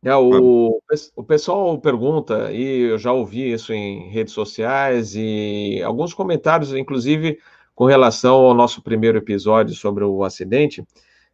É, 0.03 0.15
o, 0.17 0.81
o 1.15 1.23
pessoal 1.23 1.79
pergunta, 1.79 2.51
e 2.53 2.91
eu 2.91 2.99
já 2.99 3.13
ouvi 3.13 3.53
isso 3.53 3.73
em 3.73 4.09
redes 4.09 4.33
sociais, 4.33 5.15
e 5.15 5.83
alguns 5.85 6.15
comentários, 6.15 6.73
inclusive, 6.73 7.39
com 7.75 7.85
relação 7.85 8.37
ao 8.37 8.55
nosso 8.55 8.83
primeiro 8.83 9.19
episódio 9.19 9.75
sobre 9.75 10.05
o 10.05 10.25
acidente. 10.25 10.83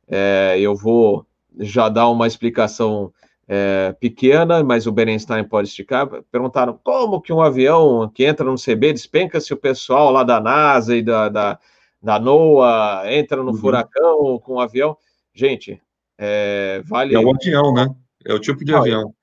É, 0.08 0.56
eu 0.58 0.74
vou 0.74 1.24
já 1.58 1.88
dar 1.88 2.08
uma 2.08 2.26
explicação 2.26 3.12
é, 3.48 3.94
pequena, 4.00 4.64
mas 4.64 4.86
o 4.86 4.92
Berenstein 4.92 5.44
pode 5.44 5.68
esticar. 5.68 6.08
Perguntaram 6.30 6.78
como 6.82 7.20
que 7.20 7.32
um 7.32 7.40
avião 7.40 8.10
que 8.12 8.24
entra 8.24 8.44
no 8.44 8.56
CB 8.56 8.92
despenca 8.92 9.40
se 9.40 9.54
o 9.54 9.56
pessoal 9.56 10.10
lá 10.10 10.24
da 10.24 10.40
NASA 10.40 10.96
e 10.96 11.02
da, 11.02 11.28
da 11.28 11.58
da 12.06 12.20
NOAA, 12.20 13.12
entra 13.12 13.42
no 13.42 13.50
uhum. 13.50 13.56
furacão 13.56 14.38
com 14.38 14.54
o 14.54 14.60
avião. 14.60 14.96
Gente, 15.34 15.82
é, 16.16 16.80
vale. 16.84 17.14
É 17.14 17.18
o 17.18 17.34
avião, 17.34 17.74
né? 17.74 17.92
É 18.26 18.34
o 18.34 18.40
tipo 18.40 18.64
de 18.64 18.74
ah, 18.74 18.78
avião. 18.78 19.14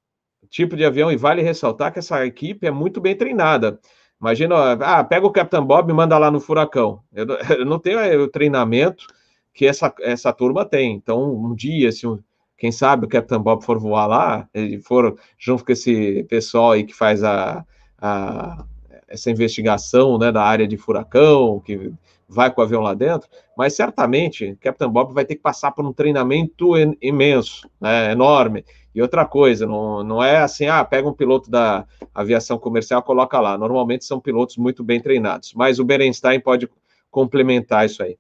Tipo 0.50 0.76
de 0.76 0.86
avião, 0.86 1.12
e 1.12 1.18
vale 1.18 1.42
ressaltar 1.42 1.92
que 1.92 2.00
essa 2.00 2.26
equipe 2.26 2.66
é 2.66 2.72
muito 2.72 3.02
bem 3.02 3.16
treinada. 3.16 3.80
Imagina, 4.20 4.74
ah, 4.74 5.04
pega 5.04 5.26
o 5.26 5.32
Capitão 5.32 5.66
Bob 5.66 5.90
e 5.90 5.94
manda 5.94 6.18
lá 6.18 6.32
no 6.32 6.40
furacão. 6.40 7.02
Eu, 7.14 7.26
eu 7.60 7.66
não 7.66 7.80
tenho 7.80 8.00
é, 8.00 8.16
o 8.18 8.28
treinamento 8.28 9.06
que 9.54 9.66
essa, 9.66 9.94
essa 10.02 10.32
turma 10.32 10.66
tem. 10.66 10.96
Então, 10.96 11.34
um 11.34 11.54
dia, 11.54 11.92
se 11.92 12.08
um, 12.08 12.20
quem 12.58 12.72
sabe 12.72 13.06
o 13.06 13.10
Capitão 13.10 13.42
Bob 13.42 13.64
for 13.64 13.78
voar 13.78 14.08
lá, 14.08 14.50
ele 14.54 14.80
for 14.80 15.18
junto 15.38 15.66
com 15.66 15.72
esse 15.72 16.24
pessoal 16.30 16.72
aí 16.72 16.84
que 16.84 16.94
faz 16.94 17.24
a, 17.24 17.66
a 17.98 18.66
essa 19.08 19.30
investigação 19.30 20.18
né, 20.18 20.32
da 20.32 20.42
área 20.42 20.68
de 20.68 20.76
furacão, 20.76 21.60
que 21.60 21.94
vai 22.28 22.52
com 22.52 22.62
o 22.62 22.64
avião 22.64 22.82
lá 22.82 22.96
dentro, 22.96 23.30
mas 23.56 23.76
certamente 23.76 24.58
Capitão 24.60 24.90
Bob 24.90 25.14
vai 25.14 25.24
ter 25.24 25.36
que 25.36 25.42
passar 25.42 25.72
por 25.72 25.86
um 25.86 25.94
treinamento 25.94 26.72
imenso, 27.00 27.70
né, 27.80 28.12
enorme. 28.12 28.66
E 28.94 29.02
outra 29.02 29.26
coisa, 29.26 29.66
não, 29.66 30.04
não 30.04 30.24
é 30.24 30.38
assim, 30.38 30.68
ah, 30.68 30.84
pega 30.86 31.08
um 31.08 31.14
piloto 31.14 31.50
da 31.50 31.86
aviação 32.14 32.58
comercial, 32.58 33.02
coloca 33.02 33.40
lá. 33.40 33.58
Normalmente 33.58 34.06
são 34.06 34.20
pilotos 34.20 34.58
muito 34.58 34.84
bem 34.84 35.02
treinados, 35.02 35.54
mas 35.56 35.80
o 35.80 35.86
Berenstein 35.86 36.40
pode 36.40 36.70
complementar 37.10 37.86
isso 37.86 38.04
aí. 38.04 38.18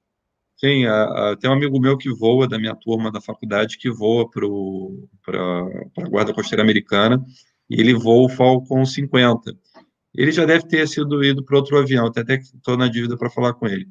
Sim, 0.57 0.86
a, 0.86 1.03
a, 1.32 1.38
tem 1.38 1.49
um 1.49 1.53
amigo 1.53 1.80
meu 1.80 1.97
que 1.97 2.09
voa, 2.09 2.47
da 2.47 2.57
minha 2.57 2.76
turma 2.76 3.11
da 3.11 3.19
faculdade, 3.19 3.78
que 3.78 3.89
voa 3.89 4.30
para 4.30 4.47
a 6.05 6.09
Guarda 6.09 6.34
Costeira 6.34 6.63
Americana, 6.63 7.24
e 7.69 7.80
ele 7.80 7.93
voa 7.93 8.26
o 8.26 8.30
Falcon 8.30 8.86
50 8.86 9.51
ele 10.15 10.32
já 10.32 10.45
deve 10.45 10.67
ter 10.67 10.88
sido 10.88 11.24
ido 11.24 11.43
para 11.43 11.57
outro 11.57 11.78
avião, 11.78 12.05
até 12.05 12.38
que 12.38 12.43
estou 12.43 12.78
na 12.78 12.88
dívida 12.88 13.17
para 13.17 13.30
falar 13.30 13.53
com 13.53 13.67
ele. 13.67 13.88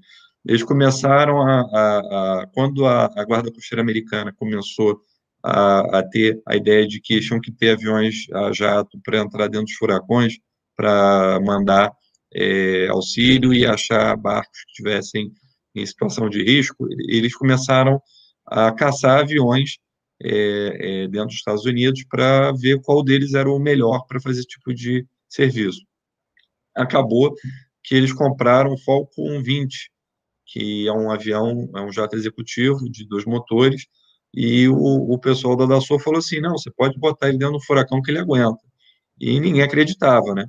Eles 0.46 0.62
começaram 0.62 1.42
a, 1.42 1.60
a, 1.60 2.46
quando 2.52 2.86
a, 2.86 3.08
Guarda 3.24 3.52
Costeira 3.52 3.82
Americana 3.82 4.32
começou 4.32 5.00
a, 5.43 5.99
a, 5.99 6.03
ter 6.03 6.40
a 6.47 6.57
ideia 6.57 6.86
de 6.86 7.01
que 7.01 7.20
tinham 7.20 7.40
que 7.40 7.51
ter 7.51 7.70
aviões 7.70 8.26
a 8.32 8.53
jato 8.53 8.99
para 9.05 9.18
entrar 9.18 9.49
dentro 9.49 9.66
dos 9.66 9.74
furacões, 9.74 10.34
para 10.76 11.40
mandar 11.40 11.93
é, 12.34 12.88
auxílio 12.88 13.53
e 13.53 13.66
achar 13.66 14.16
barcos 14.16 14.64
que 14.64 14.70
estivessem 14.70 15.32
em 15.74 15.86
situação 15.86 16.28
de 16.28 16.43
risco, 16.43 16.86
eles 17.09 17.34
começaram 17.34 18.01
a 18.47 18.72
caçar 18.72 19.20
aviões 19.20 19.78
é, 20.22 21.03
é, 21.03 21.09
dentro 21.09 21.28
dos 21.28 21.36
Estados 21.36 21.64
Unidos 21.64 22.05
para 22.09 22.53
ver 22.53 22.80
qual 22.82 23.03
deles 23.03 23.34
era 23.34 23.51
o 23.51 23.59
melhor 23.59 24.07
para 24.07 24.20
fazer 24.20 24.40
esse 24.40 24.49
tipo 24.49 24.72
de 24.72 25.07
serviço. 25.28 25.82
Acabou 26.76 27.34
que 27.82 27.95
eles 27.95 28.12
compraram 28.12 28.72
o 28.72 28.78
Falcon 28.78 29.43
20, 29.43 29.90
que 30.47 30.86
é 30.86 30.93
um 30.93 31.11
avião, 31.11 31.68
é 31.74 31.80
um 31.80 31.93
jato 31.93 32.16
executivo 32.16 32.88
de 32.90 33.07
dois 33.07 33.24
motores, 33.24 33.86
e 34.34 34.68
o, 34.68 34.74
o 35.12 35.18
pessoal 35.18 35.56
da 35.56 35.66
Dassault 35.66 36.02
falou 36.02 36.18
assim, 36.18 36.40
não, 36.40 36.52
você 36.52 36.70
pode 36.70 36.98
botar 36.98 37.28
ele 37.28 37.38
dentro 37.38 37.54
do 37.54 37.64
furacão 37.64 38.00
que 38.00 38.10
ele 38.10 38.18
aguenta. 38.18 38.60
E 39.20 39.38
ninguém 39.40 39.62
acreditava, 39.62 40.34
né? 40.34 40.46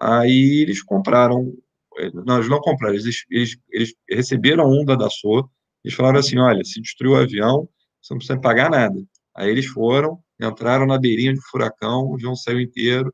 Aí 0.00 0.62
eles 0.62 0.82
compraram, 0.82 1.52
eh, 1.98 2.10
não, 2.14 2.36
eles 2.36 2.48
não 2.48 2.60
compraram, 2.60 2.94
eles, 2.94 3.24
eles, 3.30 3.56
eles 3.70 3.94
receberam 4.08 4.70
um 4.70 4.84
da 4.84 4.94
Dassault, 4.96 5.48
eles 5.84 5.96
falaram 5.96 6.18
assim, 6.20 6.38
olha, 6.38 6.64
se 6.64 6.80
destruiu 6.80 7.14
o 7.14 7.16
avião, 7.16 7.68
você 8.00 8.14
não 8.14 8.18
precisa 8.18 8.40
pagar 8.40 8.70
nada. 8.70 8.96
Aí 9.36 9.50
eles 9.50 9.66
foram, 9.66 10.18
entraram 10.40 10.86
na 10.86 10.98
beirinha 10.98 11.34
do 11.34 11.40
furacão, 11.42 12.06
o 12.06 12.14
avião 12.14 12.36
saiu 12.36 12.60
inteiro, 12.60 13.12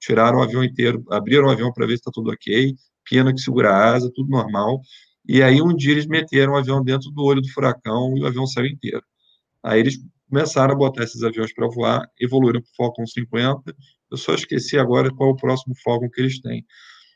tiraram 0.00 0.38
o 0.38 0.42
avião 0.42 0.62
inteiro, 0.62 1.02
abriram 1.10 1.46
o 1.46 1.50
avião 1.50 1.72
para 1.72 1.86
ver 1.86 1.92
se 1.94 2.00
está 2.00 2.10
tudo 2.12 2.30
ok, 2.30 2.74
pena 3.08 3.32
que 3.32 3.40
segura 3.40 3.70
a 3.70 3.94
asa, 3.94 4.10
tudo 4.14 4.28
normal. 4.30 4.80
E 5.26 5.42
aí 5.42 5.62
um 5.62 5.74
dia 5.74 5.92
eles 5.92 6.06
meteram 6.06 6.52
o 6.54 6.56
avião 6.56 6.82
dentro 6.82 7.10
do 7.10 7.22
olho 7.24 7.40
do 7.40 7.48
furacão 7.50 8.16
e 8.16 8.22
o 8.22 8.26
avião 8.26 8.46
saiu 8.46 8.66
inteiro. 8.66 9.02
Aí 9.64 9.80
eles 9.80 9.98
começaram 10.28 10.74
a 10.74 10.76
botar 10.76 11.04
esses 11.04 11.22
aviões 11.22 11.52
para 11.54 11.66
voar, 11.68 12.06
evoluíram 12.20 12.60
para 12.60 12.70
o 12.70 12.76
Falcon 12.76 13.06
50. 13.06 13.74
Eu 14.10 14.16
só 14.16 14.34
esqueci 14.34 14.78
agora 14.78 15.10
qual 15.10 15.30
é 15.30 15.32
o 15.32 15.36
próximo 15.36 15.74
Falcon 15.82 16.10
que 16.10 16.20
eles 16.20 16.40
têm. 16.40 16.64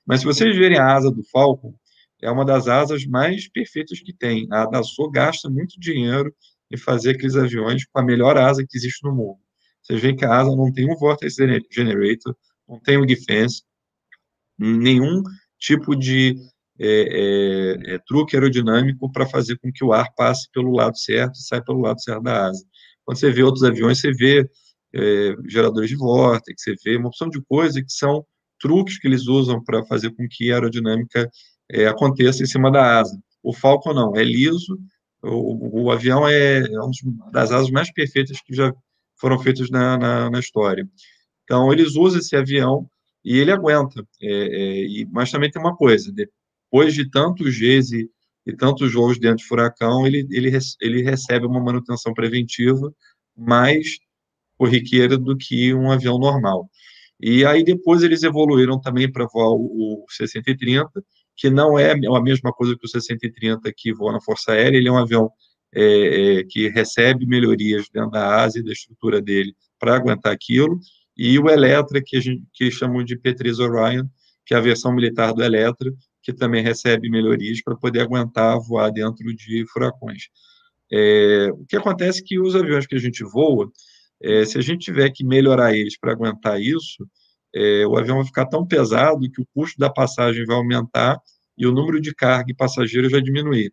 Mas 0.07 0.21
se 0.21 0.27
vocês 0.27 0.57
verem 0.57 0.79
a 0.79 0.95
asa 0.95 1.11
do 1.11 1.23
Falcon, 1.25 1.75
é 2.23 2.31
uma 2.31 2.45
das 2.45 2.67
asas 2.67 3.05
mais 3.07 3.49
perfeitas 3.49 4.01
que 4.01 4.13
tem. 4.13 4.49
A 4.51 4.65
Dassault 4.65 5.13
gasta 5.13 5.51
muito 5.51 5.79
dinheiro 5.79 6.35
em 6.73 6.77
fazer 6.77 7.11
aqueles 7.11 7.37
aviões 7.37 7.85
com 7.87 8.01
a 8.01 8.03
melhor 8.03 8.37
asa 8.39 8.65
que 8.67 8.77
existe 8.77 9.07
no 9.07 9.15
mundo. 9.15 9.39
Vocês 9.83 10.01
veem 10.01 10.17
que 10.17 10.25
a 10.25 10.35
asa 10.35 10.55
não 10.57 10.73
tem 10.73 10.91
um 10.91 10.97
vortex 10.97 11.37
generator, 11.71 12.37
não 12.69 12.81
tem 12.81 12.97
o 12.97 13.07
defense, 13.07 13.63
nenhum 14.59 15.23
tipo 15.59 15.95
de 15.95 16.35
é, 16.81 16.87
é, 17.91 17.95
é, 17.95 17.99
truque 18.07 18.37
aerodinâmico 18.37 19.11
para 19.11 19.27
fazer 19.27 19.59
com 19.59 19.73
que 19.73 19.85
o 19.85 19.93
ar 19.93 20.13
passe 20.15 20.49
pelo 20.53 20.73
lado 20.73 20.97
certo 20.97 21.35
e 21.35 21.43
saia 21.43 21.63
pelo 21.63 21.81
lado 21.81 22.01
certo 22.01 22.23
da 22.23 22.47
asa. 22.47 22.65
Quando 23.05 23.19
você 23.19 23.31
vê 23.31 23.43
outros 23.43 23.65
aviões, 23.65 24.01
você 24.01 24.13
vê 24.13 24.49
é, 24.95 25.35
geradores 25.49 25.91
de 25.91 25.97
vórtice, 25.97 26.55
você 26.57 26.75
vê 26.85 26.97
uma 26.97 27.09
opção 27.09 27.29
de 27.29 27.41
coisas 27.43 27.83
que 27.83 27.93
são 27.93 28.25
truques 28.61 28.99
que 28.99 29.07
eles 29.07 29.27
usam 29.27 29.63
para 29.63 29.85
fazer 29.87 30.11
com 30.15 30.27
que 30.29 30.51
a 30.51 30.55
aerodinâmica 30.55 31.29
é, 31.71 31.87
aconteça 31.87 32.43
em 32.43 32.47
cima 32.47 32.71
da 32.71 33.01
asa. 33.01 33.19
O 33.43 33.53
Falcon 33.53 33.95
não, 33.95 34.17
é 34.17 34.25
liso, 34.25 34.79
o, 35.23 35.85
o 35.85 35.91
avião 35.91 36.29
é, 36.29 36.63
uma 36.69 37.31
das 37.31 37.51
asas 37.51 37.71
mais 37.71 37.93
perfeitas 37.93 38.41
que 38.41 38.55
já 38.55 38.73
foram 39.21 39.39
feitas 39.39 39.71
na, 39.71 39.99
na, 39.99 40.31
na 40.31 40.39
história. 40.39 40.89
Então, 41.45 41.73
eles 41.73 41.97
usam 41.97 42.21
esse 42.21 42.37
avião 42.37 42.89
e 43.25 43.39
ele 43.39 43.51
aguenta. 43.51 44.07
É, 44.21 45.03
é, 45.03 45.05
mas 45.11 45.31
também 45.31 45.51
tem 45.51 45.61
uma 45.61 45.77
coisa: 45.77 46.13
depois 46.71 46.95
de 46.95 47.09
tantos 47.11 47.59
Gs 47.59 47.93
e, 48.47 48.57
tantos 48.57 48.93
voos 48.95 49.19
dentro 49.19 49.39
de 49.39 49.45
furacão, 49.45 50.07
ele, 50.07 50.27
ele, 50.31 50.57
ele 50.81 51.03
recebe 51.03 51.47
uma 51.47 51.61
manutenção 51.61 52.15
preventiva 52.15 52.93
mais 53.37 53.99
corriqueira 54.57 55.19
do 55.19 55.37
que 55.37 55.75
um 55.75 55.91
avião 55.91 56.19
normal. 56.19 56.69
E 57.21 57.45
aí 57.45 57.63
depois 57.65 58.03
eles 58.03 58.23
evoluíram 58.23 58.81
também 58.81 59.11
para 59.11 59.27
voar 59.27 59.51
o, 59.51 60.05
o 60.05 60.07
C-130, 60.09 60.89
que 61.37 61.51
não 61.51 61.79
é 61.79 61.93
a 61.93 62.23
mesma 62.23 62.53
coisa 62.53 62.77
que 62.77 62.87
o 62.87 62.89
C-130 62.89 63.73
que 63.77 63.93
voa 63.93 64.13
na 64.13 64.21
Força 64.21 64.53
Aérea, 64.53 64.79
ele 64.79 64.89
é 64.89 64.93
um 64.93 64.99
avião 64.99 65.31
é, 65.75 66.39
é, 66.39 66.45
que 66.45 66.69
recebe 66.69 67.27
melhorias 67.27 67.87
dentro 67.93 68.11
da 68.11 68.43
asa 68.43 68.59
e 68.59 68.65
da 68.65 68.73
estrutura 68.73 69.21
dele 69.21 69.55
para 69.79 69.95
aguentar 69.95 70.33
aquilo, 70.33 70.81
e 71.17 71.39
o 71.39 71.49
Electra, 71.51 72.01
que 72.05 72.17
a 72.17 72.21
gente 72.21 72.43
que 72.55 72.71
chamam 72.71 73.05
de 73.05 73.17
P3 73.17 73.59
Orion, 73.59 74.07
que 74.47 74.55
é 74.55 74.57
a 74.57 74.61
versão 74.61 74.93
militar 74.93 75.33
do 75.35 75.43
Electra, 75.43 75.93
que 76.29 76.35
também 76.35 76.63
recebe 76.63 77.09
melhorias 77.09 77.63
para 77.63 77.75
poder 77.75 78.01
aguentar 78.01 78.61
voar 78.61 78.91
dentro 78.91 79.25
de 79.35 79.65
furacões. 79.73 80.25
É, 80.93 81.49
o 81.53 81.65
que 81.65 81.75
acontece 81.75 82.21
é 82.21 82.23
que 82.23 82.39
os 82.39 82.55
aviões 82.55 82.87
que 82.87 82.95
a 82.95 82.99
gente 82.99 83.25
voa, 83.25 83.71
é, 84.23 84.45
se 84.45 84.59
a 84.59 84.61
gente 84.61 84.85
tiver 84.85 85.09
que 85.11 85.25
melhorar 85.25 85.75
eles 85.75 85.99
para 85.99 86.13
aguentar 86.13 86.61
isso, 86.61 87.09
é, 87.55 87.87
o 87.87 87.97
avião 87.97 88.17
vai 88.17 88.27
ficar 88.27 88.45
tão 88.45 88.67
pesado 88.67 89.31
que 89.31 89.41
o 89.41 89.47
custo 89.55 89.79
da 89.79 89.89
passagem 89.91 90.45
vai 90.45 90.57
aumentar 90.57 91.19
e 91.57 91.67
o 91.67 91.73
número 91.73 91.99
de 91.99 92.15
carga 92.15 92.53
e 92.53 92.55
passageiros 92.55 93.11
vai 93.11 93.23
diminuir. 93.23 93.73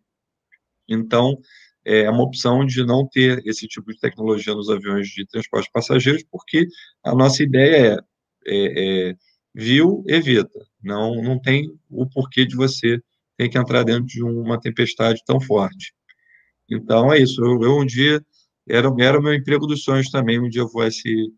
Então, 0.88 1.38
é 1.84 2.08
uma 2.08 2.22
opção 2.22 2.64
de 2.64 2.86
não 2.86 3.06
ter 3.06 3.42
esse 3.46 3.68
tipo 3.68 3.92
de 3.92 4.00
tecnologia 4.00 4.54
nos 4.54 4.70
aviões 4.70 5.08
de 5.08 5.26
transporte 5.26 5.66
de 5.66 5.72
passageiros, 5.72 6.24
porque 6.30 6.66
a 7.04 7.14
nossa 7.14 7.42
ideia 7.42 8.02
é, 8.46 8.56
é, 8.56 9.10
é 9.10 9.14
viu, 9.54 10.02
evita. 10.06 10.66
Não, 10.86 11.16
não 11.16 11.38
tem 11.38 11.68
o 11.90 12.06
porquê 12.06 12.46
de 12.46 12.54
você 12.54 13.00
ter 13.36 13.48
que 13.48 13.58
entrar 13.58 13.82
dentro 13.82 14.06
de 14.06 14.22
uma 14.22 14.58
tempestade 14.58 15.20
tão 15.26 15.40
forte. 15.40 15.92
Então, 16.70 17.12
é 17.12 17.18
isso. 17.18 17.44
Eu, 17.44 17.62
eu 17.62 17.78
um 17.78 17.84
dia, 17.84 18.24
era, 18.68 18.88
era 18.98 19.18
o 19.18 19.22
meu 19.22 19.34
emprego 19.34 19.66
dos 19.66 19.82
sonhos 19.82 20.10
também, 20.10 20.40
um 20.40 20.48
dia 20.48 20.62
eu 20.62 20.82
esse 20.84 21.32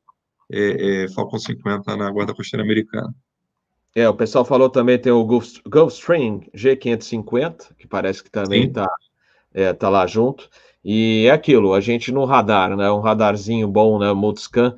é, 0.50 1.04
é, 1.04 1.08
Falcon 1.08 1.38
50 1.38 1.96
na 1.96 2.10
Guarda 2.10 2.34
Costeira 2.34 2.62
Americana. 2.62 3.14
É, 3.94 4.08
o 4.08 4.14
pessoal 4.14 4.44
falou 4.44 4.68
também, 4.68 4.98
tem 4.98 5.10
o 5.10 5.24
Gulfstream 5.24 6.40
G550, 6.54 7.74
que 7.76 7.86
parece 7.86 8.22
que 8.22 8.30
também 8.30 8.66
está 8.66 8.88
é, 9.52 9.72
tá 9.72 9.88
lá 9.88 10.06
junto. 10.06 10.48
E 10.84 11.26
é 11.26 11.30
aquilo, 11.30 11.74
a 11.74 11.80
gente 11.80 12.12
no 12.12 12.24
radar, 12.24 12.76
né? 12.76 12.90
Um 12.90 13.00
radarzinho 13.00 13.66
bom, 13.66 13.98
né? 13.98 14.12
Multiscan. 14.12 14.76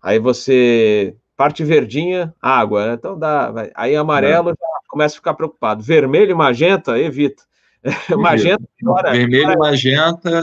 Aí 0.00 0.18
você 0.18 1.16
parte 1.42 1.64
verdinha, 1.64 2.32
água, 2.40 2.86
né? 2.86 2.94
Então 2.94 3.18
dá. 3.18 3.50
Vai. 3.50 3.72
Aí 3.74 3.96
amarelo 3.96 4.50
é. 4.50 4.52
já 4.52 4.66
começa 4.88 5.16
a 5.16 5.18
ficar 5.18 5.34
preocupado. 5.34 5.82
Vermelho 5.82 6.30
e 6.30 6.34
magenta, 6.34 6.96
evita. 6.96 7.42
magenta, 8.16 8.62
Vermelho 9.10 9.50
e 9.50 9.56
magenta 9.56 10.42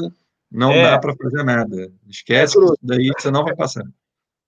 não 0.52 0.72
é. 0.72 0.92
dá 0.92 1.00
para 1.00 1.16
fazer 1.16 1.44
nada. 1.44 1.90
Esquece 2.06 2.58
é 2.58 2.62
daí 2.82 3.10
você 3.18 3.32
não 3.32 3.46
vai 3.46 3.56
passar. 3.56 3.86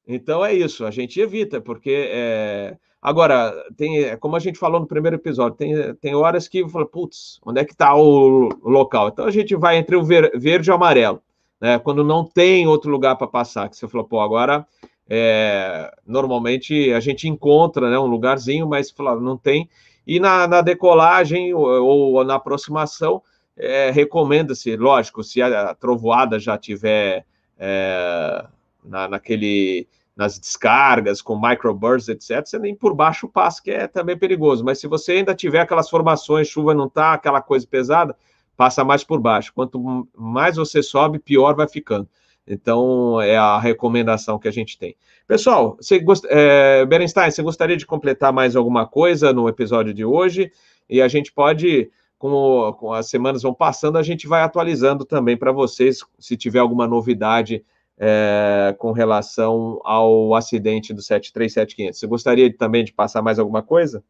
Então 0.06 0.43
é 0.43 0.54
isso, 0.54 0.86
a 0.86 0.91
gente 0.91 1.22
evita, 1.22 1.62
porque 1.62 2.10
é, 2.10 2.76
Agora, 3.02 3.54
tem, 3.78 4.18
como 4.18 4.36
a 4.36 4.39
gente 4.39 4.60
falou 4.60 4.80
no 4.80 4.86
primeiro 4.86 5.16
episódio, 5.16 5.58
tem, 5.58 5.95
tem 5.95 6.14
horas 6.14 6.47
que 6.47 6.68
fala, 6.68 6.86
putz, 6.86 7.39
onde 7.45 7.62
é 7.62 7.66
que 7.66 7.72
está 7.72 7.95
o 7.95 8.49
local? 8.62 9.08
Então 9.08 9.26
a 9.26 9.32
gente 9.32 9.56
vai 9.56 9.78
entre 9.78 9.95
o 9.95 10.04
ver, 10.04 10.38
verde 10.38 10.70
e 10.70 10.72
o 10.72 10.76
amarelo, 10.76 11.22
né? 11.60 11.80
Quando 11.80 12.04
não 12.04 12.26
tem 12.26 12.68
outro 12.68 12.91
lugar 12.91 13.16
para 13.16 13.26
passar, 13.26 13.70
que 13.70 13.78
você 13.78 13.88
falou, 13.88 14.06
pô, 14.06 14.20
agora 14.20 14.68
é, 15.14 15.93
normalmente 16.07 16.93
a 16.93 17.01
gente 17.01 17.28
encontra 17.28 17.89
né, 17.89 17.99
um 17.99 18.05
lugarzinho, 18.05 18.66
mas 18.66 18.95
não 19.20 19.36
tem. 19.36 19.70
E 20.07 20.22
na, 20.22 20.47
na 20.47 20.62
decolagem 20.62 21.53
ou, 21.53 22.14
ou, 22.14 22.24
na 22.24 22.36
aproximação, 22.36 23.22
é, 23.57 23.91
recomenda-se, 23.91 24.74
lógico, 24.78 25.22
se 25.22 25.41
a 25.41 25.76
trovoada 25.76 26.39
já 26.39 26.57
tiver 26.57 27.26
é, 27.59 28.45
na, 28.86 29.09
naquele 29.09 29.86
nas 30.16 30.39
descargas 30.39 31.22
com 31.22 31.38
microbursts, 31.38 32.07
etc., 32.07 32.47
você 32.47 32.57
nem 32.57 32.74
por 32.74 32.93
baixo 32.93 33.28
passa, 33.28 33.62
que 33.62 33.72
é 33.72 33.88
também 33.88 34.18
perigoso. 34.18 34.64
Mas 34.64 34.80
se 34.80 34.88
você 34.88 35.14
ainda 35.14 35.36
tiver 35.36 35.59
aquelas 35.59 35.89
formações, 35.89 36.47
chuva 36.47 36.74
não 36.74 36.88
tá, 36.88 37.14
aquela 37.14 37.41
coisa 37.41 37.68
pesada, 37.68 38.16
passa 38.55 38.82
mais 38.86 39.03
por 39.03 39.20
baixo. 39.20 39.51
Quanto 39.53 40.07
mais 40.16 40.55
você 40.55 40.82
sobe, 40.82 41.20
pior 41.20 41.53
vai 41.53 41.68
ficando. 41.68 42.07
Então, 42.54 43.22
é 43.22 43.38
a 43.38 43.58
recomendação 43.60 44.38
que 44.38 44.47
a 44.47 44.52
gente 44.52 44.78
tem. 44.78 44.95
Pessoal, 45.28 45.78
você 45.80 45.99
gost... 45.99 46.26
é, 46.30 46.86
Berenstein, 46.86 47.32
você 47.32 47.41
gostaria 47.41 47.78
de 47.78 47.86
completar 47.86 48.34
mais 48.34 48.56
alguma 48.56 48.86
coisa 48.86 49.32
no 49.32 49.47
episódio 49.47 49.93
de 49.93 50.04
hoje? 50.04 50.52
E 50.89 51.02
a 51.02 51.08
gente 51.08 51.32
pode, 51.32 51.89
com, 52.20 52.76
com 52.78 52.91
as 52.91 53.10
semanas 53.10 53.41
vão 53.41 53.54
passando, 53.54 53.97
a 53.97 54.04
gente 54.04 54.28
vai 54.28 54.41
atualizando 54.41 55.06
também 55.06 55.38
para 55.38 55.52
vocês, 55.52 55.99
se 56.20 56.36
tiver 56.36 56.60
alguma 56.60 56.88
novidade 56.88 57.64
é, 57.97 58.76
com 58.78 58.91
relação 58.91 59.80
ao 59.84 60.36
acidente 60.36 60.93
do 60.93 61.02
737-500. 61.02 61.93
Você 61.93 62.08
gostaria 62.08 62.54
também 62.58 62.84
de 62.84 62.91
passar 62.91 63.22
mais 63.22 63.39
alguma 63.39 63.62
coisa? 63.62 64.04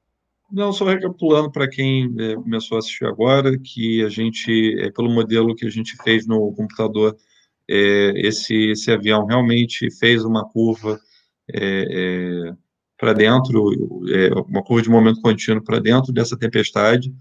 Não, 0.52 0.74
só 0.74 0.86
recapitulando 0.86 1.52
para 1.52 1.70
quem 1.70 2.14
é, 2.20 2.36
começou 2.36 2.76
a 2.76 2.80
assistir 2.80 3.06
agora, 3.06 3.58
que 3.58 4.04
a 4.04 4.10
gente, 4.10 4.76
é, 4.80 4.92
pelo 4.92 5.10
modelo 5.10 5.56
que 5.56 5.66
a 5.66 5.70
gente 5.70 5.96
fez 6.04 6.26
no 6.26 6.54
computador, 6.54 7.16
é, 7.72 8.12
esse, 8.16 8.72
esse 8.72 8.92
avião 8.92 9.26
realmente 9.26 9.90
fez 9.98 10.26
uma 10.26 10.46
curva 10.46 11.00
é, 11.50 12.50
é, 12.50 12.54
para 13.00 13.14
dentro, 13.14 13.72
é, 14.10 14.34
uma 14.34 14.62
curva 14.62 14.82
de 14.82 14.90
momento 14.90 15.22
contínuo 15.22 15.64
para 15.64 15.80
dentro 15.80 16.12
dessa 16.12 16.38
tempestade. 16.38 17.14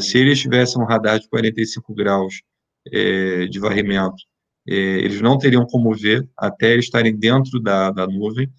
se 0.00 0.18
eles 0.18 0.40
tivessem 0.40 0.82
um 0.82 0.84
radar 0.84 1.20
de 1.20 1.28
45 1.28 1.94
graus 1.94 2.42
de 3.50 3.58
varrimento, 3.60 4.16
eles 4.66 5.20
não 5.20 5.38
teriam 5.38 5.66
como 5.66 5.94
ver 5.94 6.26
até 6.36 6.76
estarem 6.76 7.16
dentro 7.16 7.60
da, 7.60 7.90
da 7.90 8.06
nuvem. 8.06 8.50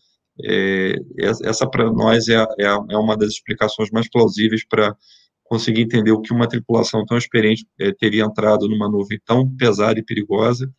essa, 1.43 1.67
para 1.69 1.91
nós, 1.91 2.27
é, 2.29 2.35
é, 2.59 2.65
é, 2.65 2.97
uma 2.97 3.17
das 3.17 3.29
explicações 3.33 3.89
mais 3.91 4.09
plausíveis 4.09 4.65
para 4.67 4.95
conseguir 5.43 5.81
entender 5.81 6.11
o 6.11 6.21
que 6.21 6.31
uma 6.31 6.47
tripulação 6.47 7.05
tão 7.05 7.17
experiente 7.17 7.65
teria 7.99 8.23
entrado 8.23 8.67
numa 8.69 8.89
nuvem 8.89 9.19
tão 9.25 9.49
pesada 9.55 9.99
e 9.99 10.03
perigosa 10.03 10.71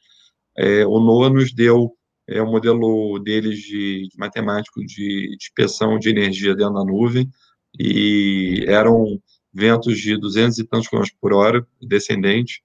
é, 0.56 0.86
o 0.86 1.00
NOAA 1.00 1.30
nos 1.30 1.52
deu 1.52 1.92
é, 2.28 2.40
o 2.40 2.46
modelo 2.46 3.18
deles 3.18 3.58
de, 3.60 4.08
de 4.08 4.18
matemático 4.18 4.80
de 4.84 5.36
dispersão 5.36 5.98
de 5.98 6.10
energia 6.10 6.54
dentro 6.54 6.74
da 6.74 6.84
nuvem, 6.84 7.28
e 7.78 8.64
eram 8.66 9.20
ventos 9.52 9.98
de 9.98 10.16
200 10.16 10.58
e 10.58 10.64
tantos 10.64 10.88
quilômetros 10.88 11.16
por 11.20 11.32
hora, 11.32 11.66
descendente, 11.80 12.62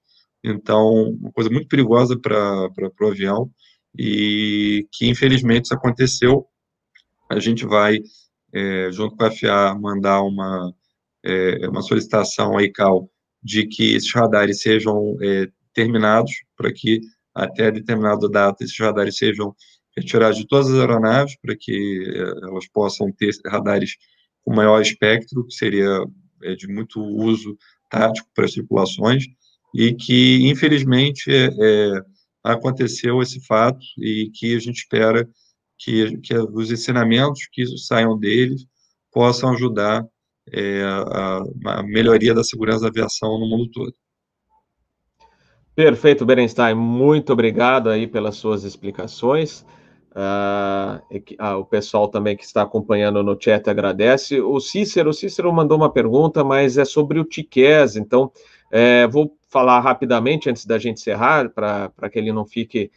então, 0.48 1.10
uma 1.20 1.32
coisa 1.32 1.50
muito 1.50 1.66
perigosa 1.66 2.16
para 2.16 2.70
o 3.00 3.06
avião, 3.06 3.50
e 3.98 4.86
que 4.92 5.08
infelizmente 5.08 5.64
isso 5.64 5.74
aconteceu. 5.74 6.46
A 7.28 7.40
gente 7.40 7.66
vai, 7.66 7.98
é, 8.52 8.90
junto 8.92 9.16
com 9.16 9.24
a 9.24 9.30
FAA, 9.30 9.74
mandar 9.74 10.22
uma, 10.22 10.72
é, 11.24 11.68
uma 11.68 11.82
solicitação 11.82 12.56
à 12.56 12.62
ICAO 12.62 13.10
de 13.42 13.66
que 13.66 13.94
esses 13.94 14.12
radares 14.12 14.60
sejam 14.60 15.16
é, 15.20 15.48
terminados 15.74 16.30
para 16.56 16.72
que 16.72 17.00
até 17.36 17.70
determinada 17.70 18.28
data 18.28 18.64
esses 18.64 18.78
radares 18.78 19.16
sejam 19.16 19.54
retirados 19.96 20.38
de 20.38 20.46
todas 20.46 20.68
as 20.68 20.78
aeronaves 20.78 21.36
para 21.40 21.56
que 21.58 22.04
eh, 22.06 22.48
elas 22.48 22.66
possam 22.68 23.10
ter 23.12 23.30
radares 23.46 23.96
com 24.44 24.54
maior 24.54 24.80
espectro, 24.80 25.46
que 25.46 25.54
seria 25.54 26.04
é, 26.42 26.54
de 26.54 26.68
muito 26.68 27.00
uso 27.00 27.56
tático 27.90 28.28
para 28.34 28.44
as 28.44 28.52
tripulações, 28.52 29.24
e 29.74 29.94
que, 29.94 30.48
infelizmente, 30.48 31.30
é, 31.30 32.02
aconteceu 32.44 33.20
esse 33.20 33.40
fato 33.44 33.80
e 33.98 34.30
que 34.34 34.54
a 34.54 34.58
gente 34.58 34.76
espera 34.76 35.28
que, 35.78 36.16
que 36.18 36.34
os 36.38 36.70
ensinamentos 36.70 37.46
que 37.52 37.66
saiam 37.78 38.18
deles 38.18 38.64
possam 39.12 39.52
ajudar 39.52 40.06
é, 40.52 40.82
a, 40.82 41.42
a 41.78 41.82
melhoria 41.82 42.32
da 42.32 42.44
segurança 42.44 42.82
da 42.82 42.88
aviação 42.88 43.38
no 43.38 43.48
mundo 43.48 43.70
todo. 43.70 43.94
Perfeito, 45.76 46.24
Berenstein. 46.24 46.74
Muito 46.74 47.34
obrigado 47.34 47.90
aí 47.90 48.06
pelas 48.06 48.36
suas 48.36 48.64
explicações. 48.64 49.60
Uh, 50.10 51.18
uh, 51.38 51.58
o 51.58 51.66
pessoal 51.66 52.08
também 52.08 52.34
que 52.34 52.44
está 52.44 52.62
acompanhando 52.62 53.22
no 53.22 53.36
chat 53.38 53.68
agradece. 53.68 54.40
O 54.40 54.58
Cícero, 54.58 55.10
o 55.10 55.12
Cícero 55.12 55.52
mandou 55.52 55.76
uma 55.76 55.92
pergunta, 55.92 56.42
mas 56.42 56.78
é 56.78 56.84
sobre 56.86 57.20
o 57.20 57.24
TICES, 57.26 57.96
então 57.96 58.32
é, 58.70 59.06
vou 59.06 59.36
falar 59.50 59.80
rapidamente 59.80 60.48
antes 60.48 60.64
da 60.64 60.78
gente 60.78 60.96
encerrar, 60.96 61.50
para 61.50 62.08
que 62.10 62.18
ele 62.18 62.32
não 62.32 62.46
fique 62.46 62.90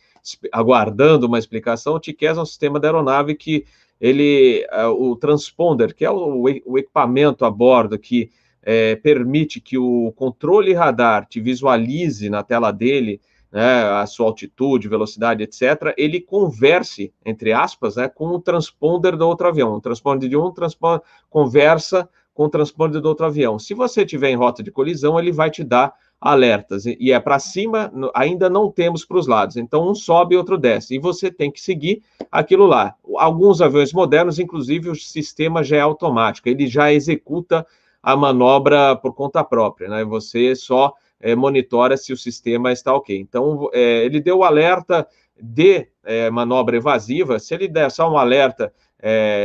aguardando 0.50 1.28
uma 1.28 1.38
explicação. 1.38 1.96
O 1.96 2.00
TICES 2.00 2.38
é 2.38 2.42
um 2.42 2.46
sistema 2.46 2.80
da 2.80 2.88
aeronave 2.88 3.36
que 3.36 3.66
ele, 4.00 4.66
uh, 4.72 4.88
o 4.88 5.18
transponder, 5.18 5.94
que 5.94 6.06
é 6.06 6.10
o, 6.10 6.46
o 6.66 6.78
equipamento 6.78 7.44
a 7.44 7.52
bordo 7.52 8.00
que 8.00 8.32
é, 8.72 8.96
permite 8.96 9.60
que 9.60 9.80
o 9.80 10.12
controle 10.16 10.76
radar 10.76 11.26
te 11.26 11.42
visualize 11.42 12.30
na 12.30 12.44
tela 12.44 12.72
dele 12.72 13.20
né, 13.52 13.82
a 13.82 14.06
sua 14.06 14.28
altitude, 14.28 14.88
velocidade, 14.88 15.42
etc., 15.42 15.92
ele 15.98 16.22
converse, 16.22 17.12
entre 17.26 17.52
aspas, 17.52 17.96
né, 17.96 18.08
com 18.08 18.28
o 18.28 18.40
transponder 18.40 19.18
do 19.18 19.28
outro 19.28 19.48
avião. 19.48 19.74
O 19.74 19.82
transponder 19.82 20.30
de 20.30 20.38
um 20.38 20.52
transponder, 20.52 21.02
conversa 21.32 22.08
com 22.32 22.44
o 22.44 22.50
transponder 22.50 23.02
do 23.02 23.10
outro 23.10 23.26
avião. 23.26 23.58
Se 23.58 23.74
você 23.74 24.04
estiver 24.04 24.30
em 24.30 24.36
rota 24.36 24.62
de 24.62 24.70
colisão, 24.70 25.18
ele 25.18 25.32
vai 25.32 25.50
te 25.50 25.64
dar 25.64 25.92
alertas. 26.22 26.86
E 26.86 27.12
é 27.12 27.20
para 27.20 27.40
cima, 27.40 27.92
ainda 28.14 28.52
não 28.52 28.70
temos 28.70 29.04
para 29.04 29.18
os 29.18 29.26
lados. 29.26 29.58
Então, 29.58 29.90
um 29.90 29.96
sobe 29.96 30.36
e 30.36 30.38
outro 30.38 30.60
desce. 30.60 30.94
E 30.94 31.00
você 31.00 31.32
tem 31.32 31.52
que 31.52 31.60
seguir 31.60 32.04
aquilo 32.32 32.68
lá. 32.68 32.94
Alguns 33.16 33.62
aviões 33.62 33.92
modernos, 33.92 34.38
inclusive, 34.38 34.92
o 34.92 34.96
sistema 34.96 35.64
já 35.64 35.78
é 35.78 35.82
automático. 35.82 36.48
Ele 36.48 36.68
já 36.68 36.94
executa 36.94 37.66
a 38.02 38.16
manobra 38.16 38.96
por 38.96 39.14
conta 39.14 39.44
própria, 39.44 39.90
né? 39.90 40.04
Você 40.04 40.56
só 40.56 40.94
é, 41.20 41.36
monitora 41.36 41.98
se 41.98 42.14
o 42.14 42.18
sistema 42.18 42.72
está 42.72 42.94
ok. 42.94 43.18
Então, 43.18 43.70
é, 43.74 44.06
ele 44.06 44.22
deu 44.22 44.38
o 44.38 44.44
alerta 44.44 45.08
de 45.42 45.88
é, 46.04 46.30
manobra 46.30 46.78
evasiva, 46.78 47.40
se 47.40 47.54
ele 47.54 47.68
der 47.68 47.92
só 47.92 48.12
um 48.12 48.18
alerta 48.18 48.74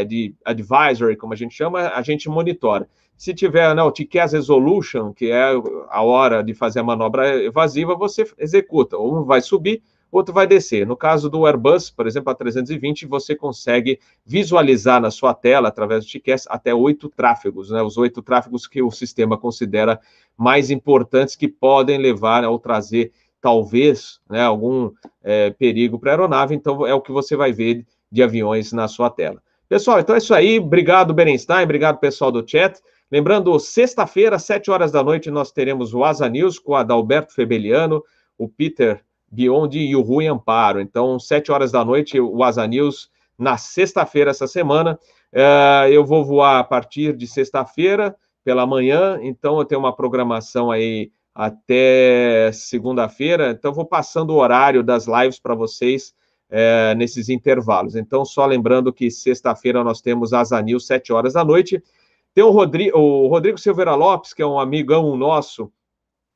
de 0.08 0.34
advisory, 0.44 1.14
como 1.14 1.32
a 1.32 1.36
gente 1.36 1.54
chama, 1.54 1.88
a 1.90 2.02
gente 2.02 2.28
monitora. 2.28 2.88
Se 3.16 3.32
tiver 3.32 3.72
né, 3.72 3.82
o 3.82 3.92
TCAS 3.92 4.32
Resolution, 4.32 5.12
que 5.12 5.30
é 5.30 5.52
a 5.90 6.02
hora 6.02 6.42
de 6.42 6.52
fazer 6.54 6.80
a 6.80 6.82
manobra 6.82 7.40
evasiva, 7.40 7.94
você 7.94 8.28
executa. 8.36 8.98
Um 8.98 9.22
vai 9.22 9.40
subir, 9.40 9.80
outro 10.18 10.34
vai 10.34 10.46
descer. 10.46 10.86
No 10.86 10.96
caso 10.96 11.28
do 11.28 11.46
Airbus, 11.46 11.90
por 11.90 12.06
exemplo, 12.06 12.30
a 12.30 12.34
320, 12.34 13.06
você 13.06 13.34
consegue 13.34 13.98
visualizar 14.24 15.00
na 15.00 15.10
sua 15.10 15.34
tela, 15.34 15.68
através 15.68 16.04
do 16.04 16.10
TCAS, 16.10 16.46
até 16.48 16.74
oito 16.74 17.08
tráfegos, 17.08 17.70
né? 17.70 17.82
Os 17.82 17.96
oito 17.96 18.22
tráfegos 18.22 18.66
que 18.66 18.82
o 18.82 18.90
sistema 18.90 19.36
considera 19.36 20.00
mais 20.36 20.70
importantes 20.70 21.36
que 21.36 21.48
podem 21.48 21.98
levar 21.98 22.44
ao 22.44 22.58
trazer, 22.58 23.12
talvez, 23.40 24.20
né, 24.28 24.42
algum 24.42 24.90
é, 25.22 25.50
perigo 25.50 25.98
para 25.98 26.12
a 26.12 26.14
aeronave. 26.14 26.54
Então, 26.54 26.86
é 26.86 26.94
o 26.94 27.00
que 27.00 27.12
você 27.12 27.36
vai 27.36 27.52
ver 27.52 27.86
de 28.10 28.22
aviões 28.22 28.72
na 28.72 28.88
sua 28.88 29.10
tela. 29.10 29.42
Pessoal, 29.68 30.00
então 30.00 30.14
é 30.14 30.18
isso 30.18 30.34
aí. 30.34 30.58
Obrigado, 30.58 31.12
Berenstein. 31.12 31.64
Obrigado, 31.64 31.98
pessoal 31.98 32.30
do 32.30 32.48
chat. 32.48 32.80
Lembrando, 33.10 33.58
sexta-feira, 33.58 34.38
sete 34.38 34.70
horas 34.70 34.92
da 34.92 35.02
noite, 35.02 35.30
nós 35.30 35.52
teremos 35.52 35.94
o 35.94 36.04
Asa 36.04 36.28
News 36.28 36.58
com 36.58 36.74
a 36.74 36.80
Adalberto 36.80 37.32
Febeliano, 37.32 38.02
o 38.38 38.48
Peter 38.48 39.04
Beyond 39.30 39.78
e 39.78 39.96
o 39.96 40.00
Rui 40.00 40.26
Amparo. 40.26 40.80
Então, 40.80 41.18
sete 41.18 41.50
horas 41.50 41.72
da 41.72 41.84
noite, 41.84 42.20
o 42.20 42.42
Asa 42.42 42.66
News, 42.66 43.10
na 43.38 43.56
sexta-feira 43.56 44.30
essa 44.30 44.46
semana. 44.46 44.98
Uh, 45.32 45.88
eu 45.90 46.04
vou 46.04 46.24
voar 46.24 46.60
a 46.60 46.64
partir 46.64 47.16
de 47.16 47.26
sexta-feira 47.26 48.14
pela 48.44 48.66
manhã, 48.66 49.18
então 49.22 49.58
eu 49.58 49.64
tenho 49.64 49.80
uma 49.80 49.94
programação 49.94 50.70
aí 50.70 51.10
até 51.34 52.50
segunda-feira. 52.52 53.50
Então, 53.50 53.72
vou 53.72 53.84
passando 53.84 54.30
o 54.30 54.36
horário 54.36 54.82
das 54.82 55.06
lives 55.06 55.38
para 55.40 55.54
vocês 55.54 56.14
uh, 56.50 56.94
nesses 56.96 57.28
intervalos. 57.28 57.96
Então, 57.96 58.24
só 58.24 58.46
lembrando 58.46 58.92
que 58.92 59.10
sexta-feira 59.10 59.82
nós 59.82 60.00
temos 60.00 60.32
Asa 60.32 60.60
News, 60.62 60.86
sete 60.86 61.12
horas 61.12 61.32
da 61.32 61.44
noite. 61.44 61.82
Tem 62.32 62.44
o, 62.44 62.50
Rodri 62.50 62.90
o 62.92 63.26
Rodrigo 63.28 63.58
Silveira 63.58 63.94
Lopes, 63.94 64.32
que 64.32 64.42
é 64.42 64.46
um 64.46 64.58
amigão 64.58 65.16
nosso, 65.16 65.72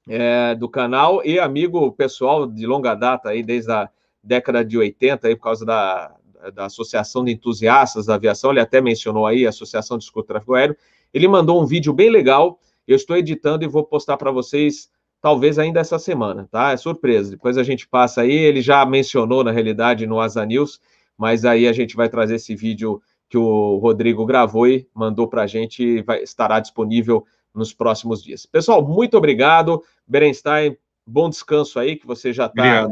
é, 0.08 0.54
do 0.54 0.68
canal 0.68 1.22
e 1.24 1.38
amigo 1.38 1.92
pessoal 1.92 2.46
de 2.46 2.66
longa 2.66 2.94
data 2.94 3.28
aí 3.28 3.42
desde 3.42 3.70
a 3.70 3.88
década 4.22 4.64
de 4.64 4.78
80 4.78 5.28
aí 5.28 5.36
por 5.36 5.42
causa 5.42 5.66
da, 5.66 6.14
da 6.54 6.66
Associação 6.66 7.24
de 7.24 7.32
Entusiastas 7.32 8.06
da 8.06 8.14
Aviação, 8.14 8.50
ele 8.50 8.60
até 8.60 8.80
mencionou 8.80 9.26
aí 9.26 9.46
a 9.46 9.50
Associação 9.50 9.98
de 9.98 10.04
Escuta 10.04 10.28
Tráfego 10.28 10.54
Aéreo, 10.54 10.76
ele 11.12 11.28
mandou 11.28 11.62
um 11.62 11.66
vídeo 11.66 11.92
bem 11.92 12.10
legal, 12.10 12.58
eu 12.86 12.96
estou 12.96 13.16
editando 13.16 13.64
e 13.64 13.68
vou 13.68 13.84
postar 13.84 14.16
para 14.16 14.30
vocês 14.30 14.90
talvez 15.20 15.58
ainda 15.58 15.80
essa 15.80 15.98
semana, 15.98 16.48
tá? 16.50 16.72
É 16.72 16.76
surpresa, 16.76 17.30
depois 17.30 17.58
a 17.58 17.62
gente 17.62 17.86
passa 17.88 18.22
aí, 18.22 18.32
ele 18.32 18.62
já 18.62 18.84
mencionou 18.86 19.42
na 19.42 19.50
realidade 19.50 20.06
no 20.06 20.20
Asa 20.20 20.44
News, 20.46 20.80
mas 21.16 21.44
aí 21.44 21.66
a 21.66 21.72
gente 21.72 21.96
vai 21.96 22.08
trazer 22.08 22.36
esse 22.36 22.54
vídeo 22.54 23.02
que 23.28 23.36
o 23.36 23.76
Rodrigo 23.76 24.24
gravou 24.24 24.66
e 24.66 24.86
mandou 24.94 25.28
para 25.28 25.42
a 25.42 25.46
gente, 25.46 26.02
vai, 26.02 26.22
estará 26.22 26.60
disponível 26.60 27.26
nos 27.54 27.72
próximos 27.72 28.22
dias. 28.22 28.46
Pessoal, 28.46 28.86
muito 28.86 29.16
obrigado. 29.16 29.82
Berenstein, 30.06 30.76
bom 31.06 31.28
descanso 31.28 31.78
aí, 31.78 31.96
que 31.96 32.06
você 32.06 32.32
já 32.32 32.46
está 32.46 32.88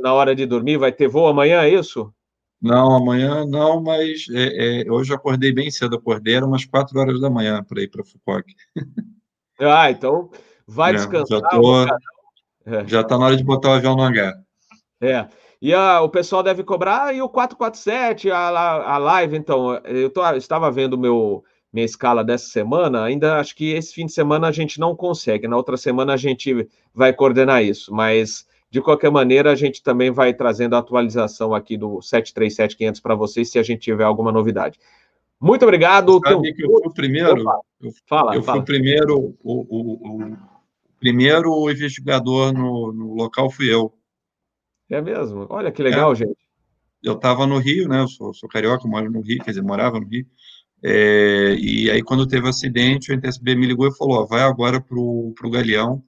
na 0.00 0.12
hora 0.12 0.34
de 0.34 0.46
dormir. 0.46 0.78
Vai 0.78 0.92
ter 0.92 1.08
voo 1.08 1.26
amanhã, 1.26 1.62
é 1.62 1.70
isso? 1.70 2.12
Não, 2.60 2.96
amanhã 2.96 3.44
não, 3.44 3.82
mas 3.82 4.26
é, 4.30 4.82
é, 4.82 4.90
hoje 4.90 5.12
eu 5.12 5.16
acordei 5.16 5.52
bem 5.52 5.70
cedo, 5.70 5.96
acordei, 5.96 6.34
era 6.34 6.46
umas 6.46 6.64
quatro 6.64 6.98
horas 6.98 7.20
da 7.20 7.28
manhã 7.28 7.62
para 7.62 7.82
ir 7.82 7.88
para 7.88 8.04
Fukuoka. 8.04 8.50
Ah, 9.58 9.90
então 9.90 10.30
vai 10.66 10.90
é, 10.90 10.96
descansar. 10.96 11.40
Já 11.40 11.48
tô, 11.48 11.84
é. 12.66 12.86
já 12.86 13.00
está 13.00 13.16
na 13.16 13.24
hora 13.24 13.36
de 13.38 13.42
botar 13.42 13.70
o 13.70 13.72
avião 13.72 13.96
no 13.96 14.02
hangar. 14.02 14.34
É. 15.00 15.26
E 15.62 15.72
a, 15.72 16.02
o 16.02 16.10
pessoal 16.10 16.42
deve 16.42 16.62
cobrar 16.62 17.14
e 17.14 17.22
o 17.22 17.28
447, 17.28 18.30
a, 18.30 18.38
a, 18.38 18.98
live, 18.98 19.34
então, 19.34 19.76
eu 19.84 20.10
tô, 20.10 20.22
estava 20.32 20.70
vendo 20.70 20.98
meu 20.98 21.42
minha 21.76 21.84
escala 21.84 22.24
dessa 22.24 22.46
semana, 22.46 23.04
ainda 23.04 23.38
acho 23.38 23.54
que 23.54 23.72
esse 23.72 23.92
fim 23.92 24.06
de 24.06 24.12
semana 24.12 24.48
a 24.48 24.52
gente 24.52 24.80
não 24.80 24.96
consegue, 24.96 25.46
na 25.46 25.58
outra 25.58 25.76
semana 25.76 26.14
a 26.14 26.16
gente 26.16 26.66
vai 26.94 27.12
coordenar 27.12 27.62
isso, 27.62 27.92
mas 27.92 28.46
de 28.70 28.80
qualquer 28.80 29.10
maneira, 29.10 29.52
a 29.52 29.54
gente 29.54 29.82
também 29.82 30.10
vai 30.10 30.32
trazendo 30.32 30.74
a 30.74 30.78
atualização 30.78 31.54
aqui 31.54 31.76
do 31.76 31.98
737-500 31.98 33.02
para 33.02 33.14
vocês, 33.14 33.50
se 33.50 33.58
a 33.58 33.62
gente 33.62 33.80
tiver 33.80 34.04
alguma 34.04 34.32
novidade. 34.32 34.78
Muito 35.40 35.62
obrigado. 35.64 36.18
Sabe 36.24 36.52
que 36.54 36.64
eu 36.64 36.70
fui 36.70 36.82
o 36.86 36.92
primeiro. 36.92 37.44
Eu, 37.80 37.92
fala, 38.06 38.34
eu 38.34 38.42
fala. 38.42 38.56
fui 38.56 38.62
o 38.62 38.64
primeiro, 38.64 39.36
o, 39.42 39.54
o, 39.68 40.32
o, 40.32 40.36
primeiro 40.98 41.70
investigador 41.70 42.52
no, 42.52 42.92
no, 42.92 43.14
local 43.14 43.50
fui 43.50 43.72
eu. 43.72 43.92
É 44.90 45.00
mesmo? 45.00 45.46
Olha 45.50 45.70
que 45.70 45.82
legal, 45.82 46.12
é. 46.12 46.16
gente. 46.16 46.46
Eu 47.02 47.14
estava 47.14 47.46
no 47.46 47.58
Rio, 47.58 47.86
né? 47.86 48.00
Eu 48.00 48.08
sou, 48.08 48.34
sou 48.34 48.48
carioca, 48.48 48.88
moro 48.88 49.10
no 49.10 49.20
Rio, 49.20 49.44
quer 49.44 49.50
dizer, 49.50 49.62
morava 49.62 50.00
no 50.00 50.06
Rio. 50.06 50.26
É, 50.84 51.54
e 51.58 51.90
aí, 51.90 52.02
quando 52.02 52.26
teve 52.26 52.46
o 52.46 52.50
acidente, 52.50 53.10
o 53.10 53.14
NTSB 53.14 53.54
me 53.54 53.66
ligou 53.66 53.88
e 53.88 53.96
falou: 53.96 54.22
ó, 54.22 54.26
vai 54.26 54.42
agora 54.42 54.80
para 54.80 54.98
o 54.98 55.50
Galeão, 55.50 56.02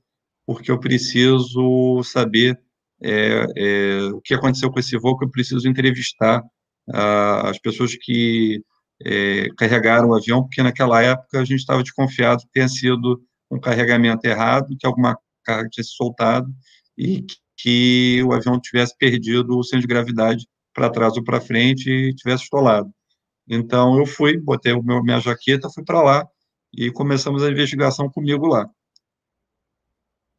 porque 0.46 0.70
eu 0.70 0.78
preciso 0.78 2.02
saber 2.04 2.58
é, 3.02 3.46
é, 3.56 4.00
o 4.12 4.20
que 4.20 4.34
aconteceu 4.34 4.70
com 4.70 4.78
esse 4.80 4.96
voo, 4.98 5.16
que 5.18 5.24
eu 5.24 5.30
preciso 5.30 5.68
entrevistar 5.68 6.42
as 6.90 7.58
pessoas 7.58 7.94
que 7.94 8.62
é, 9.04 9.48
carregaram 9.56 10.08
o 10.08 10.14
avião, 10.14 10.42
porque 10.42 10.62
naquela 10.62 11.02
época 11.02 11.40
a 11.40 11.44
gente 11.44 11.60
estava 11.60 11.82
desconfiado 11.82 12.42
que 12.42 12.52
tenha 12.52 12.68
sido 12.68 13.22
um 13.50 13.60
carregamento 13.60 14.26
errado, 14.26 14.76
que 14.78 14.86
alguma 14.86 15.16
carga 15.44 15.68
tinha 15.70 15.84
se 15.84 15.90
soltado 15.90 16.48
e 16.96 17.24
que 17.56 18.22
o 18.24 18.32
avião 18.32 18.60
tivesse 18.60 18.96
perdido 18.96 19.58
o 19.58 19.62
centro 19.62 19.80
de 19.82 19.86
gravidade 19.86 20.46
para 20.74 20.90
trás 20.90 21.16
ou 21.16 21.24
para 21.24 21.40
frente 21.40 21.90
e 21.90 22.14
tivesse 22.14 22.44
estolado. 22.44 22.90
Então 23.48 23.98
eu 23.98 24.06
fui, 24.06 24.38
botei 24.38 24.72
o 24.72 24.82
meu, 24.82 25.02
minha 25.02 25.20
jaqueta, 25.20 25.70
fui 25.70 25.84
para 25.84 26.02
lá 26.02 26.28
e 26.72 26.90
começamos 26.90 27.42
a 27.42 27.50
investigação 27.50 28.10
comigo 28.10 28.46
lá. 28.46 28.68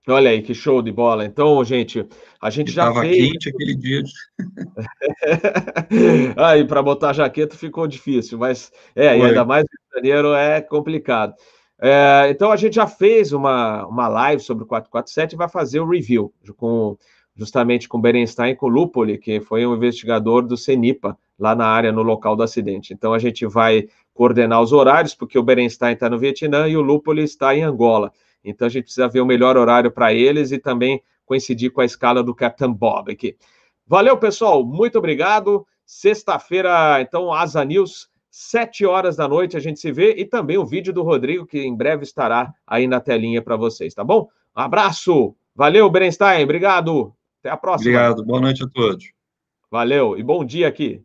Olha 0.07 0.31
aí, 0.31 0.41
que 0.41 0.53
show 0.53 0.81
de 0.81 0.91
bola. 0.91 1.25
Então, 1.25 1.63
gente, 1.63 2.07
a 2.41 2.49
gente 2.49 2.71
já 2.71 2.87
Estava 2.87 3.01
fez... 3.01 3.17
quente 3.17 3.49
aquele 3.49 3.75
dia. 3.75 4.01
aí, 6.37 6.65
para 6.65 6.81
botar 6.81 7.13
jaqueta 7.13 7.55
ficou 7.55 7.85
difícil, 7.85 8.37
mas 8.37 8.71
é, 8.95 9.09
ainda 9.09 9.45
mais 9.45 9.65
em 9.65 9.95
janeiro 9.95 10.33
é 10.33 10.61
complicado. 10.61 11.35
É, 11.81 12.27
então, 12.29 12.51
a 12.51 12.55
gente 12.55 12.75
já 12.75 12.87
fez 12.87 13.33
uma, 13.33 13.85
uma 13.85 14.07
live 14.07 14.41
sobre 14.41 14.63
o 14.63 14.67
447 14.67 15.33
e 15.33 15.37
vai 15.37 15.47
fazer 15.47 15.79
o 15.79 15.87
review, 15.87 16.33
com, 16.57 16.97
justamente 17.39 17.89
com 17.89 17.99
Berenstein 17.99 18.51
e 18.51 18.55
com 18.55 18.67
Lupoli, 18.67 19.17
que 19.17 19.39
foi 19.39 19.65
um 19.65 19.73
investigador 19.73 20.45
do 20.45 20.55
CENIPA, 20.55 21.17
lá 21.39 21.55
na 21.55 21.65
área, 21.65 21.91
no 21.91 22.03
local 22.03 22.35
do 22.35 22.43
acidente. 22.43 22.93
Então, 22.93 23.13
a 23.13 23.19
gente 23.19 23.47
vai 23.47 23.87
coordenar 24.13 24.61
os 24.61 24.73
horários, 24.73 25.15
porque 25.15 25.39
o 25.39 25.43
Berenstein 25.43 25.93
está 25.93 26.09
no 26.09 26.19
Vietnã 26.19 26.67
e 26.67 26.75
o 26.75 26.81
Lupoli 26.81 27.23
está 27.23 27.55
em 27.55 27.63
Angola. 27.63 28.11
Então 28.43 28.65
a 28.65 28.69
gente 28.69 28.83
precisa 28.83 29.07
ver 29.07 29.21
o 29.21 29.25
melhor 29.25 29.57
horário 29.57 29.91
para 29.91 30.13
eles 30.13 30.51
e 30.51 30.57
também 30.57 31.01
coincidir 31.25 31.71
com 31.71 31.81
a 31.81 31.85
escala 31.85 32.23
do 32.23 32.33
Captain 32.33 32.71
Bob 32.71 33.11
aqui. 33.11 33.35
Valeu, 33.85 34.17
pessoal. 34.17 34.63
Muito 34.63 34.97
obrigado. 34.97 35.65
Sexta-feira, 35.85 37.01
então, 37.01 37.33
Asa 37.33 37.63
News, 37.65 38.09
sete 38.29 38.85
horas 38.85 39.15
da 39.15 39.27
noite, 39.27 39.57
a 39.57 39.59
gente 39.59 39.79
se 39.79 39.91
vê 39.91 40.13
e 40.15 40.25
também 40.25 40.57
o 40.57 40.65
vídeo 40.65 40.93
do 40.93 41.01
Rodrigo, 41.01 41.47
que 41.47 41.59
em 41.59 41.75
breve 41.75 42.03
estará 42.03 42.53
aí 42.65 42.87
na 42.87 42.99
telinha 42.99 43.41
para 43.41 43.55
vocês, 43.55 43.93
tá 43.93 44.03
bom? 44.03 44.27
Um 44.55 44.61
abraço. 44.61 45.35
Valeu, 45.55 45.89
Berenstein. 45.89 46.43
Obrigado. 46.43 47.18
Até 47.49 47.51
a 47.51 47.57
próxima. 47.57 47.89
Obrigado. 47.89 48.23
Boa 48.23 48.39
noite 48.39 48.63
a 48.63 48.67
todos. 48.67 49.11
Valeu 49.71 50.17
e 50.17 50.23
bom 50.23 50.45
dia 50.45 50.67
aqui. 50.67 51.01